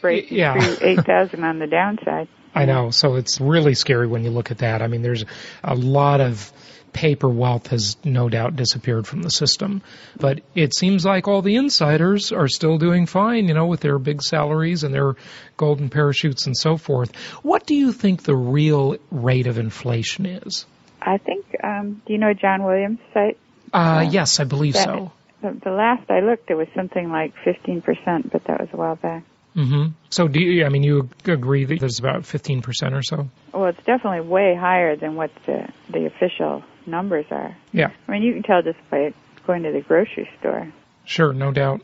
break 0.01 0.31
Yeah. 0.31 0.75
eight 0.81 1.05
thousand 1.05 1.43
on 1.43 1.59
the 1.59 1.67
downside. 1.67 2.27
I 2.55 2.65
know. 2.65 2.89
So 2.89 3.15
it's 3.15 3.39
really 3.39 3.75
scary 3.75 4.07
when 4.07 4.23
you 4.23 4.31
look 4.31 4.49
at 4.49 4.59
that. 4.59 4.81
I 4.81 4.87
mean, 4.87 5.03
there's 5.03 5.23
a 5.63 5.75
lot 5.75 6.21
of 6.21 6.51
paper 6.93 7.29
wealth 7.29 7.67
has 7.67 7.95
no 8.03 8.27
doubt 8.29 8.55
disappeared 8.55 9.05
from 9.05 9.21
the 9.21 9.29
system. 9.29 9.83
But 10.19 10.41
it 10.55 10.73
seems 10.73 11.05
like 11.05 11.27
all 11.27 11.43
the 11.43 11.57
insiders 11.57 12.31
are 12.31 12.47
still 12.47 12.79
doing 12.79 13.05
fine, 13.05 13.47
you 13.47 13.53
know, 13.53 13.67
with 13.67 13.81
their 13.81 13.99
big 13.99 14.23
salaries 14.23 14.83
and 14.83 14.91
their 14.91 15.15
golden 15.57 15.89
parachutes 15.89 16.47
and 16.47 16.57
so 16.57 16.77
forth. 16.77 17.15
What 17.43 17.67
do 17.67 17.75
you 17.75 17.91
think 17.91 18.23
the 18.23 18.35
real 18.35 18.97
rate 19.11 19.45
of 19.45 19.59
inflation 19.59 20.25
is? 20.25 20.65
I 20.99 21.17
think. 21.17 21.45
Um, 21.63 22.01
do 22.07 22.13
you 22.13 22.19
know 22.19 22.33
John 22.33 22.63
Williams' 22.63 22.99
site? 23.13 23.37
Uh, 23.73 24.07
yes, 24.09 24.39
I 24.39 24.43
believe 24.45 24.73
That- 24.73 24.85
so. 24.85 25.11
The, 25.41 25.51
the 25.65 25.69
last 25.71 26.09
I 26.09 26.21
looked, 26.21 26.49
it 26.49 26.55
was 26.55 26.67
something 26.75 27.11
like 27.11 27.31
fifteen 27.45 27.81
percent, 27.81 28.31
but 28.31 28.43
that 28.45 28.59
was 28.59 28.69
a 28.73 28.77
while 28.77 28.95
back. 28.95 29.23
hmm 29.53 29.87
So 30.09 30.27
do 30.27 30.39
you, 30.39 30.65
I 30.65 30.69
mean, 30.69 30.81
you 30.81 31.09
agree 31.25 31.63
that 31.65 31.79
there's 31.79 31.99
about 31.99 32.23
15% 32.23 32.65
or 32.93 33.03
so? 33.03 33.29
Well, 33.53 33.65
it's 33.65 33.83
definitely 33.85 34.21
way 34.21 34.55
higher 34.59 34.95
than 34.95 35.13
what 35.15 35.29
the 35.45 35.67
the 35.91 36.07
official 36.07 36.63
numbers 36.87 37.25
are. 37.29 37.55
Yeah. 37.71 37.91
I 38.07 38.11
mean, 38.11 38.23
you 38.23 38.33
can 38.33 38.41
tell 38.43 38.63
just 38.63 38.79
by 38.89 39.13
going 39.45 39.61
to 39.63 39.71
the 39.71 39.81
grocery 39.81 40.27
store. 40.39 40.73
Sure, 41.05 41.33
no 41.33 41.51
doubt. 41.51 41.81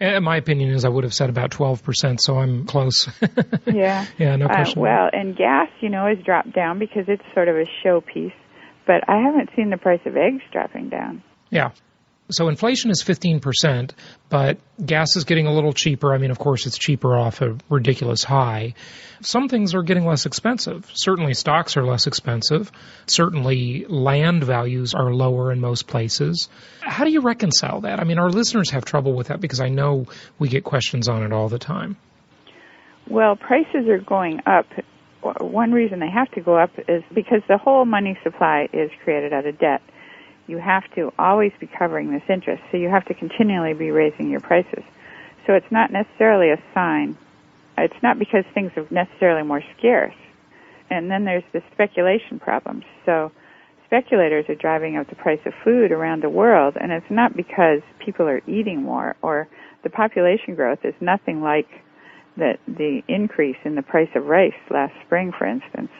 And 0.00 0.24
my 0.24 0.36
opinion 0.38 0.70
is 0.70 0.84
I 0.84 0.88
would 0.88 1.04
have 1.04 1.14
said 1.14 1.30
about 1.30 1.50
12%, 1.50 2.18
so 2.20 2.38
I'm 2.38 2.66
close. 2.66 3.08
Yeah. 3.66 4.04
yeah, 4.18 4.34
no 4.36 4.46
Uh, 4.46 4.54
question. 4.54 4.82
well, 4.82 5.08
and 5.12 5.36
gas, 5.36 5.68
you 5.80 5.90
know, 5.90 6.06
has 6.06 6.18
dropped 6.24 6.52
down 6.52 6.78
because 6.80 7.04
it's 7.08 7.22
sort 7.34 7.46
of 7.48 7.56
a 7.56 7.66
showpiece. 7.84 8.32
But 8.86 9.08
I 9.08 9.20
haven't 9.20 9.50
seen 9.56 9.70
the 9.70 9.76
price 9.76 10.00
of 10.06 10.16
eggs 10.16 10.42
dropping 10.52 10.88
down. 10.88 11.22
Yeah. 11.50 11.70
So 12.28 12.48
inflation 12.48 12.90
is 12.90 13.04
15%, 13.04 13.92
but 14.28 14.58
gas 14.84 15.14
is 15.14 15.24
getting 15.24 15.46
a 15.46 15.52
little 15.52 15.72
cheaper. 15.72 16.12
I 16.12 16.18
mean, 16.18 16.32
of 16.32 16.40
course, 16.40 16.66
it's 16.66 16.76
cheaper 16.76 17.16
off 17.16 17.40
a 17.40 17.56
ridiculous 17.68 18.24
high. 18.24 18.74
Some 19.20 19.48
things 19.48 19.74
are 19.74 19.82
getting 19.82 20.04
less 20.04 20.26
expensive. 20.26 20.90
Certainly 20.94 21.34
stocks 21.34 21.76
are 21.76 21.84
less 21.84 22.08
expensive. 22.08 22.72
Certainly 23.06 23.86
land 23.88 24.42
values 24.42 24.92
are 24.92 25.12
lower 25.14 25.52
in 25.52 25.60
most 25.60 25.86
places. 25.86 26.48
How 26.80 27.04
do 27.04 27.12
you 27.12 27.20
reconcile 27.20 27.82
that? 27.82 28.00
I 28.00 28.04
mean, 28.04 28.18
our 28.18 28.30
listeners 28.30 28.70
have 28.70 28.84
trouble 28.84 29.14
with 29.14 29.28
that 29.28 29.40
because 29.40 29.60
I 29.60 29.68
know 29.68 30.06
we 30.40 30.48
get 30.48 30.64
questions 30.64 31.08
on 31.08 31.22
it 31.22 31.32
all 31.32 31.48
the 31.48 31.60
time. 31.60 31.96
Well, 33.08 33.36
prices 33.36 33.88
are 33.88 33.98
going 33.98 34.40
up 34.46 34.66
one 35.34 35.72
reason 35.72 36.00
they 36.00 36.10
have 36.10 36.30
to 36.32 36.40
go 36.40 36.56
up 36.56 36.70
is 36.88 37.02
because 37.14 37.42
the 37.48 37.58
whole 37.58 37.84
money 37.84 38.18
supply 38.22 38.68
is 38.72 38.90
created 39.04 39.32
out 39.32 39.46
of 39.46 39.58
debt. 39.58 39.82
You 40.46 40.58
have 40.58 40.84
to 40.94 41.12
always 41.18 41.52
be 41.58 41.66
covering 41.66 42.12
this 42.12 42.22
interest, 42.28 42.62
so 42.70 42.76
you 42.76 42.88
have 42.88 43.04
to 43.06 43.14
continually 43.14 43.74
be 43.74 43.90
raising 43.90 44.30
your 44.30 44.40
prices. 44.40 44.84
So 45.46 45.54
it's 45.54 45.70
not 45.70 45.92
necessarily 45.92 46.50
a 46.50 46.62
sign. 46.74 47.16
It's 47.78 48.02
not 48.02 48.18
because 48.18 48.44
things 48.54 48.72
are 48.76 48.86
necessarily 48.90 49.42
more 49.42 49.62
scarce. 49.76 50.14
And 50.90 51.10
then 51.10 51.24
there's 51.24 51.44
the 51.52 51.62
speculation 51.72 52.38
problems. 52.38 52.84
So 53.04 53.32
speculators 53.86 54.46
are 54.48 54.54
driving 54.54 54.96
up 54.96 55.08
the 55.08 55.16
price 55.16 55.40
of 55.46 55.52
food 55.64 55.92
around 55.92 56.22
the 56.22 56.30
world, 56.30 56.76
and 56.80 56.92
it's 56.92 57.10
not 57.10 57.36
because 57.36 57.80
people 57.98 58.26
are 58.26 58.42
eating 58.46 58.82
more 58.82 59.16
or 59.22 59.48
the 59.82 59.90
population 59.90 60.54
growth 60.54 60.84
is 60.84 60.94
nothing 61.00 61.42
like 61.42 61.68
the 62.36 62.58
the 62.66 63.02
increase 63.08 63.56
in 63.64 63.74
the 63.74 63.82
price 63.82 64.08
of 64.14 64.26
rice 64.26 64.54
last 64.70 64.94
spring, 65.04 65.32
for 65.36 65.46
instance. 65.46 65.90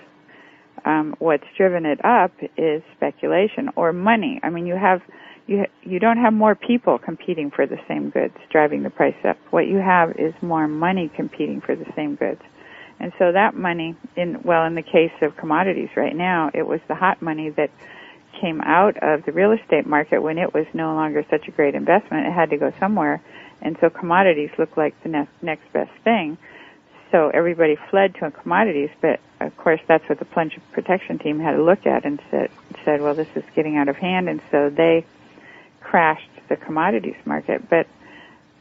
Um, 0.84 1.16
what's 1.18 1.47
driven 1.57 1.84
it 1.84 2.05
up 2.05 2.32
is 2.57 2.82
speculation 2.97 3.70
or 3.74 3.93
money. 3.93 4.39
I 4.43 4.51
mean, 4.51 4.66
you 4.66 4.76
have 4.76 5.03
you 5.47 5.64
you 5.82 5.99
don't 5.99 6.18
have 6.18 6.32
more 6.32 6.55
people 6.55 6.99
competing 6.99 7.51
for 7.51 7.66
the 7.66 7.78
same 7.89 8.11
goods 8.11 8.34
driving 8.51 8.82
the 8.82 8.91
price 8.91 9.16
up. 9.24 9.37
What 9.51 9.66
you 9.66 9.78
have 9.78 10.12
is 10.18 10.34
more 10.43 10.68
money 10.68 11.11
competing 11.14 11.61
for 11.61 11.74
the 11.74 11.87
same 11.97 12.14
goods. 12.16 12.43
And 12.99 13.12
so 13.18 13.32
that 13.32 13.55
money 13.55 13.97
in 14.16 14.43
well 14.43 14.64
in 14.64 14.74
the 14.74 14.82
case 14.82 15.12
of 15.22 15.37
commodities 15.37 15.91
right 15.97 16.14
now, 16.14 16.51
it 16.55 16.66
was 16.66 16.80
the 16.89 16.95
hot 16.95 17.20
money 17.22 17.51
that 17.51 17.70
came 18.41 18.61
out 18.61 18.97
of 19.03 19.24
the 19.24 19.32
real 19.32 19.53
estate 19.53 19.87
market 19.87 20.20
when 20.20 20.39
it 20.39 20.53
was 20.53 20.66
no 20.74 20.95
longer 20.95 21.24
such 21.30 21.49
a 21.49 21.51
great 21.51 21.74
investment. 21.74 22.26
It 22.26 22.32
had 22.32 22.51
to 22.51 22.59
go 22.59 22.72
somewhere. 22.78 23.22
And 23.62 23.76
so 23.80 23.90
commodities 23.90 24.50
looked 24.59 24.76
like 24.76 25.00
the 25.02 25.09
next, 25.09 25.32
next 25.42 25.72
best 25.72 25.90
thing. 26.04 26.38
So 27.11 27.30
everybody 27.32 27.76
fled 27.90 28.14
to 28.16 28.30
commodities, 28.30 28.90
but 29.00 29.20
of 29.40 29.57
course 29.57 29.80
that's 29.86 30.07
what 30.09 30.18
the 30.18 30.24
plunge 30.24 30.59
protection 30.72 31.18
team 31.18 31.40
had 31.40 31.52
to 31.52 31.62
look 31.62 31.86
at 31.86 32.04
and 32.04 32.20
said, 32.30 32.50
said, 32.84 33.00
well, 33.00 33.14
this 33.14 33.28
is 33.36 33.44
getting 33.54 33.76
out 33.76 33.88
of 33.88 33.96
hand. 33.96 34.28
And 34.28 34.40
so 34.50 34.70
they 34.70 35.04
crashed 35.80 36.28
the 36.48 36.57
commodities 36.57 37.16
market. 37.24 37.68
But, 37.68 37.86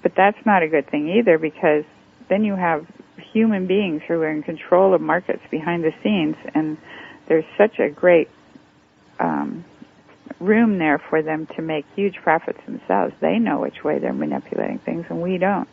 but 0.03 0.13
that's 0.15 0.45
not 0.45 0.63
a 0.63 0.67
good 0.67 0.87
thing 0.89 1.09
either 1.09 1.37
because 1.37 1.83
then 2.29 2.43
you 2.43 2.55
have 2.55 2.85
human 3.17 3.67
beings 3.67 4.01
who 4.07 4.21
are 4.21 4.29
in 4.29 4.43
control 4.43 4.93
of 4.93 5.01
markets 5.01 5.41
behind 5.49 5.83
the 5.83 5.93
scenes 6.03 6.35
and 6.53 6.77
there's 7.27 7.45
such 7.57 7.79
a 7.79 7.89
great 7.89 8.29
um, 9.19 9.65
room 10.39 10.77
there 10.77 11.01
for 11.09 11.21
them 11.21 11.47
to 11.55 11.61
make 11.61 11.85
huge 11.95 12.15
profits 12.23 12.59
themselves. 12.65 13.13
They 13.21 13.39
know 13.39 13.59
which 13.59 13.83
way 13.83 13.99
they're 13.99 14.13
manipulating 14.13 14.79
things, 14.79 15.05
and 15.09 15.21
we 15.21 15.37
don't. 15.37 15.67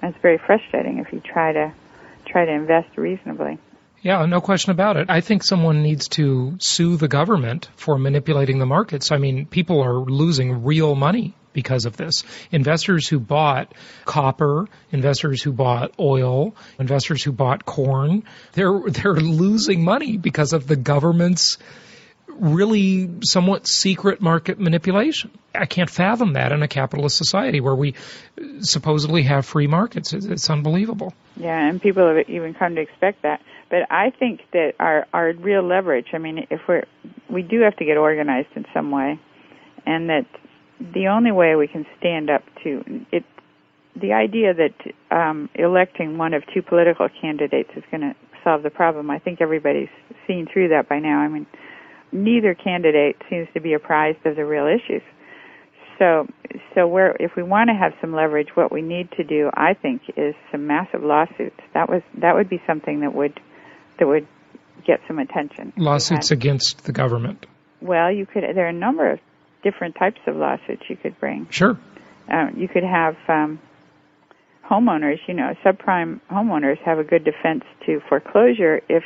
And 0.00 0.12
it's 0.12 0.22
very 0.22 0.38
frustrating 0.38 0.98
if 0.98 1.12
you 1.12 1.20
try 1.20 1.52
to 1.52 1.72
try 2.26 2.44
to 2.44 2.52
invest 2.52 2.96
reasonably. 2.96 3.58
Yeah, 4.02 4.26
no 4.26 4.40
question 4.40 4.72
about 4.72 4.96
it. 4.96 5.08
I 5.10 5.20
think 5.20 5.44
someone 5.44 5.82
needs 5.82 6.08
to 6.08 6.56
sue 6.60 6.96
the 6.96 7.06
government 7.06 7.70
for 7.76 7.96
manipulating 7.96 8.58
the 8.58 8.66
markets. 8.66 9.12
I 9.12 9.18
mean, 9.18 9.46
people 9.46 9.80
are 9.80 9.94
losing 9.94 10.64
real 10.64 10.96
money 10.96 11.34
because 11.52 11.84
of 11.84 11.96
this. 11.96 12.24
Investors 12.50 13.06
who 13.06 13.20
bought 13.20 13.72
copper, 14.04 14.66
investors 14.90 15.42
who 15.42 15.52
bought 15.52 15.92
oil, 16.00 16.56
investors 16.80 17.22
who 17.22 17.30
bought 17.30 17.64
corn, 17.64 18.24
they're 18.54 18.80
they're 18.88 19.14
losing 19.14 19.84
money 19.84 20.16
because 20.16 20.52
of 20.52 20.66
the 20.66 20.76
government's 20.76 21.58
really 22.38 23.10
somewhat 23.22 23.66
secret 23.66 24.20
market 24.20 24.58
manipulation. 24.58 25.30
I 25.54 25.66
can't 25.66 25.90
fathom 25.90 26.34
that 26.34 26.52
in 26.52 26.62
a 26.62 26.68
capitalist 26.68 27.16
society 27.16 27.60
where 27.60 27.74
we 27.74 27.94
supposedly 28.60 29.22
have 29.24 29.44
free 29.46 29.66
markets. 29.66 30.12
It's, 30.12 30.50
unbelievable. 30.50 31.12
Yeah, 31.36 31.68
and 31.68 31.80
people 31.80 32.06
have 32.06 32.28
even 32.28 32.54
come 32.54 32.74
to 32.74 32.80
expect 32.80 33.22
that. 33.22 33.40
But 33.70 33.90
I 33.90 34.10
think 34.10 34.40
that 34.52 34.74
our 34.78 35.06
our 35.12 35.32
real 35.32 35.62
leverage. 35.62 36.08
I 36.12 36.18
mean, 36.18 36.46
if 36.50 36.60
we're 36.68 36.84
we 37.30 37.42
do 37.42 37.60
have 37.60 37.76
to 37.76 37.84
get 37.84 37.96
organized 37.96 38.48
in 38.54 38.66
some 38.74 38.90
way, 38.90 39.18
and 39.86 40.08
that 40.10 40.26
the 40.80 41.08
only 41.08 41.32
way 41.32 41.54
we 41.54 41.68
can 41.68 41.86
stand 41.98 42.30
up 42.30 42.42
to 42.64 43.06
it. 43.12 43.24
The 43.94 44.14
idea 44.14 44.54
that 44.54 44.74
um, 45.14 45.50
electing 45.54 46.16
one 46.16 46.32
of 46.32 46.44
two 46.54 46.62
political 46.62 47.10
candidates 47.20 47.68
is 47.76 47.84
going 47.90 48.00
to 48.00 48.16
solve 48.42 48.62
the 48.62 48.70
problem, 48.70 49.10
I 49.10 49.18
think 49.18 49.40
everybody's 49.40 49.90
seen 50.26 50.48
through 50.50 50.68
that 50.68 50.88
by 50.88 50.98
now. 50.98 51.18
I 51.20 51.28
mean, 51.28 51.46
neither 52.12 52.54
candidate 52.54 53.16
seems 53.28 53.48
to 53.54 53.60
be 53.60 53.72
apprised 53.72 54.24
of 54.26 54.36
the 54.36 54.44
real 54.44 54.66
issues. 54.66 55.02
So, 55.98 56.26
so 56.74 56.86
where 56.86 57.16
if 57.20 57.36
we 57.36 57.42
want 57.42 57.68
to 57.68 57.74
have 57.74 57.92
some 58.00 58.12
leverage, 58.12 58.48
what 58.54 58.72
we 58.72 58.82
need 58.82 59.10
to 59.12 59.24
do, 59.24 59.50
I 59.54 59.74
think, 59.74 60.02
is 60.16 60.34
some 60.50 60.66
massive 60.66 61.02
lawsuits. 61.02 61.60
That 61.74 61.88
was 61.88 62.02
that 62.18 62.34
would 62.34 62.48
be 62.48 62.60
something 62.66 63.00
that 63.00 63.14
would 63.14 63.38
that 63.98 64.06
would 64.06 64.26
get 64.84 65.00
some 65.06 65.18
attention. 65.18 65.72
Lawsuits 65.76 66.30
against 66.30 66.84
the 66.84 66.92
government. 66.92 67.46
Well, 67.80 68.10
you 68.10 68.26
could. 68.26 68.44
There 68.54 68.66
are 68.66 68.70
a 68.70 68.72
number 68.72 69.10
of 69.10 69.20
different 69.62 69.94
types 69.96 70.20
of 70.26 70.36
lawsuits 70.36 70.82
you 70.88 70.96
could 70.96 71.18
bring. 71.20 71.48
Sure. 71.50 71.78
Um, 72.28 72.54
you 72.56 72.68
could 72.68 72.84
have 72.84 73.16
um, 73.28 73.60
homeowners. 74.68 75.18
You 75.26 75.34
know, 75.34 75.54
subprime 75.64 76.20
homeowners 76.30 76.78
have 76.78 76.98
a 76.98 77.04
good 77.04 77.24
defense 77.24 77.64
to 77.86 78.00
foreclosure 78.08 78.80
if 78.88 79.04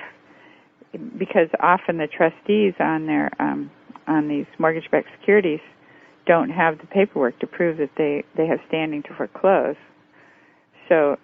because 0.96 1.48
often 1.60 1.98
the 1.98 2.06
trustees 2.06 2.74
on 2.80 3.06
their 3.06 3.30
um, 3.38 3.70
on 4.06 4.28
these 4.28 4.46
mortgage-backed 4.58 5.08
securities 5.18 5.60
don't 6.26 6.50
have 6.50 6.78
the 6.78 6.86
paperwork 6.86 7.38
to 7.40 7.46
prove 7.46 7.78
that 7.78 7.90
they 7.96 8.24
they 8.36 8.46
have 8.46 8.58
standing 8.68 9.02
to 9.04 9.14
foreclose. 9.16 9.76
So 10.88 11.16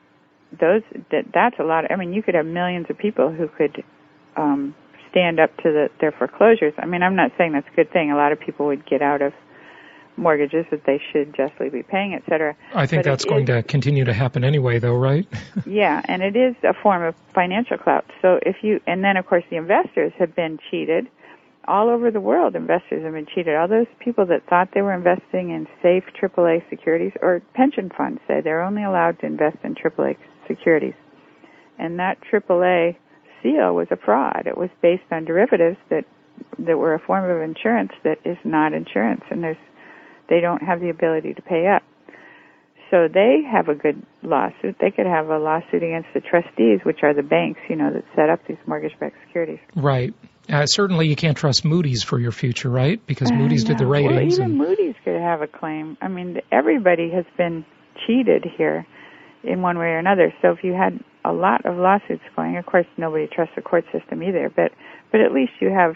those 0.52 0.82
that 1.10 1.24
that's 1.32 1.56
a 1.58 1.64
lot. 1.64 1.84
Of, 1.84 1.90
I 1.90 1.96
mean, 1.96 2.12
you 2.12 2.22
could 2.22 2.34
have 2.34 2.46
millions 2.46 2.86
of 2.90 2.98
people 2.98 3.32
who 3.32 3.48
could 3.48 3.82
um, 4.36 4.74
stand 5.10 5.40
up 5.40 5.54
to 5.58 5.64
the, 5.64 5.88
their 6.00 6.12
foreclosures. 6.12 6.72
I 6.78 6.86
mean, 6.86 7.02
I'm 7.02 7.16
not 7.16 7.30
saying 7.38 7.52
that's 7.52 7.68
a 7.72 7.76
good 7.76 7.92
thing. 7.92 8.10
A 8.10 8.16
lot 8.16 8.32
of 8.32 8.40
people 8.40 8.66
would 8.66 8.86
get 8.86 9.02
out 9.02 9.22
of 9.22 9.32
mortgages 10.16 10.66
that 10.70 10.84
they 10.84 11.00
should 11.12 11.34
justly 11.34 11.68
be 11.68 11.82
paying, 11.82 12.14
et 12.14 12.22
cetera. 12.28 12.56
I 12.74 12.86
think 12.86 13.04
but 13.04 13.10
that's 13.10 13.24
going 13.24 13.44
is, 13.44 13.48
to 13.48 13.62
continue 13.62 14.04
to 14.04 14.12
happen 14.12 14.44
anyway, 14.44 14.78
though, 14.78 14.94
right? 14.94 15.26
yeah, 15.66 16.02
and 16.04 16.22
it 16.22 16.36
is 16.36 16.54
a 16.62 16.74
form 16.74 17.02
of 17.02 17.14
financial 17.34 17.78
clout. 17.78 18.04
So 18.20 18.38
if 18.42 18.56
you, 18.62 18.80
and 18.86 19.02
then 19.02 19.16
of 19.16 19.26
course 19.26 19.44
the 19.50 19.56
investors 19.56 20.12
have 20.18 20.34
been 20.34 20.58
cheated. 20.70 21.08
All 21.68 21.88
over 21.88 22.10
the 22.10 22.20
world, 22.20 22.56
investors 22.56 23.04
have 23.04 23.12
been 23.12 23.26
cheated. 23.32 23.54
All 23.54 23.68
those 23.68 23.86
people 24.00 24.26
that 24.26 24.44
thought 24.48 24.70
they 24.74 24.82
were 24.82 24.92
investing 24.92 25.50
in 25.50 25.68
safe 25.80 26.02
AAA 26.20 26.68
securities 26.68 27.12
or 27.22 27.40
pension 27.54 27.88
funds 27.96 28.20
say 28.26 28.40
they're 28.40 28.62
only 28.62 28.82
allowed 28.82 29.20
to 29.20 29.26
invest 29.26 29.58
in 29.62 29.76
AAA 29.76 30.16
securities. 30.48 30.94
And 31.78 32.00
that 32.00 32.18
AAA 32.32 32.96
seal 33.42 33.76
was 33.76 33.86
a 33.92 33.96
fraud. 33.96 34.46
It 34.46 34.58
was 34.58 34.70
based 34.82 35.04
on 35.12 35.24
derivatives 35.24 35.76
that 35.88 36.04
that 36.58 36.78
were 36.78 36.94
a 36.94 36.98
form 36.98 37.28
of 37.30 37.40
insurance 37.40 37.92
that 38.04 38.18
is 38.24 38.36
not 38.44 38.72
insurance, 38.72 39.22
and 39.30 39.42
there's 39.42 39.56
they 40.32 40.40
don't 40.40 40.62
have 40.62 40.80
the 40.80 40.88
ability 40.88 41.34
to 41.34 41.42
pay 41.42 41.68
up. 41.68 41.82
So 42.90 43.08
they 43.12 43.40
have 43.50 43.68
a 43.68 43.74
good 43.74 44.02
lawsuit. 44.22 44.76
They 44.80 44.90
could 44.90 45.06
have 45.06 45.28
a 45.28 45.38
lawsuit 45.38 45.82
against 45.82 46.08
the 46.14 46.20
trustees, 46.20 46.80
which 46.84 47.00
are 47.02 47.12
the 47.14 47.22
banks, 47.22 47.60
you 47.68 47.76
know, 47.76 47.92
that 47.92 48.04
set 48.16 48.30
up 48.30 48.40
these 48.48 48.56
mortgage-backed 48.66 49.16
securities. 49.26 49.60
Right. 49.76 50.14
Uh, 50.48 50.66
certainly, 50.66 51.08
you 51.08 51.16
can't 51.16 51.36
trust 51.36 51.64
Moody's 51.64 52.02
for 52.02 52.18
your 52.18 52.32
future, 52.32 52.68
right? 52.68 53.00
Because 53.06 53.30
Moody's 53.30 53.64
did 53.64 53.78
the 53.78 53.86
ratings. 53.86 54.38
Well, 54.38 54.48
even 54.48 54.58
and... 54.58 54.58
Moody's 54.58 54.94
could 55.04 55.20
have 55.20 55.40
a 55.42 55.46
claim. 55.46 55.96
I 56.00 56.08
mean, 56.08 56.38
everybody 56.50 57.10
has 57.10 57.24
been 57.36 57.64
cheated 58.06 58.44
here 58.56 58.86
in 59.44 59.62
one 59.62 59.78
way 59.78 59.86
or 59.86 59.98
another. 59.98 60.32
So 60.42 60.50
if 60.50 60.64
you 60.64 60.72
had 60.72 60.98
a 61.24 61.32
lot 61.32 61.64
of 61.64 61.76
lawsuits 61.76 62.24
going, 62.34 62.56
of 62.56 62.66
course, 62.66 62.86
nobody 62.96 63.26
trusts 63.26 63.54
the 63.54 63.62
court 63.62 63.84
system 63.92 64.22
either. 64.22 64.50
But 64.54 64.72
but 65.10 65.20
at 65.20 65.32
least 65.32 65.52
you 65.60 65.70
have 65.70 65.94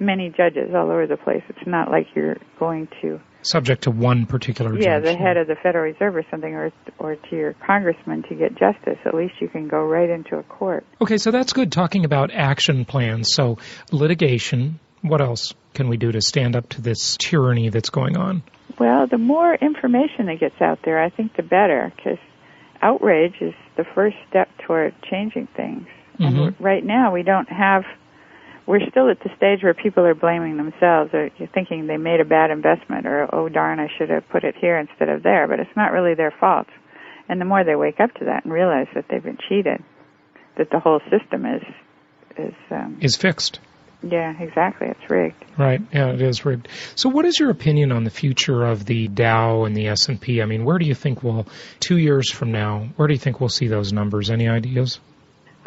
many 0.00 0.28
judges 0.28 0.74
all 0.74 0.90
over 0.90 1.06
the 1.06 1.16
place. 1.16 1.42
It's 1.48 1.66
not 1.66 1.90
like 1.90 2.06
you're 2.14 2.36
going 2.58 2.88
to 3.02 3.20
subject 3.46 3.82
to 3.84 3.90
one 3.90 4.26
particular 4.26 4.78
yeah, 4.78 4.98
the 4.98 5.14
head 5.14 5.36
of 5.36 5.46
the 5.46 5.56
Federal 5.56 5.84
Reserve 5.84 6.16
or 6.16 6.24
something, 6.30 6.54
or 6.54 6.72
or 6.98 7.16
to 7.16 7.36
your 7.36 7.54
congressman 7.66 8.22
to 8.24 8.34
get 8.34 8.56
justice. 8.56 8.98
At 9.04 9.14
least 9.14 9.34
you 9.40 9.48
can 9.48 9.68
go 9.68 9.84
right 9.84 10.08
into 10.08 10.36
a 10.36 10.42
court. 10.42 10.84
Okay, 11.00 11.18
so 11.18 11.30
that's 11.30 11.52
good. 11.52 11.72
Talking 11.72 12.04
about 12.04 12.30
action 12.32 12.84
plans, 12.84 13.30
so 13.32 13.58
litigation. 13.92 14.80
What 15.02 15.20
else 15.20 15.52
can 15.74 15.88
we 15.88 15.98
do 15.98 16.12
to 16.12 16.22
stand 16.22 16.56
up 16.56 16.70
to 16.70 16.80
this 16.80 17.18
tyranny 17.18 17.68
that's 17.68 17.90
going 17.90 18.16
on? 18.16 18.42
Well, 18.78 19.06
the 19.06 19.18
more 19.18 19.54
information 19.54 20.26
that 20.26 20.40
gets 20.40 20.60
out 20.60 20.78
there, 20.84 21.02
I 21.02 21.10
think 21.10 21.36
the 21.36 21.42
better, 21.42 21.92
because 21.94 22.18
outrage 22.80 23.34
is 23.40 23.52
the 23.76 23.84
first 23.94 24.16
step 24.28 24.48
toward 24.66 24.94
changing 25.02 25.48
things. 25.56 25.86
Mm-hmm. 26.18 26.38
And 26.42 26.60
right 26.60 26.84
now, 26.84 27.12
we 27.12 27.22
don't 27.22 27.48
have 27.48 27.84
we're 28.66 28.80
still 28.90 29.10
at 29.10 29.18
the 29.20 29.30
stage 29.36 29.62
where 29.62 29.74
people 29.74 30.04
are 30.04 30.14
blaming 30.14 30.56
themselves 30.56 31.12
or 31.12 31.30
thinking 31.52 31.86
they 31.86 31.98
made 31.98 32.20
a 32.20 32.24
bad 32.24 32.50
investment 32.50 33.06
or 33.06 33.28
oh 33.34 33.48
darn 33.48 33.78
I 33.78 33.88
should 33.98 34.10
have 34.10 34.28
put 34.30 34.44
it 34.44 34.54
here 34.58 34.78
instead 34.78 35.08
of 35.08 35.22
there. 35.22 35.46
But 35.46 35.60
it's 35.60 35.76
not 35.76 35.92
really 35.92 36.14
their 36.14 36.32
fault. 36.40 36.66
And 37.28 37.40
the 37.40 37.44
more 37.44 37.64
they 37.64 37.76
wake 37.76 38.00
up 38.00 38.14
to 38.14 38.26
that 38.26 38.44
and 38.44 38.52
realize 38.52 38.86
that 38.94 39.06
they've 39.10 39.22
been 39.22 39.38
cheated 39.48 39.82
that 40.56 40.70
the 40.70 40.78
whole 40.78 41.00
system 41.10 41.44
is 41.46 41.62
is 42.38 42.54
um, 42.70 42.98
is 43.00 43.16
fixed. 43.16 43.60
Yeah 44.02 44.34
exactly. 44.38 44.88
It's 44.88 45.10
rigged. 45.10 45.44
Right. 45.58 45.80
Yeah 45.92 46.12
it 46.12 46.22
is 46.22 46.44
rigged. 46.44 46.68
So 46.94 47.08
what 47.08 47.26
is 47.26 47.38
your 47.38 47.50
opinion 47.50 47.92
on 47.92 48.04
the 48.04 48.10
future 48.10 48.64
of 48.64 48.84
the 48.84 49.08
Dow 49.08 49.64
and 49.64 49.76
the 49.76 49.88
S&P 49.88 50.40
I 50.40 50.46
mean 50.46 50.64
where 50.64 50.78
do 50.78 50.86
you 50.86 50.94
think 50.94 51.22
we'll 51.22 51.46
2 51.80 51.98
years 51.98 52.30
from 52.30 52.50
now 52.52 52.88
where 52.96 53.08
do 53.08 53.14
you 53.14 53.20
think 53.20 53.40
we'll 53.40 53.48
see 53.48 53.68
those 53.68 53.92
numbers? 53.92 54.30
Any 54.30 54.48
ideas? 54.48 55.00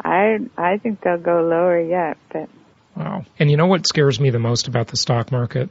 I 0.02 0.38
I 0.56 0.78
think 0.78 1.00
they'll 1.00 1.18
go 1.18 1.42
lower 1.42 1.80
yet, 1.80 2.16
but 2.32 2.48
Wow. 2.98 3.24
And 3.38 3.48
you 3.48 3.56
know 3.56 3.66
what 3.66 3.86
scares 3.86 4.18
me 4.18 4.30
the 4.30 4.40
most 4.40 4.66
about 4.66 4.88
the 4.88 4.96
stock 4.96 5.30
market 5.30 5.70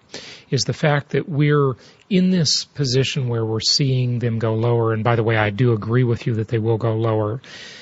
is 0.49 0.63
the 0.63 0.71
fact 0.71 1.09
that 1.09 1.28
we're 1.28 1.73
in 2.09 2.30
this 2.30 2.63
position 2.63 3.28
where 3.28 3.45
we're 3.45 3.59
seeing 3.59 4.19
them 4.19 4.39
go 4.39 4.53
lower. 4.53 4.93
And 4.93 5.03
by 5.03 5.17
the 5.17 5.23
way, 5.23 5.36
I 5.36 5.49
do 5.49 5.73
agree 5.73 6.05
with 6.05 6.25
you 6.25 6.36
that 6.36 6.47
they 6.47 6.57
will 6.57 6.78
go 6.78 6.93
lower. 6.93 7.41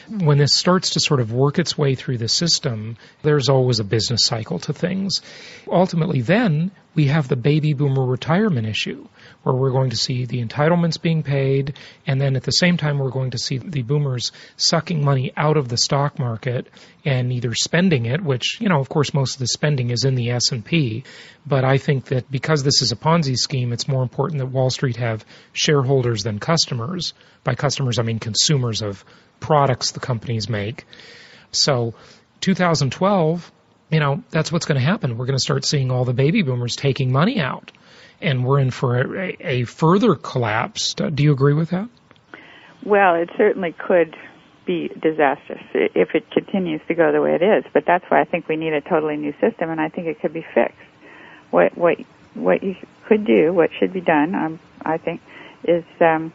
When 0.09 0.39
this 0.39 0.55
starts 0.55 0.91
to 0.91 0.99
sort 0.99 1.19
of 1.19 1.31
work 1.31 1.59
its 1.59 1.77
way 1.77 1.93
through 1.93 2.17
the 2.17 2.27
system, 2.27 2.97
there's 3.21 3.47
always 3.47 3.79
a 3.79 3.83
business 3.83 4.21
cycle 4.23 4.57
to 4.59 4.73
things. 4.73 5.21
Ultimately, 5.67 6.21
then 6.21 6.71
we 6.95 7.05
have 7.05 7.27
the 7.27 7.35
baby 7.35 7.73
boomer 7.73 8.03
retirement 8.03 8.65
issue 8.65 9.07
where 9.45 9.53
we're 9.53 9.69
going 9.69 9.91
to 9.91 9.95
see 9.95 10.25
the 10.25 10.43
entitlements 10.43 10.99
being 10.99 11.21
paid, 11.21 11.75
and 12.07 12.19
then 12.19 12.35
at 12.35 12.41
the 12.41 12.51
same 12.51 12.77
time 12.77 12.97
we're 12.97 13.11
going 13.11 13.29
to 13.29 13.37
see 13.37 13.59
the 13.59 13.83
boomers 13.83 14.31
sucking 14.57 15.05
money 15.05 15.31
out 15.37 15.55
of 15.55 15.69
the 15.69 15.77
stock 15.77 16.17
market 16.17 16.67
and 17.05 17.31
either 17.31 17.53
spending 17.53 18.07
it, 18.07 18.23
which 18.23 18.59
you 18.59 18.69
know, 18.69 18.79
of 18.79 18.89
course, 18.89 19.13
most 19.13 19.35
of 19.35 19.39
the 19.39 19.47
spending 19.47 19.91
is 19.91 20.03
in 20.03 20.15
the 20.15 20.31
S 20.31 20.51
and 20.51 20.65
P, 20.65 21.03
but 21.45 21.63
I 21.63 21.77
think 21.77 22.05
that 22.05 22.29
because 22.31 22.63
this 22.63 22.81
is 22.81 22.91
a 22.91 22.95
Ponzi 22.95 23.35
scheme, 23.35 23.71
it's 23.71 23.87
more 23.87 24.01
important 24.01 24.39
that 24.39 24.47
Wall 24.47 24.71
Street 24.71 24.95
have 24.95 25.23
shareholders 25.53 26.23
than 26.23 26.39
customers. 26.39 27.13
By 27.43 27.53
customers, 27.53 27.99
I 27.99 28.01
mean 28.01 28.17
consumers 28.17 28.81
of 28.81 29.05
products 29.39 29.91
the 29.91 29.99
companies 29.99 30.49
make. 30.49 30.85
So, 31.51 31.93
2012 32.41 33.51
you 33.91 33.99
know, 33.99 34.23
that's 34.31 34.51
what's 34.51 34.65
going 34.65 34.79
to 34.79 34.85
happen. 34.85 35.15
We're 35.15 35.27
going 35.27 35.37
to 35.37 35.43
start 35.43 35.63
seeing 35.63 35.91
all 35.91 36.05
the 36.05 36.13
baby 36.13 36.41
boomers 36.41 36.75
taking 36.75 37.11
money 37.11 37.39
out 37.39 37.71
and 38.25 38.43
we're 38.43 38.59
in 38.59 38.71
for 38.71 39.21
a, 39.21 39.37
a 39.39 39.63
further 39.65 40.15
collapse. 40.15 40.93
Do 40.95 41.23
you 41.23 41.31
agree 41.31 41.53
with 41.53 41.69
that? 41.69 41.87
Well, 42.83 43.15
it 43.15 43.29
certainly 43.37 43.71
could 43.71 44.15
be 44.65 44.87
disastrous 44.87 45.63
if 45.73 46.15
it 46.15 46.29
continues 46.31 46.81
to 46.87 46.95
go 46.95 47.11
the 47.11 47.21
way 47.21 47.35
it 47.35 47.43
is. 47.43 47.63
But 47.71 47.85
that's 47.85 48.03
why 48.09 48.21
I 48.21 48.25
think 48.25 48.47
we 48.47 48.55
need 48.55 48.73
a 48.73 48.81
totally 48.81 49.15
new 49.15 49.33
system, 49.39 49.69
and 49.69 49.79
I 49.79 49.89
think 49.89 50.07
it 50.07 50.19
could 50.19 50.33
be 50.33 50.45
fixed. 50.53 50.77
What 51.51 51.77
what 51.77 51.97
what 52.33 52.63
you 52.63 52.75
could 53.05 53.25
do, 53.25 53.53
what 53.53 53.69
should 53.79 53.93
be 53.93 54.01
done, 54.01 54.35
um, 54.35 54.59
I 54.81 54.97
think, 54.97 55.21
is 55.63 55.85
um, 56.01 56.33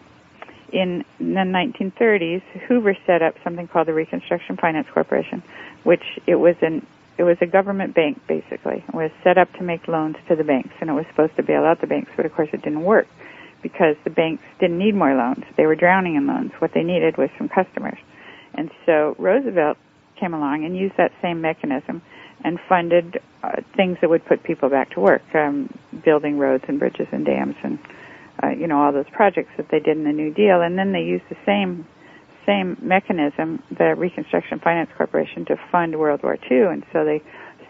in 0.73 1.05
the 1.19 1.25
1930s, 1.25 2.43
Hoover 2.69 2.97
set 3.07 3.23
up 3.23 3.35
something 3.43 3.67
called 3.69 3.89
the 3.89 3.93
Reconstruction 3.93 4.57
Finance 4.57 4.89
Corporation, 4.93 5.43
which 5.83 6.05
it 6.27 6.37
was 6.37 6.57
an 6.63 6.87
it 7.21 7.25
was 7.25 7.37
a 7.43 7.47
government 7.47 7.95
bank 7.95 8.19
basically. 8.27 8.83
It 8.89 8.95
was 8.95 9.11
set 9.23 9.37
up 9.37 9.53
to 9.59 9.63
make 9.63 9.87
loans 9.87 10.17
to 10.29 10.37
the 10.37 10.43
banks 10.43 10.73
and 10.81 10.89
it 10.89 10.95
was 10.95 11.05
supposed 11.11 11.37
to 11.37 11.43
bail 11.43 11.65
out 11.67 11.83
the 11.83 11.87
banks, 11.87 12.11
but 12.17 12.25
of 12.25 12.33
course 12.33 12.49
it 12.55 12.63
didn't 12.63 12.83
work 12.83 13.07
because 13.63 13.95
the 14.05 14.11
banks 14.11 14.43
didn't 14.59 14.79
need 14.79 14.95
more 14.95 15.15
loans. 15.15 15.45
They 15.59 15.67
were 15.67 15.75
drowning 15.75 16.17
in 16.17 16.27
loans. 16.27 16.53
What 16.61 16.73
they 16.73 16.83
needed 16.83 17.19
was 17.19 17.29
some 17.37 17.51
customers. 17.51 17.99
And 18.55 18.71
so 18.87 19.17
Roosevelt 19.19 19.77
came 20.19 20.33
along 20.33 20.65
and 20.65 20.75
used 20.75 20.97
that 20.97 21.13
same 21.21 21.43
mechanism 21.43 22.01
and 22.43 22.59
funded 22.67 23.21
uh, 23.43 23.61
things 23.77 23.99
that 24.01 24.09
would 24.09 24.25
put 24.25 24.43
people 24.43 24.71
back 24.71 24.91
to 24.93 25.01
work, 25.01 25.23
um, 25.35 25.69
building 26.03 26.39
roads 26.39 26.65
and 26.69 26.79
bridges 26.79 27.09
and 27.13 27.27
dams 27.27 27.57
and 27.63 27.79
uh, 28.43 28.49
you 28.49 28.67
know 28.67 28.81
all 28.81 28.93
those 28.93 29.11
projects 29.13 29.51
that 29.59 29.69
they 29.71 29.79
did 29.79 29.99
in 29.99 30.05
the 30.05 30.13
New 30.13 30.33
Deal. 30.33 30.63
And 30.63 30.79
then 30.79 30.93
they 30.93 31.03
used 31.03 31.25
the 31.29 31.37
same 31.45 31.87
same 32.47 32.77
mechanism, 32.81 33.63
the 33.71 33.95
Reconstruction 33.95 34.59
Finance 34.61 34.91
Corporation, 34.97 35.45
to 35.47 35.57
fund 35.71 35.99
World 35.99 36.23
War 36.23 36.39
II, 36.51 36.63
and 36.63 36.85
so 36.93 37.05
they 37.05 37.23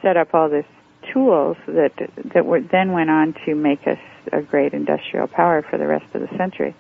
set 0.03 0.17
up 0.17 0.35
all 0.35 0.49
these 0.49 0.65
tools 1.13 1.57
that 1.67 1.93
that 2.33 2.45
were 2.45 2.61
then 2.61 2.93
went 2.93 3.11
on 3.11 3.35
to 3.45 3.55
make 3.55 3.87
us 3.87 3.99
a 4.33 4.43
great 4.43 4.73
industrial 4.73 5.27
power 5.27 5.63
for 5.63 5.79
the 5.79 5.87
rest 5.87 6.07
of 6.15 6.21
the 6.21 6.37
century. 6.37 6.75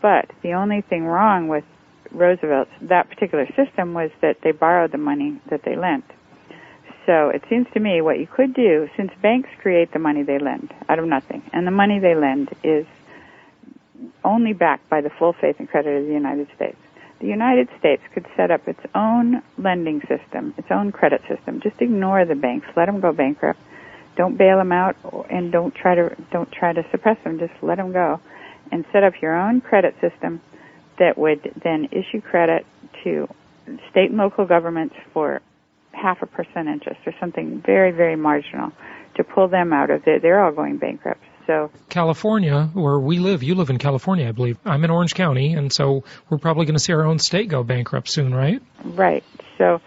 But 0.00 0.30
the 0.42 0.52
only 0.52 0.80
thing 0.80 1.04
wrong 1.04 1.48
with 1.48 1.64
Roosevelt's 2.10 2.70
that 2.82 3.08
particular 3.08 3.46
system 3.54 3.94
was 3.94 4.10
that 4.20 4.40
they 4.42 4.52
borrowed 4.52 4.92
the 4.92 4.98
money 4.98 5.40
that 5.50 5.62
they 5.64 5.76
lent. 5.76 6.04
So 7.06 7.28
it 7.28 7.42
seems 7.50 7.66
to 7.74 7.80
me 7.80 8.00
what 8.00 8.18
you 8.18 8.26
could 8.26 8.54
do, 8.54 8.88
since 8.96 9.12
banks 9.20 9.50
create 9.60 9.92
the 9.92 9.98
money 9.98 10.22
they 10.22 10.38
lend 10.38 10.72
out 10.88 10.98
of 10.98 11.06
nothing, 11.06 11.42
and 11.52 11.66
the 11.66 11.70
money 11.70 11.98
they 11.98 12.14
lend 12.14 12.54
is 12.62 12.86
only 14.24 14.54
backed 14.54 14.88
by 14.88 15.00
the 15.00 15.10
full 15.10 15.34
faith 15.34 15.56
and 15.58 15.68
credit 15.68 16.00
of 16.00 16.06
the 16.06 16.12
United 16.12 16.48
States 16.56 16.78
the 17.24 17.30
United 17.30 17.70
States 17.78 18.02
could 18.12 18.26
set 18.36 18.50
up 18.50 18.68
its 18.68 18.80
own 18.94 19.42
lending 19.56 20.02
system, 20.02 20.52
its 20.58 20.70
own 20.70 20.92
credit 20.92 21.22
system. 21.26 21.58
Just 21.58 21.80
ignore 21.80 22.26
the 22.26 22.34
banks, 22.34 22.66
let 22.76 22.84
them 22.84 23.00
go 23.00 23.14
bankrupt. 23.14 23.58
Don't 24.14 24.36
bail 24.36 24.58
them 24.58 24.72
out, 24.72 24.94
and 25.30 25.50
don't 25.50 25.74
try 25.74 25.94
to 25.94 26.14
don't 26.30 26.52
try 26.52 26.74
to 26.74 26.84
suppress 26.90 27.16
them. 27.24 27.38
Just 27.38 27.54
let 27.62 27.78
them 27.78 27.92
go, 27.92 28.20
and 28.70 28.84
set 28.92 29.04
up 29.04 29.22
your 29.22 29.34
own 29.34 29.62
credit 29.62 29.98
system 30.02 30.42
that 30.98 31.16
would 31.16 31.50
then 31.62 31.88
issue 31.92 32.20
credit 32.20 32.66
to 33.04 33.26
state 33.90 34.10
and 34.10 34.18
local 34.18 34.44
governments 34.44 34.94
for 35.14 35.40
half 35.92 36.20
a 36.20 36.26
percent 36.26 36.68
interest 36.68 37.00
or 37.06 37.14
something 37.18 37.62
very 37.62 37.90
very 37.90 38.16
marginal 38.16 38.70
to 39.14 39.24
pull 39.24 39.48
them 39.48 39.72
out 39.72 39.88
of 39.88 40.06
it. 40.06 40.20
They're 40.20 40.44
all 40.44 40.52
going 40.52 40.76
bankrupt. 40.76 41.24
So 41.46 41.70
California, 41.88 42.70
where 42.72 42.98
we 42.98 43.18
live, 43.18 43.42
you 43.42 43.54
live 43.54 43.70
in 43.70 43.78
California, 43.78 44.28
I 44.28 44.32
believe. 44.32 44.58
I'm 44.64 44.82
in 44.84 44.90
Orange 44.90 45.14
County, 45.14 45.52
and 45.54 45.72
so 45.72 46.04
we're 46.30 46.38
probably 46.38 46.64
going 46.64 46.74
to 46.74 46.80
see 46.80 46.92
our 46.92 47.04
own 47.04 47.18
state 47.18 47.48
go 47.48 47.62
bankrupt 47.62 48.08
soon, 48.08 48.34
right? 48.34 48.62
Right. 48.84 49.24
So 49.58 49.80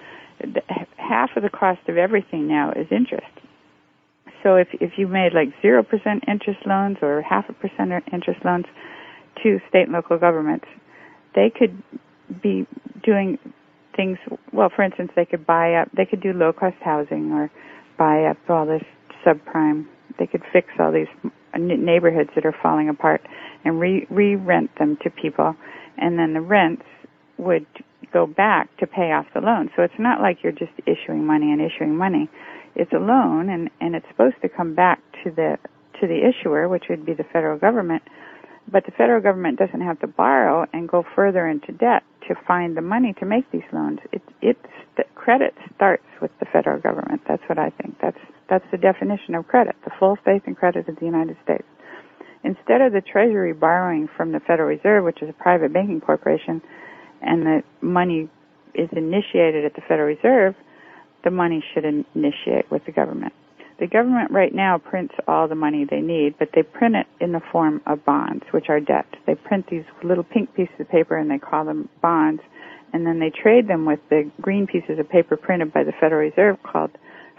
half 0.97 1.32
of 1.36 1.43
the 1.43 1.49
cost 1.49 1.80
of 1.88 1.97
everything 1.97 2.47
now 2.47 2.72
is 2.72 2.88
interest. 2.91 3.26
So 4.43 4.55
if 4.55 4.68
if 4.74 4.91
you 4.97 5.08
made 5.08 5.34
like 5.34 5.49
zero 5.62 5.84
percent 5.84 6.24
interest 6.28 6.60
loans 6.66 6.97
or 7.01 7.22
half 7.22 7.49
a 7.49 7.53
percent 7.53 7.91
interest 8.14 8.45
loans 8.45 8.66
to 9.43 9.60
state 9.70 9.84
and 9.84 9.93
local 9.93 10.18
governments, 10.18 10.66
they 11.36 11.49
could 11.49 11.82
be 12.41 12.68
doing 13.03 13.39
things. 13.95 14.18
Well, 14.53 14.70
for 14.74 14.84
instance, 14.84 15.12
they 15.16 15.26
could 15.26 15.45
buy 15.45 15.74
up, 15.76 15.89
they 15.95 16.05
could 16.05 16.22
do 16.22 16.34
low 16.34 16.53
cost 16.53 16.78
housing 16.82 17.32
or 17.32 17.49
buy 17.97 18.26
up 18.26 18.38
all 18.47 18.66
this 18.66 18.84
subprime. 19.26 19.88
They 20.20 20.28
could 20.28 20.43
fix 20.53 20.68
all 20.80 20.91
these 20.91 21.32
neighborhoods 21.55 22.29
that 22.35 22.45
are 22.45 22.55
falling 22.61 22.89
apart 22.89 23.21
and 23.63 23.79
re 23.79 24.05
re 24.09 24.35
rent 24.35 24.71
them 24.77 24.97
to 25.03 25.09
people, 25.09 25.55
and 25.97 26.17
then 26.17 26.33
the 26.33 26.41
rents 26.41 26.83
would 27.37 27.65
go 28.13 28.25
back 28.25 28.75
to 28.77 28.87
pay 28.87 29.11
off 29.11 29.25
the 29.33 29.41
loan. 29.41 29.69
So 29.75 29.83
it's 29.83 29.99
not 29.99 30.21
like 30.21 30.39
you're 30.43 30.51
just 30.51 30.71
issuing 30.85 31.25
money 31.25 31.51
and 31.51 31.61
issuing 31.61 31.95
money. 31.95 32.29
It's 32.75 32.91
a 32.93 32.99
loan, 32.99 33.49
and 33.49 33.69
and 33.81 33.95
it's 33.95 34.07
supposed 34.09 34.41
to 34.41 34.49
come 34.49 34.75
back 34.75 34.99
to 35.23 35.31
the 35.31 35.57
to 35.99 36.07
the 36.07 36.21
issuer, 36.27 36.67
which 36.67 36.85
would 36.89 37.05
be 37.05 37.13
the 37.13 37.25
federal 37.25 37.57
government. 37.57 38.03
But 38.71 38.85
the 38.85 38.91
federal 38.91 39.21
government 39.21 39.57
doesn't 39.57 39.81
have 39.81 39.99
to 40.01 40.07
borrow 40.07 40.65
and 40.73 40.89
go 40.89 41.03
further 41.15 41.47
into 41.47 41.71
debt 41.71 42.03
to 42.27 42.35
find 42.47 42.75
the 42.75 42.81
money 42.81 43.13
to 43.19 43.25
make 43.25 43.49
these 43.51 43.67
loans. 43.71 43.99
It, 44.11 44.57
the 44.97 45.03
credit 45.15 45.53
starts 45.75 46.03
with 46.21 46.31
the 46.39 46.45
federal 46.51 46.79
government. 46.81 47.21
That's 47.27 47.43
what 47.47 47.57
I 47.57 47.69
think. 47.81 47.95
That's 48.01 48.17
that's 48.49 48.65
the 48.71 48.77
definition 48.77 49.35
of 49.35 49.47
credit, 49.47 49.75
the 49.83 49.91
full 49.99 50.17
faith 50.23 50.43
and 50.45 50.55
credit 50.55 50.87
of 50.87 50.95
the 50.97 51.05
United 51.05 51.37
States. 51.43 51.65
Instead 52.43 52.81
of 52.81 52.93
the 52.93 53.01
Treasury 53.01 53.53
borrowing 53.53 54.07
from 54.15 54.31
the 54.31 54.39
Federal 54.39 54.69
Reserve, 54.69 55.03
which 55.03 55.21
is 55.21 55.29
a 55.29 55.33
private 55.33 55.73
banking 55.73 55.99
corporation, 55.99 56.61
and 57.21 57.45
the 57.45 57.63
money 57.81 58.29
is 58.73 58.89
initiated 58.91 59.65
at 59.65 59.73
the 59.75 59.81
Federal 59.81 60.07
Reserve, 60.07 60.55
the 61.23 61.31
money 61.31 61.63
should 61.73 61.83
initiate 61.83 62.69
with 62.71 62.85
the 62.85 62.91
government. 62.91 63.33
The 63.79 63.87
government 63.87 64.31
right 64.31 64.53
now 64.53 64.79
prints 64.79 65.13
all 65.27 65.47
the 65.47 65.55
money 65.55 65.85
they 65.85 66.01
need, 66.01 66.35
but 66.39 66.49
they 66.55 66.63
print 66.63 66.95
it 66.95 67.05
in 67.19 67.31
the 67.31 67.41
form 67.51 67.81
of 67.85 68.03
bonds, 68.05 68.43
which 68.51 68.69
are 68.69 68.79
debt. 68.79 69.05
They 69.27 69.35
print 69.35 69.65
these 69.69 69.83
little 70.03 70.23
pink 70.23 70.53
pieces 70.55 70.73
of 70.79 70.89
paper 70.89 71.15
and 71.15 71.29
they 71.29 71.37
call 71.37 71.65
them 71.65 71.89
bonds, 72.01 72.41
and 72.93 73.05
then 73.05 73.19
they 73.19 73.29
trade 73.29 73.67
them 73.67 73.85
with 73.85 73.99
the 74.09 74.31
green 74.41 74.65
pieces 74.65 74.97
of 74.97 75.09
paper 75.09 75.37
printed 75.37 75.73
by 75.73 75.83
the 75.83 75.91
Federal 75.99 76.21
Reserve 76.21 76.57
called 76.63 76.91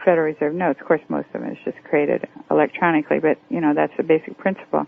Federal 0.04 0.32
Reserve 0.32 0.54
notes. 0.54 0.78
Of 0.80 0.86
course, 0.86 1.00
most 1.08 1.26
of 1.34 1.40
them 1.40 1.50
is 1.50 1.58
just 1.64 1.76
created 1.88 2.26
electronically, 2.50 3.18
but 3.20 3.38
you 3.48 3.60
know 3.60 3.72
that's 3.74 3.92
the 3.96 4.02
basic 4.02 4.38
principle. 4.38 4.86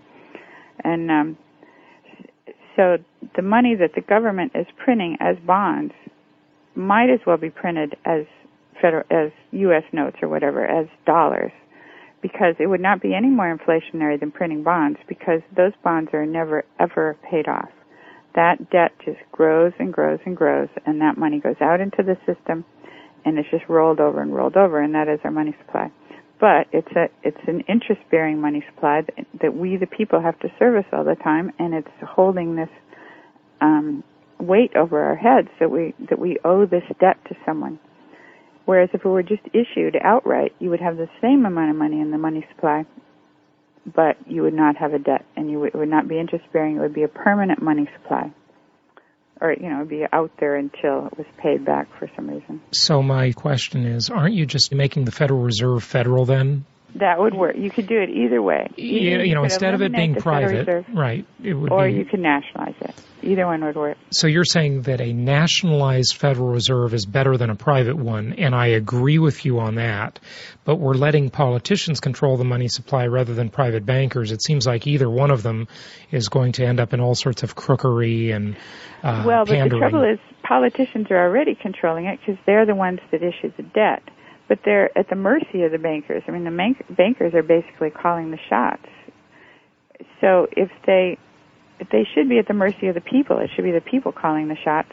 And 0.82 1.10
um, 1.10 1.38
so 2.76 2.98
the 3.36 3.42
money 3.42 3.74
that 3.74 3.92
the 3.94 4.00
government 4.00 4.52
is 4.54 4.66
printing 4.82 5.16
as 5.20 5.36
bonds 5.46 5.92
might 6.74 7.10
as 7.10 7.20
well 7.26 7.36
be 7.36 7.50
printed 7.50 7.96
as 8.04 8.24
federal 8.80 9.04
as 9.10 9.30
U.S. 9.52 9.82
notes 9.92 10.16
or 10.22 10.28
whatever 10.28 10.64
as 10.64 10.86
dollars, 11.04 11.52
because 12.22 12.54
it 12.58 12.66
would 12.66 12.80
not 12.80 13.02
be 13.02 13.14
any 13.14 13.28
more 13.28 13.54
inflationary 13.54 14.18
than 14.18 14.30
printing 14.30 14.62
bonds 14.62 14.98
because 15.08 15.40
those 15.56 15.72
bonds 15.84 16.10
are 16.12 16.24
never 16.24 16.64
ever 16.78 17.16
paid 17.30 17.48
off. 17.48 17.68
That 18.34 18.70
debt 18.70 18.92
just 19.04 19.18
grows 19.32 19.72
and 19.78 19.92
grows 19.92 20.20
and 20.24 20.36
grows, 20.36 20.68
and 20.86 21.00
that 21.00 21.18
money 21.18 21.40
goes 21.40 21.60
out 21.60 21.80
into 21.80 22.02
the 22.02 22.16
system 22.24 22.64
and 23.24 23.38
it's 23.38 23.50
just 23.50 23.64
rolled 23.68 24.00
over 24.00 24.22
and 24.22 24.34
rolled 24.34 24.56
over, 24.56 24.80
and 24.80 24.94
that 24.94 25.08
is 25.08 25.20
our 25.24 25.30
money 25.30 25.54
supply. 25.64 25.90
But 26.40 26.66
it's 26.72 26.90
a 26.96 27.08
it's 27.22 27.40
an 27.46 27.60
interest 27.68 28.00
bearing 28.10 28.40
money 28.40 28.64
supply 28.72 29.02
that, 29.02 29.26
that 29.42 29.54
we 29.54 29.76
the 29.76 29.86
people 29.86 30.20
have 30.20 30.38
to 30.40 30.48
service 30.58 30.86
all 30.92 31.04
the 31.04 31.16
time, 31.16 31.52
and 31.58 31.74
it's 31.74 31.88
holding 32.02 32.56
this 32.56 32.70
um, 33.60 34.02
weight 34.38 34.74
over 34.74 35.00
our 35.02 35.16
heads 35.16 35.48
that 35.60 35.70
we 35.70 35.94
that 36.08 36.18
we 36.18 36.38
owe 36.44 36.66
this 36.66 36.84
debt 36.98 37.18
to 37.28 37.36
someone. 37.44 37.78
Whereas 38.64 38.88
if 38.92 39.04
it 39.04 39.08
were 39.08 39.22
just 39.22 39.42
issued 39.52 39.96
outright, 40.02 40.52
you 40.58 40.70
would 40.70 40.80
have 40.80 40.96
the 40.96 41.08
same 41.20 41.44
amount 41.44 41.70
of 41.70 41.76
money 41.76 42.00
in 42.00 42.10
the 42.10 42.18
money 42.18 42.46
supply, 42.54 42.84
but 43.84 44.16
you 44.26 44.42
would 44.42 44.54
not 44.54 44.76
have 44.76 44.94
a 44.94 44.98
debt, 44.98 45.24
and 45.36 45.50
you 45.50 45.58
would, 45.60 45.74
would 45.74 45.88
not 45.88 46.08
be 46.08 46.18
interest 46.18 46.44
bearing. 46.52 46.76
It 46.76 46.80
would 46.80 46.94
be 46.94 47.02
a 47.02 47.08
permanent 47.08 47.60
money 47.62 47.88
supply. 48.00 48.32
Or 49.40 49.52
you 49.52 49.68
know 49.68 49.84
be 49.84 50.04
out 50.12 50.30
there 50.38 50.56
until 50.56 51.06
it 51.06 51.18
was 51.18 51.26
paid 51.38 51.64
back 51.64 51.88
for 51.98 52.10
some 52.14 52.28
reason. 52.28 52.60
So 52.72 53.02
my 53.02 53.32
question 53.32 53.84
is, 53.86 54.10
aren't 54.10 54.34
you 54.34 54.46
just 54.46 54.72
making 54.72 55.04
the 55.04 55.12
Federal 55.12 55.40
Reserve 55.40 55.82
federal 55.82 56.24
then? 56.24 56.64
That 56.96 57.20
would 57.20 57.34
work. 57.34 57.56
You 57.56 57.70
could 57.70 57.86
do 57.86 58.00
it 58.00 58.10
either 58.10 58.42
way. 58.42 58.68
Either 58.76 59.24
you, 59.24 59.34
know, 59.34 59.44
instead 59.44 59.74
of 59.74 59.82
it 59.82 59.92
being 59.92 60.16
private, 60.16 60.86
right? 60.92 61.24
It 61.42 61.54
would 61.54 61.70
or 61.70 61.86
be, 61.86 61.94
you 61.94 62.04
could 62.04 62.20
nationalize 62.20 62.74
it. 62.80 62.94
Either 63.22 63.46
one 63.46 63.64
would 63.64 63.76
work. 63.76 63.96
So 64.10 64.26
you're 64.26 64.44
saying 64.44 64.82
that 64.82 65.00
a 65.00 65.12
nationalized 65.12 66.16
Federal 66.16 66.48
Reserve 66.48 66.92
is 66.94 67.06
better 67.06 67.36
than 67.36 67.50
a 67.50 67.54
private 67.54 67.96
one, 67.96 68.34
and 68.34 68.54
I 68.54 68.68
agree 68.68 69.18
with 69.18 69.44
you 69.44 69.60
on 69.60 69.76
that. 69.76 70.18
But 70.64 70.76
we're 70.76 70.94
letting 70.94 71.30
politicians 71.30 72.00
control 72.00 72.36
the 72.36 72.44
money 72.44 72.68
supply 72.68 73.06
rather 73.06 73.34
than 73.34 73.50
private 73.50 73.86
bankers. 73.86 74.32
It 74.32 74.42
seems 74.42 74.66
like 74.66 74.86
either 74.86 75.08
one 75.08 75.30
of 75.30 75.42
them 75.42 75.68
is 76.10 76.28
going 76.28 76.52
to 76.52 76.66
end 76.66 76.80
up 76.80 76.92
in 76.92 77.00
all 77.00 77.14
sorts 77.14 77.42
of 77.42 77.54
crookery 77.54 78.32
and 78.32 78.56
uh, 79.02 79.22
well. 79.26 79.44
But 79.44 79.54
pandering. 79.54 79.80
the 79.80 79.88
trouble 79.88 80.10
is, 80.10 80.18
politicians 80.42 81.06
are 81.10 81.22
already 81.22 81.54
controlling 81.54 82.06
it 82.06 82.18
because 82.18 82.40
they're 82.46 82.66
the 82.66 82.74
ones 82.74 82.98
that 83.12 83.22
issue 83.22 83.52
the 83.56 83.62
debt 83.62 84.02
but 84.50 84.58
they're 84.64 84.90
at 84.98 85.08
the 85.08 85.14
mercy 85.14 85.62
of 85.62 85.70
the 85.70 85.78
bankers. 85.78 86.24
I 86.26 86.32
mean, 86.32 86.42
the 86.42 86.50
bank- 86.50 86.84
bankers 86.90 87.34
are 87.34 87.42
basically 87.42 87.90
calling 87.90 88.32
the 88.32 88.38
shots. 88.48 88.84
So 90.20 90.48
if 90.50 90.70
they 90.84 91.16
if 91.78 91.88
they 91.90 92.06
should 92.12 92.28
be 92.28 92.38
at 92.38 92.48
the 92.48 92.52
mercy 92.52 92.88
of 92.88 92.94
the 92.96 93.00
people, 93.00 93.38
it 93.38 93.48
should 93.54 93.64
be 93.64 93.70
the 93.70 93.80
people 93.80 94.10
calling 94.12 94.48
the 94.48 94.56
shots 94.56 94.90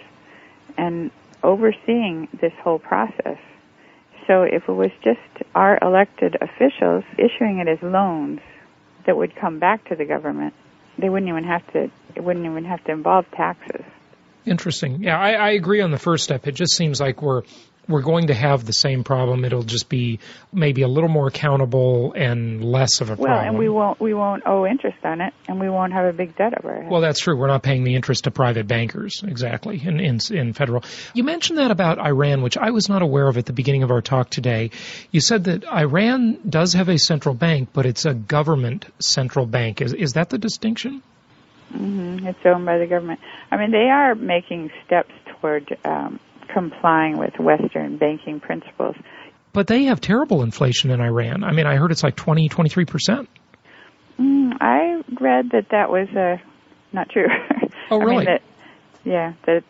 and 0.78 1.10
overseeing 1.44 2.30
this 2.40 2.54
whole 2.64 2.78
process. 2.78 3.40
So 4.28 4.44
if 4.44 4.70
it 4.70 4.72
was 4.72 4.92
just 5.04 5.20
our 5.56 5.80
elected 5.82 6.38
officials 6.40 7.04
issuing 7.18 7.58
it 7.58 7.68
as 7.68 7.82
loans 7.82 8.40
that 9.08 9.18
would 9.18 9.36
come 9.36 9.58
back 9.58 9.84
to 9.90 9.96
the 9.96 10.06
government, 10.06 10.54
they 11.00 11.10
wouldn't 11.10 11.30
even 11.30 11.46
have 11.46 11.66
to 11.74 11.90
it 12.16 12.24
wouldn't 12.24 12.46
even 12.46 12.64
have 12.66 12.84
to 12.84 12.92
involve 12.92 13.26
taxes. 13.32 13.84
Interesting. 14.46 15.02
Yeah, 15.02 15.20
I, 15.20 15.32
I 15.32 15.50
agree 15.52 15.82
on 15.82 15.90
the 15.90 15.98
first 15.98 16.24
step. 16.24 16.46
It 16.48 16.54
just 16.54 16.76
seems 16.76 17.02
like 17.02 17.24
we're 17.24 17.42
we're 17.88 18.02
going 18.02 18.28
to 18.28 18.34
have 18.34 18.66
the 18.66 18.74
same 18.74 19.04
problem. 19.04 19.46
It'll 19.46 19.64
just 19.64 19.90
be 19.90 20.20
maybe 20.52 20.82
a 20.82 20.88
little 20.88 21.10
more 21.10 21.28
accountable 21.28 22.14
and 22.14 22.64
less 22.64 23.02
of 23.02 23.10
a 23.10 23.16
well, 23.16 23.26
problem. 23.26 23.38
Well, 23.38 23.48
and 23.50 23.58
we 23.58 23.70
won't 23.70 24.00
we 24.00 24.14
won't 24.14 24.44
owe 24.46 24.66
interest 24.66 24.98
on 25.04 25.22
it, 25.22 25.34
and 25.48 25.60
we 25.60 25.70
won't 25.70 25.94
have 25.94 26.06
a 26.06 26.14
big 26.14 26.36
debt 26.36 26.54
over 26.58 26.76
it. 26.76 26.90
Well, 26.90 27.02
that's 27.02 27.20
true. 27.20 27.38
We're 27.38 27.48
not 27.48 27.64
paying 27.64 27.84
the 27.84 27.96
interest 27.96 28.26
to 28.26 28.32
private 28.32 28.68
bankers 28.68 29.24
exactly 29.26 29.82
in, 29.84 30.00
in 30.00 30.20
in 30.32 30.54
federal. 30.54 30.84
You 31.14 31.24
mentioned 31.24 31.60
that 31.60 31.72
about 31.72 32.00
Iran, 32.00 32.42
which 32.42 32.58
I 32.58 32.72
was 32.72 32.90
not 32.90 33.02
aware 33.02 33.28
of 33.28 33.38
at 33.38 33.46
the 33.46 33.54
beginning 33.54 33.84
of 33.84 33.92
our 33.92 34.02
talk 34.02 34.30
today. 34.30 34.72
You 35.12 35.22
said 35.22 35.46
that 35.46 35.66
Iran 35.66 36.40
does 36.50 36.74
have 36.74 36.90
a 36.90 36.98
central 36.98 37.36
bank, 37.36 37.70
but 37.74 37.86
it's 37.86 38.06
a 38.06 38.14
government 38.14 38.86
central 39.00 39.46
bank. 39.46 39.82
Is 39.82 39.94
is 39.94 40.14
that 40.14 40.30
the 40.30 40.38
distinction? 40.38 41.02
Mm-hmm. 41.74 42.28
It's 42.28 42.40
owned 42.46 42.66
by 42.66 42.78
the 42.78 42.88
government. 42.88 43.20
I 43.52 43.58
mean, 43.58 43.72
they 43.72 43.90
are 43.90 44.16
making 44.16 44.72
steps 44.86 45.12
toward 45.26 45.78
um, 45.84 46.20
complying 46.54 47.18
with 47.18 47.40
Western 47.40 47.98
banking 47.98 48.40
principles. 48.40 48.96
But 49.54 49.68
they 49.68 49.86
have 49.86 50.02
terrible 50.02 50.44
inflation 50.44 50.92
in 50.92 51.02
Iran. 51.02 51.44
I 51.44 51.52
mean, 51.52 51.66
I 51.66 51.76
heard 51.76 51.92
it's 51.92 52.04
like 52.04 52.16
20, 52.16 52.50
23 52.50 52.86
percent. 52.86 53.30
Mm, 54.20 54.54
I 54.62 55.04
read 55.20 55.52
that 55.52 55.70
that 55.72 55.90
was 55.90 56.08
uh, 56.10 56.38
not 56.94 57.10
true. 57.10 57.28
Oh, 57.90 58.00
really? 58.00 58.16
I 58.16 58.18
mean, 58.18 58.26
that, 58.26 58.42
yeah, 59.04 59.34
that. 59.46 59.64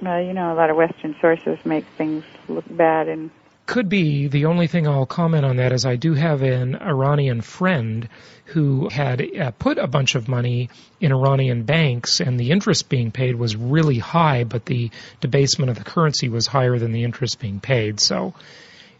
Well, 0.00 0.22
you 0.22 0.32
know, 0.32 0.52
a 0.52 0.56
lot 0.56 0.70
of 0.70 0.76
Western 0.76 1.14
sources 1.20 1.58
make 1.66 1.84
things 1.98 2.24
look 2.48 2.64
bad, 2.70 3.08
and 3.08 3.30
could 3.66 3.88
be. 3.88 4.28
The 4.28 4.46
only 4.46 4.66
thing 4.66 4.86
I'll 4.86 5.06
comment 5.06 5.44
on 5.44 5.56
that 5.56 5.72
is 5.72 5.84
I 5.84 5.96
do 5.96 6.14
have 6.14 6.42
an 6.42 6.76
Iranian 6.76 7.40
friend 7.40 8.08
who 8.46 8.88
had 8.88 9.20
uh, 9.36 9.50
put 9.52 9.78
a 9.78 9.86
bunch 9.86 10.14
of 10.14 10.28
money 10.28 10.70
in 11.00 11.12
Iranian 11.12 11.64
banks, 11.64 12.20
and 12.20 12.38
the 12.38 12.52
interest 12.52 12.88
being 12.88 13.10
paid 13.10 13.34
was 13.34 13.56
really 13.56 13.98
high, 13.98 14.44
but 14.44 14.64
the 14.66 14.90
debasement 15.20 15.70
of 15.70 15.76
the 15.76 15.84
currency 15.84 16.28
was 16.28 16.46
higher 16.46 16.78
than 16.78 16.92
the 16.92 17.04
interest 17.04 17.40
being 17.40 17.60
paid. 17.60 18.00
So 18.00 18.34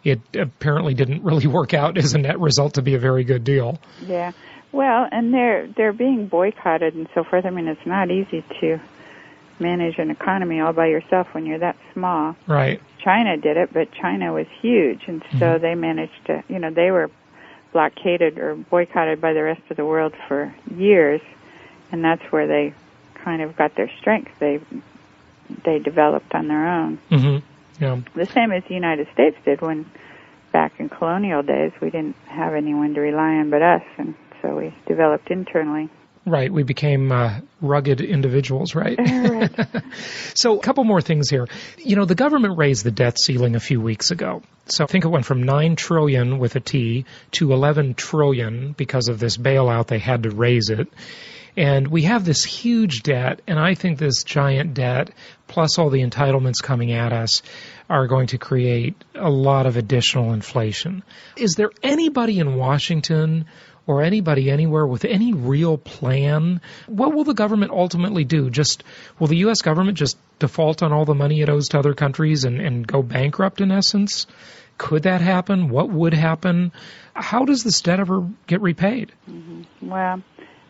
it 0.02 0.20
apparently 0.34 0.94
didn't 0.94 1.22
really 1.22 1.46
work 1.58 1.72
out 1.72 1.96
as 1.96 2.14
a 2.14 2.18
net 2.18 2.40
result 2.40 2.74
to 2.74 2.82
be 2.82 2.94
a 2.94 2.98
very 2.98 3.24
good 3.24 3.44
deal. 3.44 3.78
Yeah. 4.04 4.32
Well, 4.72 5.06
and 5.10 5.32
they're 5.32 5.68
they're 5.68 5.92
being 5.92 6.26
boycotted 6.26 6.94
and 6.94 7.08
so 7.14 7.24
forth. 7.24 7.46
I 7.46 7.50
mean, 7.50 7.68
it's 7.68 7.86
not 7.86 8.10
easy 8.10 8.44
to 8.60 8.80
manage 9.59 9.98
an 9.98 10.11
economy 10.11 10.61
all 10.61 10.72
by 10.72 10.86
yourself 10.86 11.28
when 11.32 11.46
you're 11.46 11.59
that 11.59 11.76
small. 11.92 12.36
Right. 12.46 12.80
China 12.98 13.36
did 13.36 13.57
it, 13.57 13.72
but 13.72 13.92
China 13.92 14.32
was 14.32 14.46
huge, 14.61 15.02
and 15.07 15.22
so 15.38 15.59
Mhm. 15.59 15.61
they 15.61 15.74
managed 15.74 16.24
to, 16.26 16.42
you 16.48 16.59
know, 16.59 16.70
they 16.70 16.90
were 16.90 17.11
blockaded 17.72 18.38
or 18.38 18.54
boycotted 18.54 19.20
by 19.20 19.32
the 19.32 19.42
rest 19.42 19.61
of 19.70 19.76
the 19.76 19.84
world 19.84 20.14
for 20.28 20.52
years, 20.74 21.20
and 21.92 22.02
that's 22.02 22.22
where 22.32 22.46
they 22.46 22.72
kind 23.14 23.42
of 23.42 23.57
got 23.57 23.74
their 23.74 23.90
strength. 24.00 24.32
They 24.38 24.61
they 25.62 25.78
developed 25.78 26.34
on 26.34 26.48
their 26.48 26.66
own. 26.66 26.98
hmm 27.09 27.36
Yeah. 27.78 27.98
The 28.14 28.26
same 28.26 28.50
as 28.50 28.64
the 28.64 28.74
United 28.74 29.07
States 29.12 29.36
did 29.44 29.61
when 29.61 29.86
back 30.52 30.72
in 30.80 30.88
colonial 30.88 31.42
days 31.42 31.70
we 31.80 31.90
didn't 31.90 32.16
have 32.26 32.54
anyone 32.54 32.94
to 32.94 33.00
rely 33.00 33.36
on 33.36 33.50
but 33.50 33.62
us, 33.62 33.82
and 33.98 34.14
so 34.42 34.57
we 34.57 34.72
developed 34.86 35.30
internally. 35.30 35.88
Right. 36.29 36.53
We 36.53 36.64
became 36.64 37.12
uh, 37.12 37.39
rugged 37.61 38.01
individuals, 38.01 38.74
right? 38.74 38.99
so, 40.35 40.59
a 40.59 40.61
couple 40.61 40.83
more 40.83 41.01
things 41.01 41.31
here. 41.31 41.47
You 41.79 41.95
know, 41.95 42.05
the 42.05 42.16
government 42.16 42.59
raised 42.59 42.85
the 42.85 42.91
debt 42.91 43.16
ceiling 43.16 43.55
a 43.55 43.61
few 43.61 43.81
weeks 43.81 44.11
ago. 44.11 44.43
So, 44.66 44.83
I 44.83 44.87
think 44.89 45.05
it 45.05 45.09
went 45.09 45.24
from 45.24 45.45
9 45.45 45.77
trillion 45.77 46.41
with 46.41 46.57
a 46.57 46.61
T 46.61 47.05
to 47.33 47.53
11 47.53 47.95
trillion 47.95 48.72
because 48.72 49.07
of 49.07 49.20
this 49.20 49.37
bailout. 49.37 49.87
They 49.87 50.01
had 50.01 50.24
to 50.24 50.31
raise 50.31 50.68
it. 50.68 50.89
And 51.57 51.87
we 51.89 52.03
have 52.03 52.24
this 52.24 52.45
huge 52.45 53.03
debt, 53.03 53.41
and 53.47 53.59
I 53.59 53.74
think 53.74 53.99
this 53.99 54.24
giant 54.24 54.74
debt, 54.74 55.11
plus 55.47 55.79
all 55.79 55.91
the 55.91 56.03
entitlements 56.03 56.62
coming 56.62 56.93
at 56.93 57.12
us, 57.12 57.41
are 57.89 58.09
going 58.09 58.27
to 58.29 58.39
create 58.39 58.97
a 59.14 59.31
lot 59.31 59.66
of 59.66 59.77
additional 59.77 60.33
inflation. 60.33 61.03
Is 61.37 61.55
there 61.55 61.70
anybody 61.83 62.41
in 62.41 62.57
Washington 62.57 63.47
or 63.87 64.03
anybody 64.03 64.51
anywhere 64.51 64.87
with 64.87 65.05
any 65.05 65.32
real 65.32 65.78
plan? 65.78 66.61
What 66.87 67.14
will 67.14 67.24
the 67.24 67.34
government 67.34 67.72
ultimately 67.72 68.24
do? 68.24 68.51
Just 68.51 68.84
will 69.18 69.28
the 69.28 69.39
U.S. 69.39 69.62
government 69.62 69.97
just 69.97 70.18
default 70.39 70.82
on 70.82 70.93
all 70.93 71.05
the 71.05 71.14
money 71.14 71.41
it 71.41 71.49
owes 71.49 71.68
to 71.68 71.78
other 71.78 71.95
countries 71.95 72.45
and, 72.45 72.61
and 72.61 72.87
go 72.87 73.03
bankrupt 73.03 73.61
in 73.61 73.70
essence? 73.70 74.26
Could 74.78 75.05
that 75.05 75.20
happen? 75.20 75.68
What 75.70 75.89
would 75.89 76.12
happen? 76.12 76.72
How 77.14 77.45
does 77.45 77.64
this 77.64 77.80
debt 77.80 78.01
ever 78.01 78.28
get 78.47 78.61
repaid? 78.61 79.12
Well, 79.80 80.22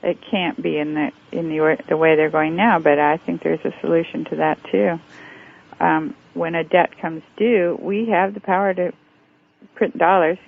it 0.03 0.19
can't 0.31 0.62
be 0.62 0.79
in 0.79 0.95
the 0.95 1.11
in 1.33 1.49
the 1.49 1.77
the 1.89 1.97
way 1.97 2.14
they're 2.14 2.31
going 2.31 2.55
now, 2.55 2.79
but 2.79 2.99
I 2.99 3.17
think 3.17 3.43
there's 3.43 3.64
a 3.64 3.75
solution 3.81 4.25
to 4.27 4.37
that 4.37 4.62
too. 4.71 5.01
Um, 5.81 6.14
when 6.35 6.55
a 6.55 6.62
debt 6.62 6.99
comes 7.01 7.23
due, 7.37 7.77
we 7.81 8.11
have 8.11 8.35
the 8.35 8.41
power 8.41 8.73
to 8.73 8.93
print 9.75 9.99
dollars. 9.99 10.39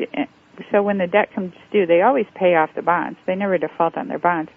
So 0.70 0.82
when 0.82 0.98
the 0.98 1.06
debt 1.06 1.32
comes 1.32 1.54
due, 1.70 1.86
they 1.86 2.02
always 2.02 2.26
pay 2.34 2.54
off 2.54 2.74
the 2.74 2.82
bonds. 2.82 3.18
They 3.26 3.34
never 3.34 3.58
default 3.58 3.96
on 3.96 4.08
their 4.08 4.18
bonds. 4.18 4.50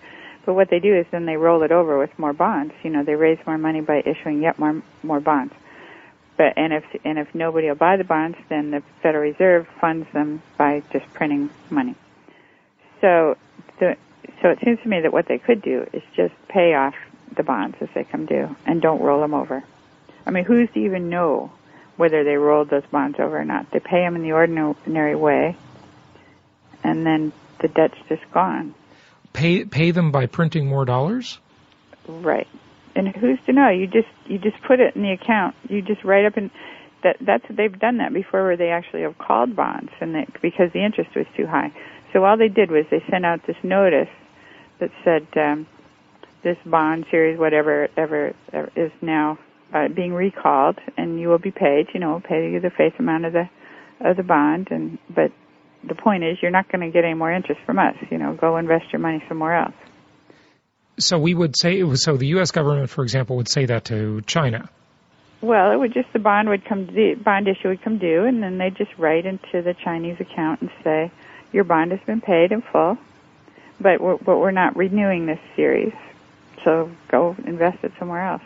But 0.46 0.54
what 0.56 0.70
they 0.70 0.80
do 0.80 0.96
is 0.96 1.06
then 1.12 1.26
they 1.26 1.38
roll 1.38 1.64
it 1.64 1.72
over 1.72 2.00
with 2.00 2.18
more 2.18 2.34
bonds. 2.34 2.74
You 2.84 2.90
know, 2.90 3.04
they 3.04 3.16
raise 3.16 3.38
more 3.46 3.58
money 3.58 3.82
by 3.82 4.02
issuing 4.06 4.42
yet 4.42 4.58
more 4.58 4.82
more 5.04 5.20
bonds. 5.20 5.54
But 6.38 6.54
and 6.58 6.74
if 6.74 6.84
and 7.04 7.20
if 7.20 7.34
nobody 7.36 7.68
will 7.68 7.76
buy 7.76 7.98
the 7.98 8.04
bonds, 8.04 8.38
then 8.50 8.72
the 8.72 8.82
Federal 9.04 9.24
Reserve 9.24 9.68
funds 9.80 10.08
them 10.14 10.42
by 10.58 10.82
just 10.92 11.12
printing 11.14 11.50
money. 11.70 11.96
So 13.00 13.38
the 13.80 13.98
so 14.42 14.50
it 14.50 14.60
seems 14.64 14.80
to 14.82 14.90
me 14.90 15.02
that 15.02 15.14
what 15.14 15.28
they 15.28 15.38
could 15.38 15.62
do 15.62 15.88
is 15.94 16.02
just 16.16 16.34
pay 16.48 16.74
off 16.74 16.96
the 17.36 17.44
bonds 17.44 17.78
as 17.80 17.90
they 17.94 18.04
come 18.04 18.26
due 18.26 18.56
and 18.66 18.82
don't 18.82 19.02
roll 19.02 19.22
them 19.22 19.34
over. 19.34 19.64
I 20.26 20.32
mean, 20.32 20.46
who's 20.46 20.70
to 20.72 20.80
even 20.80 21.10
know 21.10 21.52
whether 21.98 22.24
they 22.24 22.38
rolled 22.38 22.70
those 22.70 22.86
bonds 22.92 23.20
over 23.20 23.40
or 23.40 23.46
not? 23.46 23.70
They 23.72 23.80
pay 23.80 24.02
them 24.02 24.16
in 24.16 24.24
the 24.24 24.32
ordinary 24.32 25.16
way, 25.16 25.56
and 26.84 27.06
then 27.06 27.32
the 27.60 27.68
debt's 27.68 27.98
just 28.10 28.24
gone. 28.32 28.74
Pay 29.34 29.66
pay 29.66 29.92
them 29.92 30.12
by 30.12 30.26
printing 30.26 30.68
more 30.68 30.86
dollars? 30.86 31.40
Right. 32.08 32.48
And 32.96 33.08
who's 33.08 33.40
to 33.46 33.54
know? 33.54 33.70
You 33.70 33.88
just 33.88 34.10
you 34.26 34.38
just 34.38 34.62
put 34.64 34.80
it 34.80 34.96
in 34.96 35.04
the 35.04 35.12
account. 35.12 35.56
You 35.70 35.82
just 35.82 36.04
write 36.04 36.26
up 36.26 36.38
and 36.38 36.52
that 37.04 37.18
that's 37.22 37.46
they've 37.50 37.78
done 37.78 37.98
that 37.98 38.14
before 38.14 38.44
where 38.44 38.58
they 38.58 38.70
actually 38.70 39.02
have 39.02 39.18
called 39.18 39.56
bonds 39.56 39.92
and 40.00 40.14
they, 40.16 40.28
because 40.42 40.72
the 40.74 40.84
interest 40.84 41.16
was 41.16 41.26
too 41.36 41.48
high. 41.48 41.72
So 42.14 42.26
all 42.26 42.38
they 42.38 42.50
did 42.50 42.72
was 42.72 42.86
they 42.92 43.04
sent 43.10 43.26
out 43.26 43.46
this 43.48 43.56
notice 43.64 44.10
that 44.80 44.92
said 45.04 45.28
um, 45.36 45.68
this 46.44 46.58
bond 46.66 47.06
series 47.10 47.40
whatever 47.40 47.88
ever, 47.96 48.34
ever 48.52 48.72
is 48.76 48.92
now 49.02 49.40
uh, 49.74 49.88
being 49.88 50.14
recalled 50.14 50.80
and 50.98 51.20
you 51.20 51.30
will 51.30 51.40
be 51.40 51.52
paid. 51.52 51.88
You 51.94 52.00
know, 52.00 52.12
we'll 52.12 52.22
pay 52.22 52.52
you 52.52 52.60
the 52.60 52.70
face 52.70 52.94
amount 53.00 53.26
of 53.26 53.34
the 53.34 53.50
of 54.02 54.18
the 54.18 54.24
bond 54.24 54.70
and 54.72 54.98
but 55.10 55.32
the 55.88 55.96
point 55.96 56.24
is 56.24 56.38
you're 56.42 56.52
not 56.52 56.72
going 56.72 56.82
to 56.82 56.92
get 56.92 57.04
any 57.04 57.14
more 57.14 57.32
interest 57.32 57.62
from 57.66 57.80
us. 57.80 57.96
You 58.10 58.18
know, 58.18 58.34
go 58.34 58.58
invest 58.58 58.86
your 58.92 59.00
money 59.00 59.24
somewhere 59.28 59.56
else. 59.56 59.76
So 61.00 61.18
we 61.18 61.34
would 61.34 61.58
say 61.58 61.80
it 61.80 61.84
was 61.84 62.04
so 62.04 62.18
the 62.18 62.28
U.S. 62.28 62.52
government, 62.52 62.90
for 62.90 63.04
example, 63.04 63.38
would 63.38 63.50
say 63.50 63.66
that 63.66 63.86
to 63.86 64.22
China. 64.22 64.70
Well, 65.42 65.72
it 65.72 65.78
would 65.78 65.94
just 65.94 66.14
the 66.14 66.20
bond 66.20 66.50
would 66.50 66.66
come 66.66 66.86
the 66.86 67.16
bond 67.16 67.48
issue 67.48 67.70
would 67.70 67.82
come 67.82 67.98
due, 67.98 68.26
and 68.26 68.44
then 68.44 68.60
they 68.60 68.66
would 68.66 68.78
just 68.78 68.92
write 68.98 69.26
into 69.26 69.64
the 69.64 69.74
Chinese 69.84 70.18
account 70.20 70.62
and 70.62 70.70
say, 70.84 71.12
"Your 71.52 71.64
bond 71.64 71.92
has 71.92 72.00
been 72.06 72.22
paid 72.22 72.52
in 72.52 72.62
full, 72.62 72.98
but 73.80 74.00
we're, 74.00 74.18
but 74.18 74.38
we're 74.38 74.52
not 74.52 74.76
renewing 74.76 75.26
this 75.26 75.40
series, 75.56 75.94
so 76.64 76.92
go 77.10 77.36
invest 77.46 77.84
it 77.84 77.92
somewhere 77.98 78.22
else." 78.22 78.44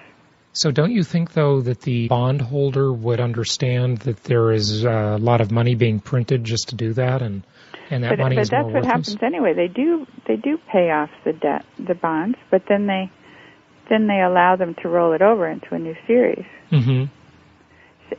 So 0.56 0.72
don't 0.72 0.92
you 0.92 1.04
think 1.04 1.34
though 1.34 1.60
that 1.62 1.82
the 1.82 2.08
bondholder 2.08 2.92
would 2.92 3.20
understand 3.20 4.00
that 4.00 4.24
there 4.24 4.54
is 4.54 4.86
a 4.86 5.18
lot 5.20 5.42
of 5.42 5.52
money 5.52 5.76
being 5.76 6.00
printed 6.00 6.46
just 6.46 6.70
to 6.70 6.76
do 6.76 6.94
that 6.94 7.22
and 7.22 7.44
and 7.90 8.04
that 8.04 8.12
but, 8.12 8.20
money 8.20 8.36
but 8.36 8.44
is 8.44 8.50
that's 8.50 8.64
more 8.64 8.72
what 8.72 8.86
worthless? 8.86 9.08
happens 9.10 9.24
anyway. 9.24 9.54
They 9.54 9.68
do 9.68 10.08
they 10.28 10.38
do 10.38 10.58
pay 10.72 10.92
off 10.92 11.10
the 11.26 11.34
debt, 11.34 11.66
the 11.78 11.94
bonds, 11.94 12.38
but 12.50 12.64
then 12.70 12.88
they 12.88 13.12
then 13.90 14.08
they 14.08 14.22
allow 14.22 14.56
them 14.56 14.76
to 14.82 14.88
roll 14.88 15.12
it 15.12 15.22
over 15.22 15.48
into 15.48 15.76
a 15.76 15.80
new 15.80 15.96
series. 16.08 16.46
Mhm. 16.72 17.10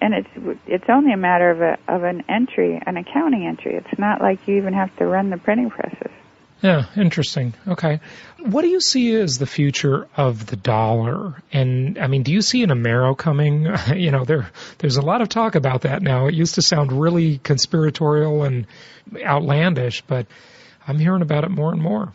and 0.03 0.15
it's 0.15 0.59
it's 0.67 0.85
only 0.91 1.13
a 1.13 1.17
matter 1.17 1.51
of 1.51 1.63
a 1.63 1.79
of 1.89 2.05
an 2.05 2.23
entry, 2.29 2.81
an 2.85 2.99
accounting 2.99 3.47
entry. 3.47 3.77
It's 3.77 3.99
not 3.99 4.21
like 4.21 4.47
you 4.47 4.57
even 4.59 4.75
have 4.75 4.95
to 4.99 5.07
run 5.07 5.31
the 5.31 5.39
printing 5.39 5.71
presses. 5.71 6.13
Yeah, 6.63 6.87
interesting. 6.97 7.55
Okay. 7.69 8.01
What 8.39 8.63
do 8.63 8.69
you 8.69 8.81
see 8.81 9.15
as 9.15 9.39
the 9.39 9.47
future 9.47 10.09
of 10.17 10.47
the 10.47 10.57
dollar? 10.57 11.43
And 11.53 11.99
I 11.99 12.07
mean, 12.07 12.23
do 12.23 12.33
you 12.33 12.41
see 12.41 12.63
an 12.63 12.71
Amero 12.71 13.17
coming? 13.17 13.69
you 13.95 14.11
know, 14.11 14.25
there 14.25 14.51
there's 14.79 14.97
a 14.97 15.03
lot 15.03 15.21
of 15.21 15.29
talk 15.29 15.55
about 15.55 15.83
that 15.83 16.03
now. 16.03 16.27
It 16.27 16.35
used 16.35 16.55
to 16.55 16.63
sound 16.63 16.93
really 16.93 17.39
conspiratorial 17.39 18.43
and 18.43 18.67
outlandish, 19.23 20.03
but 20.03 20.27
I'm 20.87 20.99
hearing 20.99 21.23
about 21.23 21.45
it 21.45 21.51
more 21.51 21.73
and 21.73 21.83
more. 21.83 22.13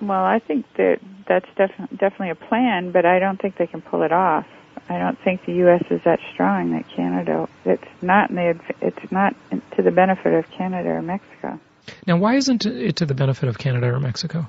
Well, 0.00 0.24
I 0.24 0.38
think 0.40 0.66
that 0.76 0.98
that's 1.28 1.48
def- 1.56 1.90
definitely 1.90 2.30
a 2.30 2.34
plan, 2.34 2.90
but 2.90 3.04
I 3.04 3.18
don't 3.18 3.40
think 3.40 3.56
they 3.56 3.66
can 3.66 3.82
pull 3.82 4.02
it 4.02 4.12
off. 4.12 4.46
I 4.88 4.98
don't 4.98 5.18
think 5.20 5.44
the 5.44 5.52
U.S. 5.54 5.84
is 5.90 6.00
that 6.04 6.18
strong 6.32 6.72
that 6.72 6.88
Canada. 6.88 7.48
It's 7.64 7.84
not 8.00 8.30
in 8.30 8.36
the. 8.36 8.60
It's 8.80 9.12
not 9.12 9.36
to 9.76 9.82
the 9.82 9.90
benefit 9.90 10.32
of 10.32 10.50
Canada 10.50 10.88
or 10.90 11.02
Mexico. 11.02 11.60
Now, 12.06 12.16
why 12.16 12.36
isn't 12.36 12.66
it 12.66 12.96
to 12.96 13.06
the 13.06 13.14
benefit 13.14 13.48
of 13.48 13.58
Canada 13.58 13.88
or 13.88 14.00
Mexico? 14.00 14.46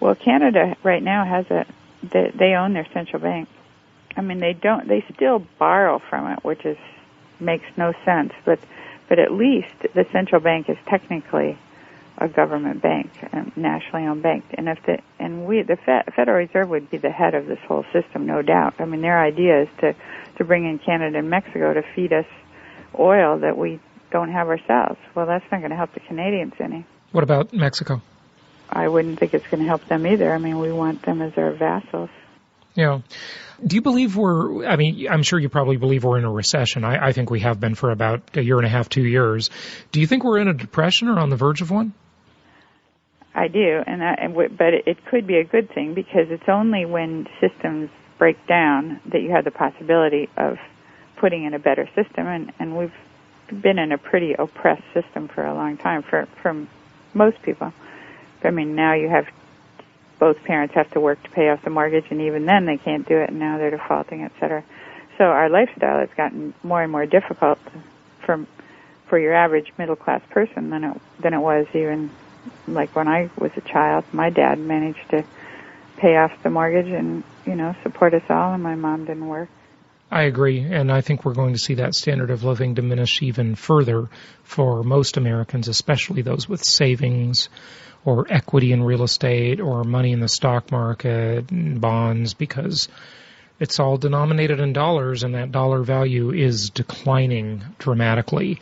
Well, 0.00 0.14
Canada 0.14 0.76
right 0.82 1.02
now 1.02 1.24
has 1.24 1.50
a. 1.50 1.66
They, 2.02 2.32
they 2.34 2.54
own 2.54 2.72
their 2.72 2.86
central 2.92 3.22
bank. 3.22 3.48
I 4.16 4.20
mean, 4.20 4.40
they 4.40 4.52
don't. 4.52 4.88
They 4.88 5.04
still 5.14 5.46
borrow 5.58 6.00
from 6.10 6.32
it, 6.32 6.44
which 6.44 6.64
is 6.64 6.76
makes 7.38 7.66
no 7.76 7.92
sense. 8.04 8.32
But 8.44 8.58
but 9.08 9.18
at 9.18 9.32
least 9.32 9.74
the 9.94 10.06
central 10.10 10.40
bank 10.40 10.68
is 10.68 10.76
technically 10.86 11.58
a 12.18 12.28
government 12.28 12.82
bank, 12.82 13.10
a 13.32 13.46
nationally 13.56 14.06
owned 14.06 14.22
bank. 14.22 14.44
And 14.54 14.68
if 14.68 14.82
the 14.84 14.98
and 15.18 15.46
we 15.46 15.62
the 15.62 15.76
Fed, 15.76 16.12
Federal 16.14 16.38
Reserve 16.38 16.68
would 16.68 16.90
be 16.90 16.98
the 16.98 17.10
head 17.10 17.34
of 17.34 17.46
this 17.46 17.58
whole 17.60 17.84
system, 17.92 18.26
no 18.26 18.42
doubt. 18.42 18.74
I 18.78 18.84
mean, 18.84 19.02
their 19.02 19.20
idea 19.20 19.62
is 19.62 19.68
to 19.80 19.94
to 20.36 20.44
bring 20.44 20.66
in 20.66 20.78
Canada 20.78 21.18
and 21.18 21.30
Mexico 21.30 21.74
to 21.74 21.82
feed 21.94 22.12
us 22.12 22.26
oil 22.98 23.38
that 23.38 23.56
we 23.56 23.80
don't 24.12 24.30
have 24.30 24.48
ourselves. 24.48 25.00
Well, 25.14 25.26
that's 25.26 25.44
not 25.50 25.58
going 25.58 25.70
to 25.70 25.76
help 25.76 25.94
the 25.94 26.00
Canadians 26.00 26.52
any. 26.60 26.86
What 27.10 27.24
about 27.24 27.52
Mexico? 27.52 28.00
I 28.70 28.88
wouldn't 28.88 29.18
think 29.18 29.34
it's 29.34 29.46
going 29.48 29.62
to 29.62 29.68
help 29.68 29.86
them 29.88 30.06
either. 30.06 30.32
I 30.32 30.38
mean, 30.38 30.58
we 30.58 30.72
want 30.72 31.04
them 31.04 31.20
as 31.20 31.32
our 31.36 31.52
vassals. 31.52 32.10
Yeah. 32.74 33.00
Do 33.64 33.76
you 33.76 33.82
believe 33.82 34.16
we're, 34.16 34.66
I 34.66 34.76
mean, 34.76 35.06
I'm 35.08 35.22
sure 35.22 35.38
you 35.38 35.48
probably 35.48 35.76
believe 35.76 36.04
we're 36.04 36.18
in 36.18 36.24
a 36.24 36.32
recession. 36.32 36.84
I, 36.84 37.08
I 37.08 37.12
think 37.12 37.30
we 37.30 37.40
have 37.40 37.60
been 37.60 37.74
for 37.74 37.90
about 37.90 38.36
a 38.36 38.42
year 38.42 38.56
and 38.56 38.66
a 38.66 38.70
half, 38.70 38.88
two 38.88 39.04
years. 39.04 39.50
Do 39.92 40.00
you 40.00 40.06
think 40.06 40.24
we're 40.24 40.38
in 40.38 40.48
a 40.48 40.54
depression 40.54 41.08
or 41.08 41.18
on 41.18 41.28
the 41.28 41.36
verge 41.36 41.60
of 41.60 41.70
one? 41.70 41.92
I 43.34 43.48
do, 43.48 43.82
and, 43.86 44.02
I, 44.02 44.14
and 44.14 44.32
w- 44.32 44.50
but 44.50 44.74
it, 44.74 44.84
it 44.86 45.04
could 45.06 45.26
be 45.26 45.36
a 45.36 45.44
good 45.44 45.72
thing 45.72 45.94
because 45.94 46.26
it's 46.28 46.48
only 46.48 46.84
when 46.84 47.26
systems 47.40 47.88
break 48.18 48.46
down 48.46 49.00
that 49.10 49.22
you 49.22 49.30
have 49.30 49.44
the 49.44 49.50
possibility 49.50 50.28
of 50.36 50.58
putting 51.18 51.44
in 51.44 51.54
a 51.54 51.58
better 51.58 51.88
system, 51.94 52.26
and, 52.26 52.52
and 52.58 52.76
we've 52.76 52.92
been 53.60 53.78
in 53.78 53.92
a 53.92 53.98
pretty 53.98 54.34
oppressed 54.34 54.84
system 54.94 55.28
for 55.28 55.44
a 55.44 55.54
long 55.54 55.76
time 55.76 56.02
for 56.02 56.26
from 56.40 56.68
most 57.14 57.42
people. 57.42 57.72
I 58.42 58.50
mean, 58.50 58.74
now 58.74 58.94
you 58.94 59.08
have 59.08 59.28
both 60.18 60.42
parents 60.44 60.74
have 60.74 60.90
to 60.92 61.00
work 61.00 61.22
to 61.24 61.30
pay 61.30 61.48
off 61.48 61.62
the 61.62 61.70
mortgage, 61.70 62.04
and 62.10 62.20
even 62.20 62.46
then 62.46 62.64
they 62.64 62.78
can't 62.78 63.06
do 63.06 63.16
it, 63.18 63.30
and 63.30 63.38
now 63.38 63.58
they're 63.58 63.70
defaulting, 63.70 64.22
et 64.22 64.32
cetera. 64.38 64.62
So 65.18 65.24
our 65.24 65.48
lifestyle 65.48 65.98
has 65.98 66.08
gotten 66.16 66.54
more 66.62 66.82
and 66.82 66.90
more 66.90 67.06
difficult 67.06 67.58
for 68.20 68.46
for 69.06 69.18
your 69.18 69.34
average 69.34 69.72
middle 69.76 69.96
class 69.96 70.22
person 70.30 70.70
than 70.70 70.84
it 70.84 71.00
than 71.20 71.34
it 71.34 71.40
was 71.40 71.66
even 71.74 72.10
like 72.66 72.94
when 72.96 73.08
I 73.08 73.30
was 73.36 73.52
a 73.56 73.60
child. 73.60 74.04
My 74.12 74.30
dad 74.30 74.58
managed 74.58 75.10
to 75.10 75.24
pay 75.96 76.16
off 76.16 76.32
the 76.42 76.50
mortgage 76.50 76.88
and 76.88 77.22
you 77.46 77.54
know 77.54 77.74
support 77.82 78.14
us 78.14 78.22
all, 78.30 78.54
and 78.54 78.62
my 78.62 78.74
mom 78.74 79.04
didn't 79.04 79.26
work. 79.26 79.48
I 80.12 80.24
agree, 80.24 80.60
and 80.60 80.92
I 80.92 81.00
think 81.00 81.24
we're 81.24 81.32
going 81.32 81.54
to 81.54 81.58
see 81.58 81.74
that 81.76 81.94
standard 81.94 82.30
of 82.30 82.44
living 82.44 82.74
diminish 82.74 83.22
even 83.22 83.54
further 83.54 84.10
for 84.42 84.82
most 84.82 85.16
Americans, 85.16 85.68
especially 85.68 86.20
those 86.20 86.46
with 86.46 86.62
savings 86.62 87.48
or 88.04 88.26
equity 88.28 88.72
in 88.72 88.82
real 88.82 89.04
estate 89.04 89.58
or 89.58 89.84
money 89.84 90.12
in 90.12 90.20
the 90.20 90.28
stock 90.28 90.70
market 90.70 91.50
and 91.50 91.80
bonds 91.80 92.34
because 92.34 92.88
it's 93.58 93.80
all 93.80 93.96
denominated 93.96 94.60
in 94.60 94.74
dollars 94.74 95.22
and 95.22 95.34
that 95.34 95.50
dollar 95.50 95.82
value 95.82 96.30
is 96.30 96.68
declining 96.68 97.64
dramatically. 97.78 98.60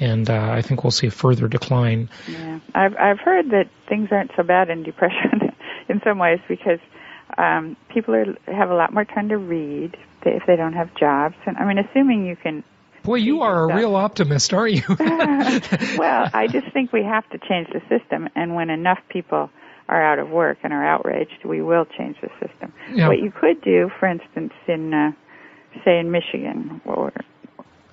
And 0.00 0.30
uh, 0.30 0.50
I 0.50 0.62
think 0.62 0.82
we'll 0.82 0.92
see 0.92 1.08
a 1.08 1.10
further 1.10 1.46
decline. 1.46 2.08
Yeah, 2.26 2.60
I've 2.74 2.96
I've 2.96 3.20
heard 3.20 3.50
that 3.50 3.68
things 3.86 4.08
aren't 4.10 4.30
so 4.34 4.42
bad 4.42 4.70
in 4.70 4.82
depression 4.82 5.52
in 5.90 6.00
some 6.02 6.18
ways 6.18 6.40
because 6.48 6.80
um, 7.36 7.76
people 7.90 8.14
are 8.14 8.34
have 8.46 8.70
a 8.70 8.74
lot 8.74 8.94
more 8.94 9.04
time 9.04 9.28
to 9.28 9.36
read 9.36 9.94
if 10.30 10.42
they 10.46 10.56
don't 10.56 10.72
have 10.72 10.94
jobs. 10.94 11.36
And 11.46 11.56
I 11.56 11.64
mean, 11.64 11.78
assuming 11.78 12.26
you 12.26 12.36
can. 12.36 12.64
Boy, 13.02 13.16
you 13.16 13.42
are 13.42 13.70
a 13.70 13.76
real 13.76 13.94
optimist, 13.94 14.52
aren't 14.52 14.74
you? 14.74 14.82
well, 15.98 16.28
I 16.32 16.48
just 16.50 16.72
think 16.72 16.92
we 16.92 17.04
have 17.04 17.28
to 17.30 17.38
change 17.38 17.68
the 17.72 17.80
system, 17.88 18.28
and 18.34 18.56
when 18.56 18.68
enough 18.68 18.98
people 19.08 19.48
are 19.88 20.02
out 20.02 20.18
of 20.18 20.28
work 20.30 20.58
and 20.64 20.72
are 20.72 20.84
outraged, 20.84 21.44
we 21.44 21.62
will 21.62 21.84
change 21.84 22.16
the 22.20 22.30
system. 22.40 22.72
Yeah. 22.92 23.06
What 23.06 23.20
you 23.20 23.30
could 23.30 23.60
do, 23.62 23.90
for 24.00 24.08
instance, 24.08 24.52
in 24.66 24.92
uh, 24.92 25.12
say 25.84 25.98
in 25.98 26.10
Michigan 26.10 26.80
or 26.84 27.12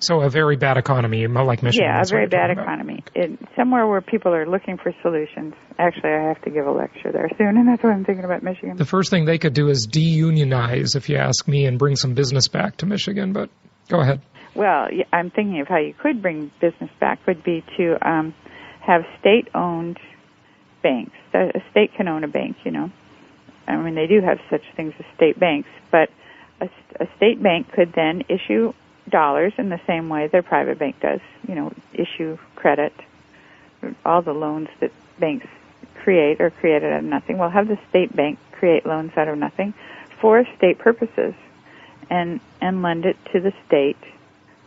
so 0.00 0.20
a 0.20 0.30
very 0.30 0.56
bad 0.56 0.76
economy, 0.76 1.26
like 1.26 1.62
Michigan. 1.62 1.88
yeah, 1.88 2.02
a 2.02 2.06
very 2.06 2.26
bad 2.26 2.50
economy. 2.50 3.02
It, 3.14 3.38
somewhere 3.56 3.86
where 3.86 4.00
people 4.00 4.34
are 4.34 4.46
looking 4.46 4.76
for 4.76 4.92
solutions. 5.02 5.54
Actually, 5.78 6.10
I 6.10 6.28
have 6.28 6.42
to 6.42 6.50
give 6.50 6.66
a 6.66 6.70
lecture 6.70 7.10
there 7.12 7.28
soon, 7.38 7.56
and 7.56 7.68
that's 7.68 7.82
what 7.82 7.92
I'm 7.92 8.04
thinking 8.04 8.24
about 8.24 8.42
Michigan. 8.42 8.76
The 8.76 8.84
first 8.84 9.10
thing 9.10 9.24
they 9.24 9.38
could 9.38 9.54
do 9.54 9.68
is 9.68 9.86
deunionize, 9.86 10.96
if 10.96 11.08
you 11.08 11.16
ask 11.16 11.48
me, 11.48 11.66
and 11.66 11.78
bring 11.78 11.96
some 11.96 12.14
business 12.14 12.48
back 12.48 12.78
to 12.78 12.86
Michigan. 12.86 13.32
But 13.32 13.50
go 13.88 14.00
ahead. 14.00 14.20
Well, 14.54 14.88
I'm 15.12 15.30
thinking 15.30 15.60
of 15.60 15.68
how 15.68 15.78
you 15.78 15.94
could 15.94 16.22
bring 16.22 16.50
business 16.60 16.90
back 17.00 17.26
would 17.26 17.42
be 17.42 17.64
to 17.76 18.08
um, 18.08 18.34
have 18.80 19.02
state-owned 19.20 19.98
banks. 20.82 21.16
A 21.32 21.58
a 21.58 21.70
state 21.70 21.94
can 21.96 22.06
own 22.08 22.22
a 22.22 22.28
bank, 22.28 22.56
you 22.64 22.70
know. 22.70 22.90
I 23.66 23.76
mean, 23.76 23.94
they 23.94 24.06
do 24.06 24.20
have 24.20 24.38
such 24.50 24.62
things 24.76 24.92
as 24.98 25.06
state 25.16 25.40
banks, 25.40 25.68
but 25.90 26.10
a, 26.60 26.66
a 27.00 27.06
state 27.16 27.42
bank 27.42 27.72
could 27.72 27.92
then 27.94 28.22
issue 28.28 28.72
dollars 29.08 29.52
in 29.58 29.68
the 29.68 29.80
same 29.86 30.08
way 30.08 30.28
their 30.28 30.42
private 30.42 30.78
bank 30.78 31.00
does. 31.00 31.20
You 31.46 31.54
know, 31.54 31.72
issue 31.92 32.38
credit. 32.56 32.92
All 34.04 34.22
the 34.22 34.32
loans 34.32 34.68
that 34.80 34.92
banks 35.18 35.46
create 35.94 36.40
are 36.40 36.50
created 36.50 36.92
out 36.92 37.00
of 37.00 37.04
nothing. 37.04 37.38
We'll 37.38 37.50
have 37.50 37.68
the 37.68 37.78
state 37.88 38.14
bank 38.14 38.38
create 38.52 38.86
loans 38.86 39.12
out 39.16 39.28
of 39.28 39.38
nothing 39.38 39.74
for 40.20 40.44
state 40.56 40.78
purposes, 40.78 41.34
and 42.10 42.40
and 42.60 42.82
lend 42.82 43.04
it 43.04 43.16
to 43.32 43.40
the 43.40 43.52
state 43.66 43.98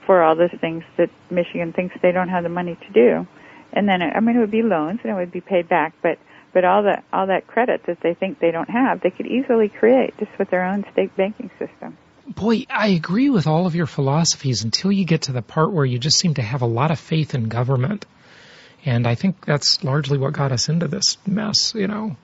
for 0.05 0.23
all 0.23 0.35
those 0.35 0.51
things 0.61 0.83
that 0.97 1.09
Michigan 1.29 1.73
thinks 1.73 1.95
they 2.01 2.11
don't 2.11 2.29
have 2.29 2.43
the 2.43 2.49
money 2.49 2.75
to 2.75 2.93
do. 2.93 3.27
And 3.73 3.87
then 3.87 4.01
I 4.01 4.19
mean 4.19 4.35
it 4.37 4.39
would 4.39 4.51
be 4.51 4.63
loans 4.63 4.99
and 5.03 5.11
it 5.11 5.15
would 5.15 5.31
be 5.31 5.41
paid 5.41 5.67
back, 5.67 5.93
but 6.01 6.17
but 6.53 6.63
all 6.63 6.83
that 6.83 7.03
all 7.11 7.27
that 7.27 7.47
credit 7.47 7.83
that 7.85 7.99
they 8.01 8.13
think 8.13 8.39
they 8.39 8.51
don't 8.51 8.69
have, 8.69 9.01
they 9.01 9.11
could 9.11 9.27
easily 9.27 9.69
create 9.69 10.17
just 10.17 10.31
with 10.39 10.49
their 10.49 10.63
own 10.63 10.85
state 10.91 11.15
banking 11.15 11.51
system. 11.59 11.97
Boy, 12.27 12.65
I 12.69 12.89
agree 12.89 13.29
with 13.29 13.47
all 13.47 13.65
of 13.65 13.75
your 13.75 13.85
philosophies 13.85 14.63
until 14.63 14.91
you 14.91 15.05
get 15.05 15.23
to 15.23 15.31
the 15.31 15.41
part 15.41 15.71
where 15.71 15.85
you 15.85 15.97
just 15.97 16.19
seem 16.19 16.33
to 16.35 16.41
have 16.41 16.61
a 16.61 16.67
lot 16.67 16.91
of 16.91 16.99
faith 16.99 17.33
in 17.33 17.47
government. 17.47 18.05
And 18.85 19.07
I 19.07 19.15
think 19.15 19.45
that's 19.45 19.83
largely 19.83 20.17
what 20.17 20.33
got 20.33 20.51
us 20.51 20.69
into 20.69 20.87
this 20.87 21.17
mess, 21.25 21.73
you 21.73 21.87
know. 21.87 22.17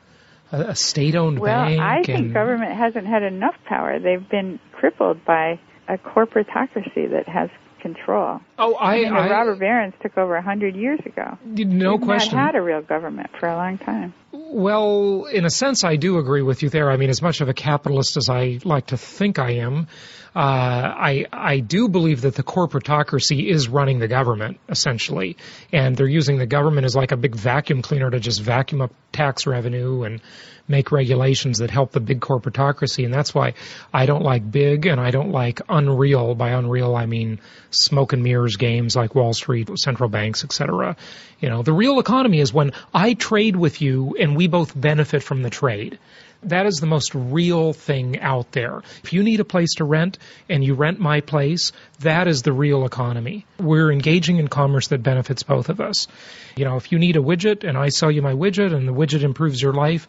A, 0.51 0.61
a 0.61 0.75
state-owned 0.75 1.39
Well, 1.39 1.65
bank 1.65 1.81
I 1.81 2.03
think 2.03 2.19
and 2.19 2.33
government 2.33 2.73
hasn't 2.73 3.07
had 3.07 3.23
enough 3.23 3.55
power. 3.65 3.99
They've 3.99 4.29
been 4.29 4.59
crippled 4.71 5.25
by 5.25 5.59
a 5.87 5.97
corporatocracy 5.97 7.09
that 7.11 7.27
has 7.27 7.49
control. 7.83 8.39
Oh, 8.57 8.73
I, 8.75 8.95
I 8.95 8.97
mean, 9.03 9.13
I 9.13 9.29
robber 9.29 9.55
barons 9.55 9.93
took 10.01 10.17
over 10.17 10.35
a 10.35 10.41
hundred 10.41 10.75
years 10.75 10.99
ago. 11.05 11.37
no 11.45 11.95
We've 11.95 12.01
question. 12.01 12.37
Not 12.37 12.45
had 12.45 12.55
a 12.55 12.61
real 12.61 12.81
government 12.81 13.29
for 13.39 13.47
a 13.47 13.55
long 13.55 13.77
time. 13.77 14.15
Well, 14.31 15.25
in 15.25 15.45
a 15.45 15.49
sense, 15.51 15.83
I 15.83 15.97
do 15.97 16.17
agree 16.17 16.41
with 16.41 16.63
you 16.63 16.69
there. 16.69 16.89
I 16.89 16.97
mean, 16.97 17.09
as 17.09 17.21
much 17.21 17.41
of 17.41 17.49
a 17.49 17.53
capitalist 17.53 18.17
as 18.17 18.29
I 18.29 18.59
like 18.63 18.87
to 18.87 18.97
think 18.97 19.37
I 19.37 19.57
am, 19.57 19.87
uh, 20.35 20.39
I 20.39 21.25
I 21.31 21.59
do 21.59 21.89
believe 21.89 22.21
that 22.21 22.33
the 22.33 22.41
corporatocracy 22.41 23.47
is 23.47 23.69
running 23.69 23.99
the 23.99 24.07
government 24.07 24.59
essentially, 24.67 25.37
and 25.71 25.95
they're 25.95 26.07
using 26.07 26.39
the 26.39 26.47
government 26.47 26.85
as 26.85 26.95
like 26.95 27.11
a 27.11 27.17
big 27.17 27.35
vacuum 27.35 27.83
cleaner 27.83 28.09
to 28.09 28.19
just 28.19 28.41
vacuum 28.41 28.81
up 28.81 28.91
tax 29.11 29.45
revenue 29.45 30.01
and 30.01 30.21
make 30.67 30.91
regulations 30.91 31.59
that 31.59 31.69
help 31.69 31.91
the 31.91 31.99
big 31.99 32.19
corporatocracy, 32.19 33.05
and 33.05 33.13
that's 33.13 33.35
why 33.35 33.53
I 33.93 34.07
don't 34.07 34.23
like 34.23 34.49
big 34.49 34.87
and 34.87 34.99
I 34.99 35.11
don't 35.11 35.31
like 35.31 35.61
unreal. 35.69 36.33
By 36.33 36.49
unreal, 36.49 36.95
I 36.95 37.05
mean 37.05 37.39
smoke 37.69 38.13
and 38.13 38.23
mirrors 38.23 38.55
games 38.55 38.95
like 38.95 39.13
Wall 39.13 39.33
Street, 39.33 39.69
central 39.77 40.09
banks, 40.09 40.43
etc. 40.43 40.95
You 41.39 41.49
know, 41.49 41.61
the 41.61 41.73
real 41.73 41.99
economy 41.99 42.39
is 42.39 42.51
when 42.51 42.71
I 42.91 43.13
trade 43.13 43.55
with 43.55 43.83
you 43.83 44.15
and 44.19 44.35
we 44.35 44.47
both 44.47 44.79
benefit 44.79 45.21
from 45.21 45.43
the 45.43 45.51
trade. 45.51 45.99
That 46.45 46.65
is 46.65 46.75
the 46.75 46.87
most 46.87 47.13
real 47.15 47.73
thing 47.73 48.19
out 48.19 48.51
there. 48.51 48.81
If 49.03 49.13
you 49.13 49.23
need 49.23 49.39
a 49.39 49.45
place 49.45 49.75
to 49.75 49.85
rent 49.85 50.17
and 50.49 50.63
you 50.63 50.73
rent 50.73 50.99
my 50.99 51.21
place, 51.21 51.71
that 51.99 52.27
is 52.27 52.41
the 52.41 52.53
real 52.53 52.85
economy. 52.85 53.45
We're 53.59 53.91
engaging 53.91 54.37
in 54.37 54.47
commerce 54.47 54.87
that 54.89 55.03
benefits 55.03 55.43
both 55.43 55.69
of 55.69 55.79
us. 55.79 56.07
You 56.55 56.65
know, 56.65 56.77
if 56.77 56.91
you 56.91 56.99
need 56.99 57.15
a 57.15 57.21
widget 57.21 57.67
and 57.67 57.77
I 57.77 57.89
sell 57.89 58.11
you 58.11 58.21
my 58.21 58.33
widget 58.33 58.73
and 58.73 58.87
the 58.87 58.93
widget 58.93 59.23
improves 59.23 59.61
your 59.61 59.73
life, 59.73 60.07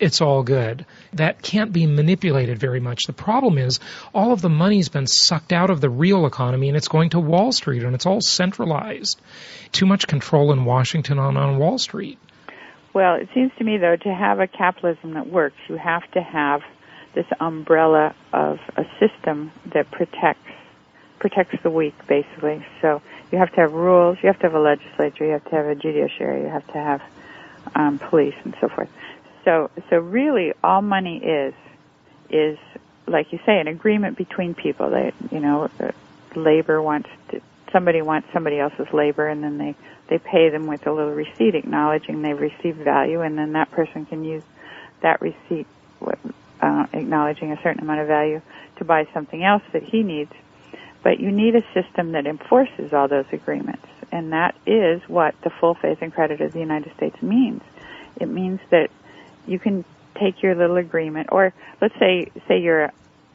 it's 0.00 0.22
all 0.22 0.42
good. 0.42 0.86
That 1.12 1.42
can't 1.42 1.72
be 1.72 1.86
manipulated 1.86 2.58
very 2.58 2.80
much. 2.80 3.02
The 3.06 3.12
problem 3.12 3.58
is 3.58 3.80
all 4.14 4.32
of 4.32 4.40
the 4.40 4.48
money's 4.48 4.88
been 4.88 5.06
sucked 5.06 5.52
out 5.52 5.68
of 5.70 5.80
the 5.80 5.90
real 5.90 6.26
economy 6.26 6.68
and 6.68 6.76
it's 6.76 6.88
going 6.88 7.10
to 7.10 7.20
Wall 7.20 7.52
Street 7.52 7.82
and 7.82 7.94
it's 7.94 8.06
all 8.06 8.20
centralized. 8.22 9.20
Too 9.72 9.86
much 9.86 10.06
control 10.06 10.52
in 10.52 10.64
Washington 10.64 11.18
on, 11.18 11.36
on 11.36 11.58
Wall 11.58 11.78
Street. 11.78 12.18
Well, 12.92 13.14
it 13.14 13.28
seems 13.34 13.52
to 13.58 13.64
me, 13.64 13.78
though, 13.78 13.96
to 13.96 14.14
have 14.14 14.40
a 14.40 14.46
capitalism 14.46 15.14
that 15.14 15.28
works, 15.28 15.56
you 15.68 15.76
have 15.76 16.10
to 16.12 16.20
have 16.20 16.62
this 17.14 17.26
umbrella 17.40 18.14
of 18.32 18.58
a 18.76 18.84
system 18.98 19.52
that 19.72 19.90
protects 19.90 20.40
protects 21.18 21.54
the 21.62 21.70
weak, 21.70 21.94
basically. 22.08 22.64
So 22.80 23.02
you 23.30 23.36
have 23.36 23.50
to 23.50 23.60
have 23.60 23.72
rules, 23.72 24.16
you 24.22 24.28
have 24.28 24.38
to 24.38 24.46
have 24.46 24.54
a 24.54 24.60
legislature, 24.60 25.26
you 25.26 25.32
have 25.32 25.44
to 25.44 25.50
have 25.50 25.66
a 25.66 25.74
judiciary, 25.74 26.42
you 26.42 26.48
have 26.48 26.66
to 26.68 26.78
have 26.78 27.02
um, 27.74 28.00
police, 28.08 28.34
and 28.42 28.54
so 28.58 28.68
forth. 28.68 28.88
So, 29.44 29.70
so 29.90 29.98
really, 29.98 30.54
all 30.64 30.80
money 30.80 31.18
is 31.18 31.52
is 32.30 32.58
like 33.10 33.32
you 33.32 33.38
say, 33.44 33.58
an 33.58 33.68
agreement 33.68 34.16
between 34.16 34.54
people. 34.54 34.90
They, 34.90 35.12
you 35.30 35.40
know, 35.40 35.68
labor 36.34 36.80
wants 36.80 37.08
to, 37.30 37.40
somebody 37.72 38.02
wants 38.02 38.28
somebody 38.32 38.58
else's 38.58 38.92
labor, 38.92 39.26
and 39.26 39.42
then 39.42 39.58
they 39.58 39.74
they 40.08 40.18
pay 40.18 40.48
them 40.48 40.66
with 40.66 40.86
a 40.86 40.92
little 40.92 41.12
receipt 41.12 41.54
acknowledging 41.54 42.22
they've 42.22 42.38
received 42.38 42.78
value, 42.78 43.20
and 43.20 43.38
then 43.38 43.52
that 43.52 43.70
person 43.70 44.06
can 44.06 44.24
use 44.24 44.42
that 45.02 45.20
receipt, 45.20 45.66
uh, 46.60 46.86
acknowledging 46.92 47.52
a 47.52 47.62
certain 47.62 47.82
amount 47.82 48.00
of 48.00 48.08
value, 48.08 48.40
to 48.76 48.84
buy 48.84 49.06
something 49.14 49.44
else 49.44 49.62
that 49.72 49.82
he 49.82 50.02
needs. 50.02 50.32
But 51.02 51.20
you 51.20 51.30
need 51.30 51.54
a 51.54 51.62
system 51.72 52.12
that 52.12 52.26
enforces 52.26 52.92
all 52.92 53.08
those 53.08 53.26
agreements, 53.32 53.86
and 54.12 54.32
that 54.32 54.54
is 54.66 55.00
what 55.08 55.34
the 55.42 55.50
full 55.50 55.74
faith 55.74 55.98
and 56.02 56.12
credit 56.12 56.40
of 56.40 56.52
the 56.52 56.60
United 56.60 56.94
States 56.96 57.22
means. 57.22 57.62
It 58.20 58.28
means 58.28 58.60
that 58.70 58.90
you 59.46 59.58
can 59.58 59.84
take 60.18 60.42
your 60.42 60.54
little 60.54 60.76
agreement, 60.76 61.28
or 61.32 61.54
let's 61.80 61.98
say 61.98 62.30
say 62.46 62.60
you're 62.60 62.92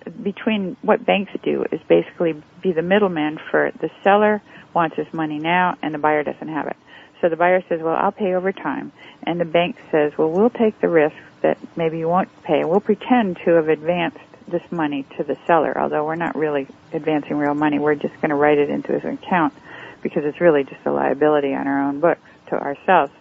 between 0.09 0.77
what 0.81 1.05
banks 1.05 1.31
do 1.43 1.65
is 1.71 1.81
basically 1.87 2.41
be 2.61 2.71
the 2.71 2.81
middleman 2.81 3.39
for 3.51 3.71
the 3.79 3.89
seller 4.03 4.41
wants 4.73 4.95
his 4.95 5.11
money 5.13 5.39
now 5.39 5.77
and 5.81 5.93
the 5.93 5.97
buyer 5.97 6.23
doesn't 6.23 6.47
have 6.47 6.67
it. 6.67 6.75
So 7.21 7.29
the 7.29 7.37
buyer 7.37 7.63
says, 7.67 7.81
well, 7.81 7.95
I'll 7.95 8.11
pay 8.11 8.33
over 8.33 8.51
time. 8.51 8.91
And 9.23 9.39
the 9.39 9.45
bank 9.45 9.77
says, 9.89 10.17
well, 10.17 10.29
we'll 10.29 10.49
take 10.49 10.79
the 10.79 10.89
risk 10.89 11.15
that 11.41 11.57
maybe 11.75 11.97
you 11.97 12.07
won't 12.07 12.29
pay. 12.43 12.65
We'll 12.65 12.81
pretend 12.81 13.37
to 13.45 13.51
have 13.51 13.69
advanced 13.69 14.19
this 14.47 14.63
money 14.71 15.05
to 15.17 15.23
the 15.23 15.37
seller, 15.47 15.75
although 15.77 16.05
we're 16.05 16.15
not 16.15 16.35
really 16.35 16.67
advancing 16.93 17.37
real 17.37 17.55
money. 17.55 17.79
We're 17.79 17.95
just 17.95 18.13
going 18.15 18.29
to 18.29 18.35
write 18.35 18.57
it 18.57 18.69
into 18.69 18.91
his 18.91 19.03
account 19.03 19.53
because 20.01 20.23
it's 20.25 20.39
really 20.39 20.63
just 20.63 20.85
a 20.85 20.91
liability 20.91 21.53
on 21.55 21.67
our 21.67 21.81
own 21.81 21.99
books 21.99 22.29
to 22.47 22.55
ourselves. 22.55 23.11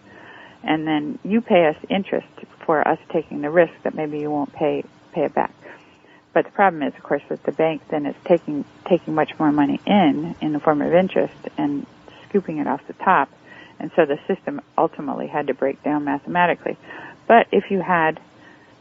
And 0.63 0.87
then 0.87 1.19
you 1.25 1.41
pay 1.41 1.67
us 1.67 1.77
interest 1.89 2.27
for 2.67 2.87
us 2.87 2.99
taking 3.11 3.43
the 3.43 3.51
risk 3.51 3.73
that 3.85 3.95
maybe 3.95 4.19
you 4.19 4.31
won't 4.31 4.53
pay 4.53 4.85
pay 5.13 5.25
it 5.25 5.35
back. 5.35 5.55
But 6.35 6.47
the 6.47 6.51
problem 6.51 6.83
is, 6.83 6.93
of 6.97 7.03
course, 7.05 7.23
that 7.29 7.45
the 7.45 7.53
bank 7.53 7.83
then 7.89 8.07
is 8.07 8.17
taking 8.25 8.65
taking 8.87 9.15
much 9.15 9.39
more 9.39 9.53
money 9.53 9.81
in 9.87 10.35
in 10.41 10.53
the 10.53 10.61
form 10.61 10.83
of 10.83 10.93
interest 10.93 11.35
and 11.57 11.87
scooping 12.29 12.59
it 12.59 12.67
off 12.67 12.85
the 12.89 12.93
top, 12.95 13.31
and 13.79 13.91
so 13.95 14.05
the 14.05 14.19
system 14.27 14.61
ultimately 14.77 15.29
had 15.29 15.47
to 15.47 15.55
break 15.55 15.83
down 15.85 16.05
mathematically. 16.05 16.77
But 17.29 17.47
if 17.53 17.71
you 17.71 17.81
had, 17.81 18.21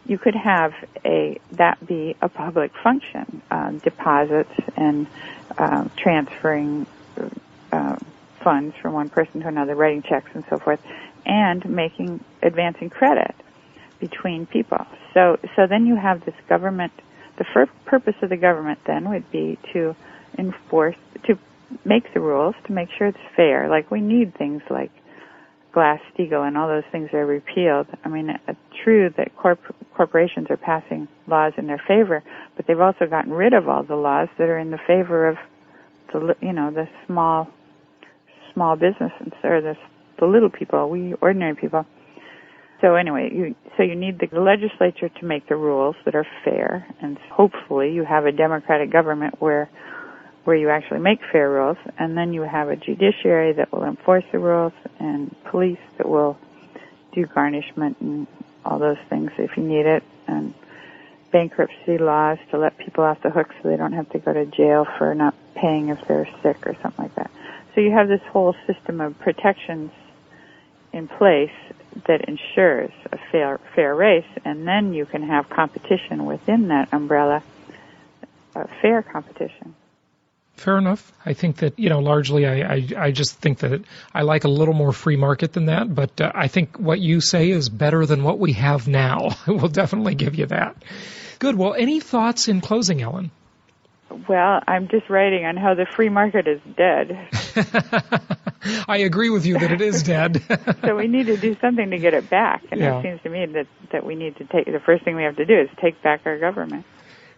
you 0.08 0.18
could 0.18 0.36
have 0.36 0.74
a 1.06 1.40
that 1.52 1.86
be 1.86 2.16
a 2.22 2.28
public 2.28 2.72
function, 2.84 3.44
uh, 3.52 3.70
deposits 3.72 4.54
and 4.76 5.06
uh, 5.56 5.88
transferring 5.96 6.88
uh, 7.72 7.98
funds 8.44 8.76
from 8.82 8.94
one 8.94 9.10
person 9.10 9.42
to 9.42 9.48
another, 9.48 9.76
writing 9.76 10.02
checks 10.02 10.32
and 10.34 10.44
so 10.50 10.58
forth, 10.58 10.82
and 11.24 11.70
making 11.70 12.24
advancing 12.42 12.90
credit 12.90 13.36
between 14.00 14.48
people. 14.48 14.88
So 15.14 15.38
so 15.56 15.68
then 15.68 15.86
you 15.86 15.96
have 15.96 16.26
this 16.26 16.36
government 16.50 16.92
the 17.44 17.50
first 17.54 17.72
purpose 17.86 18.16
of 18.22 18.30
the 18.30 18.38
government 18.38 18.80
then 18.88 19.10
would 19.10 19.30
be 19.32 19.60
to 19.74 19.96
enforce, 20.38 20.96
to 21.26 21.38
make 21.84 22.14
the 22.14 22.22
rules, 22.22 22.56
to 22.66 22.72
make 22.72 22.90
sure 22.98 23.08
it's 23.08 23.18
fair. 23.36 23.68
Like 23.70 23.92
we 23.92 24.00
need 24.00 24.34
things 24.36 24.62
like 24.70 24.92
Glass-Steagall 25.74 26.48
and 26.48 26.58
all 26.58 26.68
those 26.70 26.86
things 26.92 27.10
are 27.14 27.26
repealed. 27.26 27.88
I 28.06 28.10
mean, 28.10 28.30
it's 28.48 28.60
true 28.84 29.10
that 29.18 29.36
corp- 29.36 29.76
corporations 29.94 30.48
are 30.50 30.58
passing 30.58 31.08
laws 31.28 31.54
in 31.58 31.68
their 31.68 31.82
favor, 31.86 32.24
but 32.56 32.66
they've 32.66 32.80
also 32.80 33.08
gotten 33.08 33.34
rid 33.34 33.54
of 33.54 33.68
all 33.68 33.84
the 33.84 33.96
laws 33.96 34.30
that 34.38 34.48
are 34.48 34.60
in 34.60 34.72
the 34.72 34.80
favor 34.88 35.28
of 35.28 35.38
the, 36.14 36.36
you 36.42 36.54
know, 36.54 36.72
the 36.72 36.88
small, 37.08 37.50
small 38.54 38.76
businesses 38.78 39.34
or 39.44 39.60
the, 39.60 39.76
the 40.20 40.26
little 40.26 40.50
people, 40.50 40.90
we 40.90 41.14
ordinary 41.16 41.56
people. 41.56 41.86
So 42.84 42.96
anyway, 42.96 43.30
you 43.34 43.56
so 43.78 43.84
you 43.84 43.96
need 43.96 44.20
the 44.20 44.28
legislature 44.38 45.08
to 45.08 45.26
make 45.26 45.48
the 45.48 45.56
rules 45.56 45.96
that 46.04 46.16
are 46.16 46.28
fair, 46.44 46.86
and 47.02 47.18
hopefully 47.32 47.94
you 47.94 48.04
have 48.04 48.26
a 48.26 48.32
democratic 48.34 48.92
government 48.92 49.42
where 49.42 49.70
where 50.44 50.58
you 50.58 50.70
actually 50.70 51.00
make 51.00 51.20
fair 51.32 51.50
rules, 51.50 51.78
and 51.98 52.18
then 52.18 52.34
you 52.34 52.42
have 52.42 52.68
a 52.68 52.76
judiciary 52.76 53.54
that 53.54 53.72
will 53.72 53.86
enforce 53.86 54.26
the 54.34 54.40
rules, 54.40 54.74
and 55.00 55.34
police 55.46 55.80
that 55.98 56.10
will 56.10 56.38
do 57.14 57.26
garnishment 57.26 57.96
and 58.02 58.28
all 58.66 58.80
those 58.80 58.98
things 59.10 59.32
if 59.38 59.56
you 59.56 59.64
need 59.64 59.86
it, 59.86 60.04
and 60.28 60.54
bankruptcy 61.32 61.98
laws 61.98 62.38
to 62.52 62.58
let 62.58 62.78
people 62.78 63.06
off 63.06 63.22
the 63.24 63.30
hook 63.30 63.48
so 63.62 63.70
they 63.70 63.78
don't 63.78 63.94
have 63.94 64.10
to 64.10 64.20
go 64.20 64.34
to 64.34 64.46
jail 64.46 64.86
for 64.98 65.16
not 65.16 65.34
paying 65.56 65.88
if 65.88 66.06
they're 66.10 66.28
sick 66.42 66.68
or 66.68 66.76
something 66.82 67.06
like 67.06 67.16
that. 67.16 67.32
So 67.76 67.80
you 67.80 67.92
have 67.92 68.10
this 68.10 68.22
whole 68.30 68.54
system 68.68 69.00
of 69.00 69.18
protections 69.20 69.90
in 70.92 71.08
place 71.08 71.50
that 72.08 72.26
ensures 72.28 72.92
a 73.12 73.18
fair 73.32 73.60
fair 73.76 73.96
race, 73.96 74.26
and 74.46 74.68
then 74.68 74.94
you 74.94 75.06
can 75.06 75.24
have 75.24 75.50
competition 75.50 76.26
within 76.26 76.70
that 76.70 76.94
umbrella, 76.94 77.44
a 78.56 78.68
fair 78.82 79.02
competition. 79.02 79.76
Fair 80.56 80.78
enough. 80.78 81.12
I 81.26 81.34
think 81.34 81.58
that 81.58 81.78
you 81.80 81.90
know 81.90 82.00
largely. 82.00 82.46
I 82.46 82.76
I, 82.76 82.88
I 82.98 83.12
just 83.12 83.36
think 83.40 83.60
that 83.60 83.84
I 84.14 84.22
like 84.22 84.44
a 84.44 84.50
little 84.50 84.74
more 84.74 84.94
free 84.94 85.18
market 85.18 85.54
than 85.54 85.66
that. 85.66 85.94
But 85.94 86.22
uh, 86.22 86.32
I 86.34 86.48
think 86.48 86.78
what 86.78 87.00
you 87.00 87.22
say 87.22 87.50
is 87.50 87.70
better 87.70 88.06
than 88.06 88.24
what 88.24 88.40
we 88.40 88.54
have 88.54 88.88
now. 88.88 89.30
I 89.48 89.52
will 89.52 89.70
definitely 89.70 90.16
give 90.16 90.36
you 90.36 90.46
that. 90.48 90.76
Good. 91.40 91.56
Well, 91.56 91.74
any 91.74 92.00
thoughts 92.00 92.48
in 92.48 92.62
closing, 92.62 93.02
Ellen? 93.02 93.32
Well, 94.30 94.62
I'm 94.68 94.88
just 94.90 95.10
writing 95.10 95.44
on 95.46 95.58
how 95.58 95.74
the 95.74 95.88
free 95.88 96.10
market 96.10 96.48
is 96.48 96.62
dead. 96.78 97.28
I 98.88 98.98
agree 99.00 99.30
with 99.30 99.46
you 99.46 99.58
that 99.60 99.72
it 99.72 99.82
is 99.82 100.04
dead. 100.04 100.42
so 100.86 100.96
we 100.96 101.08
need 101.08 101.28
to 101.28 101.38
do 101.38 101.56
something 101.62 101.90
to 101.90 101.98
get 101.98 102.14
it 102.14 102.30
back, 102.30 102.64
and 102.72 102.80
Yeah. 102.80 103.00
it 103.00 103.04
seems 103.04 103.22
to 103.24 103.30
me 103.30 103.46
that 103.48 103.68
that 103.92 104.06
we 104.06 104.16
need 104.16 104.36
to 104.38 104.46
take 104.46 104.66
the 104.66 104.82
first 104.86 105.04
thing 105.04 105.16
we 105.16 105.24
have 105.24 105.36
to 105.38 105.46
do 105.46 105.60
is 105.60 105.70
take 105.82 106.02
back 106.02 106.22
our 106.26 106.38
government. 106.40 106.86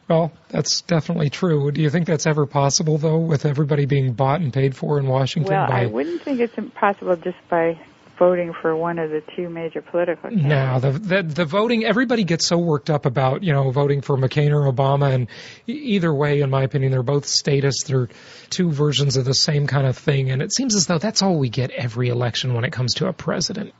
well, 0.07 0.31
that's 0.49 0.81
definitely 0.81 1.29
true. 1.29 1.71
Do 1.71 1.81
you 1.81 1.89
think 1.89 2.05
that's 2.07 2.27
ever 2.27 2.45
possible, 2.45 2.97
though, 2.97 3.17
with 3.17 3.45
everybody 3.45 3.85
being 3.85 4.13
bought 4.13 4.39
and 4.41 4.53
paid 4.53 4.75
for 4.75 4.99
in 4.99 5.07
Washington? 5.07 5.51
Well, 5.53 5.67
by 5.67 5.81
I 5.83 5.85
wouldn't 5.87 6.21
think 6.23 6.39
it's 6.39 6.57
impossible 6.57 7.15
just 7.15 7.37
by 7.49 7.79
voting 8.17 8.53
for 8.61 8.75
one 8.75 8.99
of 8.99 9.09
the 9.09 9.21
two 9.35 9.49
major 9.49 9.81
political 9.81 10.29
candidates. 10.29 10.47
No, 10.47 10.79
the, 10.79 10.99
the 10.99 11.23
the 11.23 11.45
voting. 11.45 11.85
Everybody 11.85 12.23
gets 12.23 12.47
so 12.47 12.57
worked 12.57 12.89
up 12.89 13.05
about 13.05 13.43
you 13.43 13.53
know 13.53 13.71
voting 13.71 14.01
for 14.01 14.17
McCain 14.17 14.51
or 14.51 14.71
Obama, 14.71 15.13
and 15.13 15.27
either 15.67 16.13
way, 16.13 16.41
in 16.41 16.49
my 16.49 16.63
opinion, 16.63 16.91
they're 16.91 17.03
both 17.03 17.25
statists. 17.25 17.83
They're 17.83 18.09
two 18.49 18.71
versions 18.71 19.17
of 19.17 19.25
the 19.25 19.33
same 19.33 19.67
kind 19.67 19.87
of 19.87 19.97
thing, 19.97 20.31
and 20.31 20.41
it 20.41 20.53
seems 20.53 20.75
as 20.75 20.87
though 20.87 20.97
that's 20.97 21.21
all 21.21 21.37
we 21.37 21.49
get 21.49 21.71
every 21.71 22.09
election 22.09 22.53
when 22.53 22.63
it 22.63 22.71
comes 22.71 22.95
to 22.95 23.07
a 23.07 23.13
president. 23.13 23.73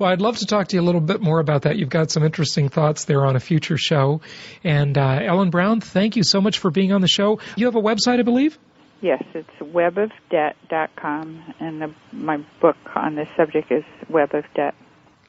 Well, 0.00 0.08
I'd 0.08 0.22
love 0.22 0.38
to 0.38 0.46
talk 0.46 0.68
to 0.68 0.76
you 0.76 0.80
a 0.80 0.82
little 0.82 1.02
bit 1.02 1.20
more 1.20 1.40
about 1.40 1.62
that. 1.62 1.76
You've 1.76 1.90
got 1.90 2.10
some 2.10 2.22
interesting 2.22 2.70
thoughts 2.70 3.04
there 3.04 3.26
on 3.26 3.36
a 3.36 3.40
future 3.40 3.76
show. 3.76 4.22
And 4.64 4.96
uh, 4.96 5.20
Ellen 5.22 5.50
Brown, 5.50 5.82
thank 5.82 6.16
you 6.16 6.24
so 6.24 6.40
much 6.40 6.58
for 6.58 6.70
being 6.70 6.90
on 6.90 7.02
the 7.02 7.06
show. 7.06 7.38
You 7.54 7.66
have 7.66 7.76
a 7.76 7.82
website, 7.82 8.18
I 8.18 8.22
believe. 8.22 8.58
Yes, 9.00 9.22
it's 9.34 9.48
webofdebt.com, 9.60 11.54
and 11.58 11.82
the, 11.82 11.94
my 12.12 12.38
book 12.60 12.76
on 12.94 13.14
this 13.14 13.28
subject 13.36 13.72
is 13.72 13.84
Web 14.08 14.34
of 14.34 14.44
Debt. 14.54 14.74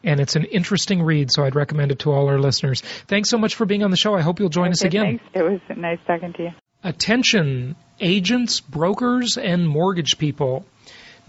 And 0.03 0.19
it's 0.19 0.35
an 0.35 0.45
interesting 0.45 1.03
read, 1.03 1.31
so 1.31 1.43
I'd 1.43 1.55
recommend 1.55 1.91
it 1.91 1.99
to 1.99 2.11
all 2.11 2.27
our 2.27 2.39
listeners. 2.39 2.81
Thanks 2.81 3.29
so 3.29 3.37
much 3.37 3.55
for 3.55 3.65
being 3.65 3.83
on 3.83 3.91
the 3.91 3.97
show. 3.97 4.15
I 4.15 4.21
hope 4.21 4.39
you'll 4.39 4.49
join 4.49 4.71
us 4.71 4.83
again. 4.83 5.19
Thanks. 5.19 5.23
It 5.33 5.43
was 5.43 5.61
nice 5.77 5.99
talking 6.05 6.33
to 6.33 6.43
you. 6.43 6.51
Attention, 6.83 7.75
agents, 7.99 8.59
brokers, 8.59 9.37
and 9.37 9.67
mortgage 9.67 10.17
people. 10.17 10.65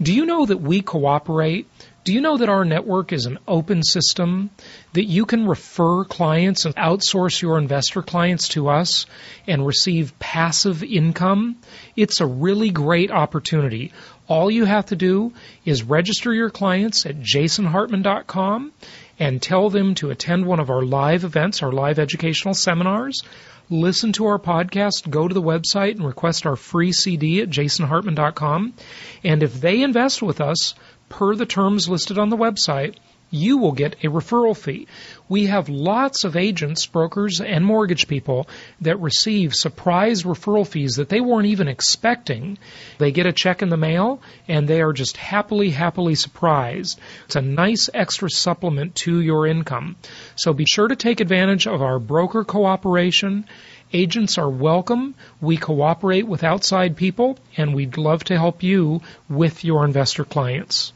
Do 0.01 0.11
you 0.11 0.25
know 0.25 0.45
that 0.45 0.57
we 0.57 0.81
cooperate? 0.81 1.67
Do 2.03 2.11
you 2.11 2.19
know 2.19 2.35
that 2.35 2.49
our 2.49 2.65
network 2.65 3.13
is 3.13 3.25
an 3.27 3.39
open 3.47 3.81
system? 3.81 4.49
That 4.91 5.05
you 5.05 5.25
can 5.25 5.47
refer 5.47 6.03
clients 6.03 6.65
and 6.65 6.75
outsource 6.75 7.41
your 7.41 7.57
investor 7.57 8.01
clients 8.01 8.49
to 8.49 8.67
us 8.67 9.05
and 9.47 9.65
receive 9.65 10.19
passive 10.19 10.83
income? 10.83 11.55
It's 11.95 12.19
a 12.19 12.25
really 12.25 12.71
great 12.71 13.09
opportunity. 13.09 13.93
All 14.27 14.51
you 14.51 14.65
have 14.65 14.87
to 14.87 14.97
do 14.97 15.31
is 15.63 15.83
register 15.83 16.33
your 16.33 16.49
clients 16.49 17.05
at 17.05 17.21
jasonhartman.com 17.21 18.73
and 19.17 19.41
tell 19.41 19.69
them 19.69 19.95
to 19.95 20.09
attend 20.09 20.45
one 20.45 20.59
of 20.59 20.69
our 20.69 20.81
live 20.81 21.23
events, 21.23 21.63
our 21.63 21.71
live 21.71 21.99
educational 21.99 22.53
seminars. 22.53 23.21
Listen 23.69 24.11
to 24.13 24.25
our 24.25 24.39
podcast, 24.39 25.09
go 25.09 25.27
to 25.27 25.33
the 25.33 25.41
website 25.41 25.91
and 25.91 26.05
request 26.05 26.45
our 26.45 26.57
free 26.57 26.91
CD 26.91 27.41
at 27.41 27.49
jasonhartman.com. 27.49 28.73
And 29.23 29.41
if 29.41 29.53
they 29.61 29.81
invest 29.81 30.21
with 30.21 30.41
us 30.41 30.75
per 31.13 31.35
the 31.35 31.45
terms 31.45 31.87
listed 31.87 32.17
on 32.17 32.29
the 32.29 32.37
website, 32.37 32.95
you 33.29 33.57
will 33.57 33.71
get 33.71 33.95
a 34.03 34.07
referral 34.07 34.57
fee. 34.57 34.87
We 35.29 35.45
have 35.45 35.69
lots 35.69 36.23
of 36.23 36.35
agents, 36.35 36.87
brokers, 36.87 37.39
and 37.39 37.63
mortgage 37.63 38.07
people 38.07 38.47
that 38.81 38.99
receive 38.99 39.53
surprise 39.53 40.23
referral 40.23 40.67
fees 40.67 40.95
that 40.95 41.09
they 41.09 41.21
weren't 41.21 41.47
even 41.47 41.67
expecting. 41.67 42.57
They 42.97 43.11
get 43.11 43.27
a 43.27 43.31
check 43.31 43.61
in 43.61 43.69
the 43.69 43.77
mail 43.77 44.21
and 44.47 44.67
they 44.67 44.81
are 44.81 44.93
just 44.93 45.17
happily, 45.17 45.69
happily 45.69 46.15
surprised. 46.15 46.99
It's 47.25 47.35
a 47.35 47.41
nice 47.41 47.91
extra 47.93 48.29
supplement 48.29 48.95
to 49.05 49.19
your 49.19 49.45
income. 49.45 49.97
So 50.35 50.53
be 50.53 50.65
sure 50.65 50.87
to 50.87 50.95
take 50.95 51.19
advantage 51.19 51.67
of 51.67 51.81
our 51.83 51.99
broker 51.99 52.43
cooperation. 52.43 53.45
Agents 53.93 54.39
are 54.39 54.49
welcome. 54.49 55.13
We 55.41 55.57
cooperate 55.57 56.27
with 56.27 56.43
outside 56.43 56.97
people 56.97 57.37
and 57.55 57.75
we'd 57.75 57.97
love 57.97 58.23
to 58.25 58.37
help 58.37 58.63
you 58.63 59.01
with 59.29 59.63
your 59.63 59.85
investor 59.85 60.25
clients. 60.25 60.93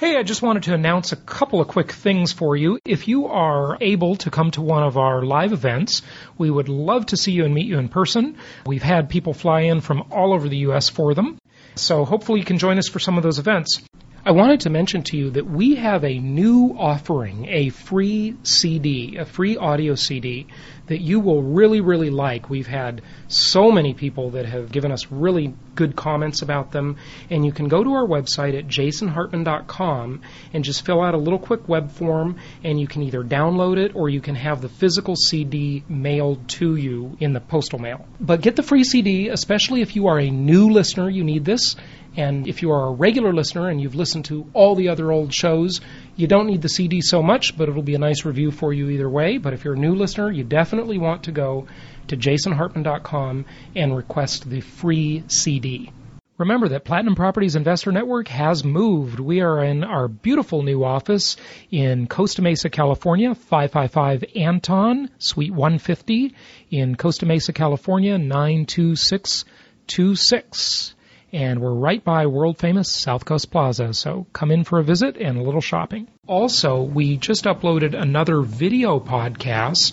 Hey, 0.00 0.16
I 0.16 0.22
just 0.22 0.40
wanted 0.40 0.62
to 0.62 0.72
announce 0.72 1.12
a 1.12 1.16
couple 1.16 1.60
of 1.60 1.68
quick 1.68 1.92
things 1.92 2.32
for 2.32 2.56
you. 2.56 2.78
If 2.86 3.06
you 3.06 3.26
are 3.26 3.76
able 3.82 4.16
to 4.16 4.30
come 4.30 4.50
to 4.52 4.62
one 4.62 4.82
of 4.82 4.96
our 4.96 5.22
live 5.22 5.52
events, 5.52 6.00
we 6.38 6.50
would 6.50 6.70
love 6.70 7.04
to 7.08 7.18
see 7.18 7.32
you 7.32 7.44
and 7.44 7.52
meet 7.52 7.66
you 7.66 7.78
in 7.78 7.90
person. 7.90 8.38
We've 8.64 8.82
had 8.82 9.10
people 9.10 9.34
fly 9.34 9.60
in 9.60 9.82
from 9.82 10.04
all 10.10 10.32
over 10.32 10.48
the 10.48 10.56
U.S. 10.68 10.88
for 10.88 11.12
them. 11.12 11.36
So 11.74 12.06
hopefully 12.06 12.40
you 12.40 12.46
can 12.46 12.56
join 12.56 12.78
us 12.78 12.88
for 12.88 12.98
some 12.98 13.18
of 13.18 13.22
those 13.22 13.38
events. 13.38 13.82
I 14.22 14.32
wanted 14.32 14.60
to 14.60 14.70
mention 14.70 15.02
to 15.04 15.16
you 15.16 15.30
that 15.30 15.46
we 15.46 15.76
have 15.76 16.04
a 16.04 16.18
new 16.18 16.76
offering, 16.78 17.46
a 17.48 17.70
free 17.70 18.36
CD, 18.42 19.16
a 19.16 19.24
free 19.24 19.56
audio 19.56 19.94
CD 19.94 20.46
that 20.88 21.00
you 21.00 21.20
will 21.20 21.42
really, 21.42 21.80
really 21.80 22.10
like. 22.10 22.50
We've 22.50 22.66
had 22.66 23.00
so 23.28 23.70
many 23.70 23.94
people 23.94 24.30
that 24.30 24.44
have 24.44 24.72
given 24.72 24.92
us 24.92 25.10
really 25.10 25.54
good 25.74 25.96
comments 25.96 26.42
about 26.42 26.72
them. 26.72 26.96
And 27.30 27.46
you 27.46 27.52
can 27.52 27.68
go 27.68 27.82
to 27.82 27.92
our 27.94 28.06
website 28.06 28.58
at 28.58 28.66
jasonhartman.com 28.66 30.20
and 30.52 30.64
just 30.64 30.84
fill 30.84 31.00
out 31.00 31.14
a 31.14 31.18
little 31.18 31.38
quick 31.38 31.68
web 31.68 31.92
form, 31.92 32.36
and 32.64 32.78
you 32.78 32.88
can 32.88 33.02
either 33.02 33.22
download 33.22 33.78
it 33.78 33.92
or 33.94 34.08
you 34.08 34.20
can 34.20 34.34
have 34.34 34.60
the 34.60 34.68
physical 34.68 35.14
CD 35.16 35.84
mailed 35.88 36.46
to 36.48 36.76
you 36.76 37.16
in 37.20 37.32
the 37.32 37.40
postal 37.40 37.78
mail. 37.78 38.06
But 38.20 38.42
get 38.42 38.56
the 38.56 38.64
free 38.64 38.84
CD, 38.84 39.28
especially 39.28 39.80
if 39.80 39.96
you 39.96 40.08
are 40.08 40.18
a 40.18 40.30
new 40.30 40.70
listener, 40.70 41.08
you 41.08 41.24
need 41.24 41.44
this. 41.44 41.76
And 42.16 42.48
if 42.48 42.62
you 42.62 42.72
are 42.72 42.88
a 42.88 42.92
regular 42.92 43.32
listener 43.32 43.68
and 43.68 43.80
you've 43.80 43.94
listened 43.94 44.24
to 44.26 44.50
all 44.52 44.74
the 44.74 44.88
other 44.88 45.10
old 45.12 45.32
shows, 45.32 45.80
you 46.16 46.26
don't 46.26 46.48
need 46.48 46.60
the 46.62 46.68
CD 46.68 47.00
so 47.00 47.22
much, 47.22 47.56
but 47.56 47.68
it'll 47.68 47.82
be 47.82 47.94
a 47.94 47.98
nice 47.98 48.24
review 48.24 48.50
for 48.50 48.72
you 48.72 48.90
either 48.90 49.08
way. 49.08 49.38
But 49.38 49.54
if 49.54 49.64
you're 49.64 49.74
a 49.74 49.78
new 49.78 49.94
listener, 49.94 50.28
you 50.30 50.44
definitely 50.44 50.98
want 50.98 51.22
to 51.24 51.32
go 51.32 51.66
to 52.08 52.16
jasonhartman.com 52.16 53.44
and 53.76 53.96
request 53.96 54.50
the 54.50 54.60
free 54.60 55.22
CD. 55.28 55.92
Remember 56.36 56.68
that 56.68 56.84
Platinum 56.86 57.14
Properties 57.14 57.54
Investor 57.54 57.92
Network 57.92 58.26
has 58.28 58.64
moved. 58.64 59.20
We 59.20 59.42
are 59.42 59.62
in 59.62 59.84
our 59.84 60.08
beautiful 60.08 60.62
new 60.62 60.82
office 60.82 61.36
in 61.70 62.06
Costa 62.06 62.40
Mesa, 62.40 62.70
California, 62.70 63.34
555 63.34 64.24
Anton, 64.34 65.10
Suite 65.18 65.52
150 65.52 66.34
in 66.70 66.96
Costa 66.96 67.26
Mesa, 67.26 67.52
California, 67.52 68.16
92626 68.16 70.94
and 71.32 71.60
we're 71.60 71.74
right 71.74 72.02
by 72.02 72.26
world 72.26 72.58
famous 72.58 72.90
South 72.90 73.24
Coast 73.24 73.50
Plaza. 73.50 73.94
So 73.94 74.26
come 74.32 74.50
in 74.50 74.64
for 74.64 74.78
a 74.78 74.84
visit 74.84 75.16
and 75.16 75.38
a 75.38 75.42
little 75.42 75.60
shopping. 75.60 76.08
Also, 76.26 76.82
we 76.82 77.16
just 77.16 77.44
uploaded 77.44 78.00
another 78.00 78.40
video 78.40 79.00
podcast, 79.00 79.92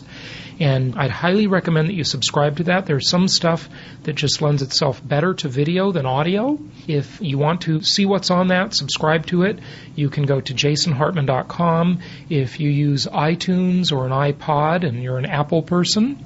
and 0.59 0.95
I'd 0.95 1.11
highly 1.11 1.47
recommend 1.47 1.89
that 1.89 1.93
you 1.93 2.03
subscribe 2.03 2.57
to 2.57 2.63
that. 2.65 2.85
There's 2.85 3.09
some 3.09 3.27
stuff 3.27 3.69
that 4.03 4.13
just 4.13 4.41
lends 4.41 4.61
itself 4.61 5.05
better 5.05 5.33
to 5.35 5.47
video 5.47 5.91
than 5.91 6.05
audio. 6.05 6.59
If 6.87 7.21
you 7.21 7.37
want 7.37 7.61
to 7.61 7.81
see 7.81 8.05
what's 8.05 8.31
on 8.31 8.47
that, 8.47 8.73
subscribe 8.73 9.25
to 9.27 9.43
it. 9.43 9.59
You 9.95 10.09
can 10.09 10.25
go 10.25 10.41
to 10.41 10.53
jasonhartman.com. 10.53 11.99
If 12.29 12.59
you 12.59 12.69
use 12.69 13.05
iTunes 13.07 13.91
or 13.91 14.05
an 14.05 14.11
iPod 14.11 14.87
and 14.87 15.01
you're 15.03 15.17
an 15.17 15.25
Apple 15.25 15.61
person, 15.61 16.23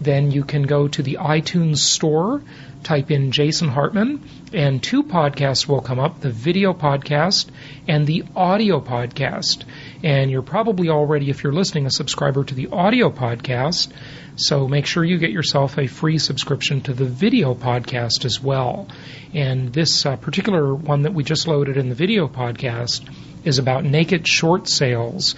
then 0.00 0.30
you 0.30 0.44
can 0.44 0.62
go 0.62 0.88
to 0.88 1.02
the 1.02 1.18
iTunes 1.20 1.78
store 1.78 2.42
type 2.84 3.10
in 3.10 3.32
Jason 3.32 3.68
Hartman, 3.68 4.28
and 4.52 4.82
two 4.82 5.02
podcasts 5.02 5.66
will 5.66 5.80
come 5.80 5.98
up 5.98 6.20
the 6.20 6.30
video 6.30 6.72
podcast 6.72 7.46
and 7.88 8.06
the 8.06 8.24
audio 8.36 8.80
podcast. 8.80 9.64
And 10.02 10.30
you're 10.30 10.42
probably 10.42 10.88
already, 10.88 11.30
if 11.30 11.42
you're 11.42 11.52
listening, 11.52 11.86
a 11.86 11.90
subscriber 11.90 12.44
to 12.44 12.54
the 12.54 12.68
audio 12.68 13.10
podcast. 13.10 13.90
So 14.36 14.68
make 14.68 14.86
sure 14.86 15.04
you 15.04 15.18
get 15.18 15.30
yourself 15.30 15.78
a 15.78 15.86
free 15.86 16.18
subscription 16.18 16.80
to 16.82 16.92
the 16.92 17.04
video 17.04 17.54
podcast 17.54 18.24
as 18.24 18.40
well. 18.40 18.88
And 19.32 19.72
this 19.72 20.04
uh, 20.06 20.16
particular 20.16 20.74
one 20.74 21.02
that 21.02 21.14
we 21.14 21.24
just 21.24 21.48
loaded 21.48 21.76
in 21.76 21.88
the 21.88 21.94
video 21.94 22.28
podcast 22.28 23.08
is 23.44 23.58
about 23.58 23.84
naked 23.84 24.26
short 24.26 24.68
sales 24.68 25.34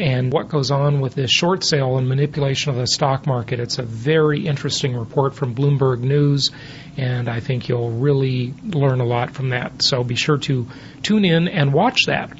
and 0.00 0.32
what 0.32 0.48
goes 0.48 0.70
on 0.70 1.00
with 1.00 1.14
this 1.14 1.30
short 1.30 1.62
sale 1.62 1.98
and 1.98 2.08
manipulation 2.08 2.70
of 2.70 2.76
the 2.76 2.86
stock 2.86 3.26
market. 3.26 3.60
It's 3.60 3.78
a 3.78 3.82
very 3.82 4.46
interesting 4.46 4.96
report 4.96 5.34
from 5.34 5.54
Bloomberg 5.54 6.00
News, 6.00 6.50
and 6.96 7.28
I 7.28 7.40
think 7.40 7.68
you'll 7.68 7.90
really 7.90 8.54
learn 8.64 9.00
a 9.00 9.04
lot 9.04 9.32
from 9.32 9.50
that. 9.50 9.82
So 9.82 10.02
be 10.02 10.16
sure 10.16 10.38
to 10.38 10.66
tune 11.02 11.26
in 11.26 11.48
and 11.48 11.74
watch 11.74 12.06
that. 12.06 12.32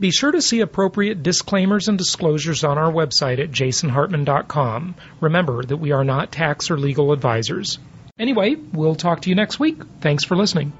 Be 0.00 0.10
sure 0.10 0.32
to 0.32 0.42
see 0.42 0.60
appropriate 0.60 1.22
disclaimers 1.22 1.88
and 1.88 1.98
disclosures 1.98 2.64
on 2.64 2.78
our 2.78 2.92
website 2.92 3.42
at 3.42 3.50
jasonhartman.com. 3.50 4.96
Remember 5.20 5.62
that 5.62 5.76
we 5.76 5.92
are 5.92 6.04
not 6.04 6.32
tax 6.32 6.70
or 6.70 6.78
legal 6.78 7.12
advisors. 7.12 7.78
Anyway, 8.18 8.56
we'll 8.72 8.96
talk 8.96 9.22
to 9.22 9.28
you 9.28 9.36
next 9.36 9.60
week. 9.60 9.80
Thanks 10.00 10.24
for 10.24 10.36
listening. 10.36 10.72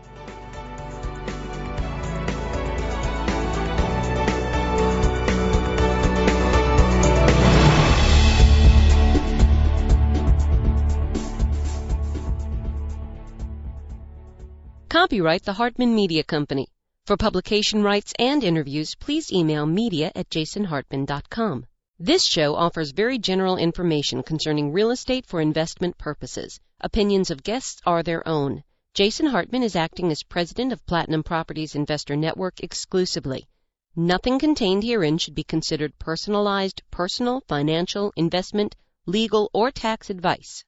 Copyright 15.19 15.43
the 15.43 15.53
Hartman 15.55 15.97
Media 15.97 16.23
Company. 16.23 16.69
For 17.07 17.17
publication 17.17 17.83
rights 17.83 18.13
and 18.21 18.45
interviews, 18.45 18.95
please 18.95 19.33
email 19.33 19.67
media 19.67 20.13
at 20.15 20.31
jasonhartman.com. 20.31 21.67
This 21.99 22.25
show 22.25 22.55
offers 22.55 22.93
very 22.93 23.19
general 23.19 23.57
information 23.57 24.23
concerning 24.23 24.71
real 24.71 24.93
estate 24.93 25.27
for 25.27 25.41
investment 25.41 25.99
purposes. 25.99 26.61
Opinions 26.81 27.33
of 27.33 27.43
guests 27.43 27.83
are 27.85 28.05
their 28.05 28.29
own. 28.29 28.63
Jason 28.95 29.27
Hartman 29.27 29.65
is 29.65 29.75
acting 29.75 30.13
as 30.13 30.23
president 30.23 30.73
of 30.73 30.87
Platinum 30.87 31.25
Properties 31.25 31.75
Investor 31.75 32.15
Network 32.15 32.61
exclusively. 32.61 33.49
Nothing 33.97 34.39
contained 34.39 34.85
herein 34.85 35.19
should 35.19 35.35
be 35.35 35.43
considered 35.43 35.99
personalized, 35.99 36.83
personal, 36.93 37.41
financial, 37.49 38.13
investment, 38.15 38.77
legal, 39.05 39.51
or 39.53 39.73
tax 39.73 40.11
advice. 40.11 40.65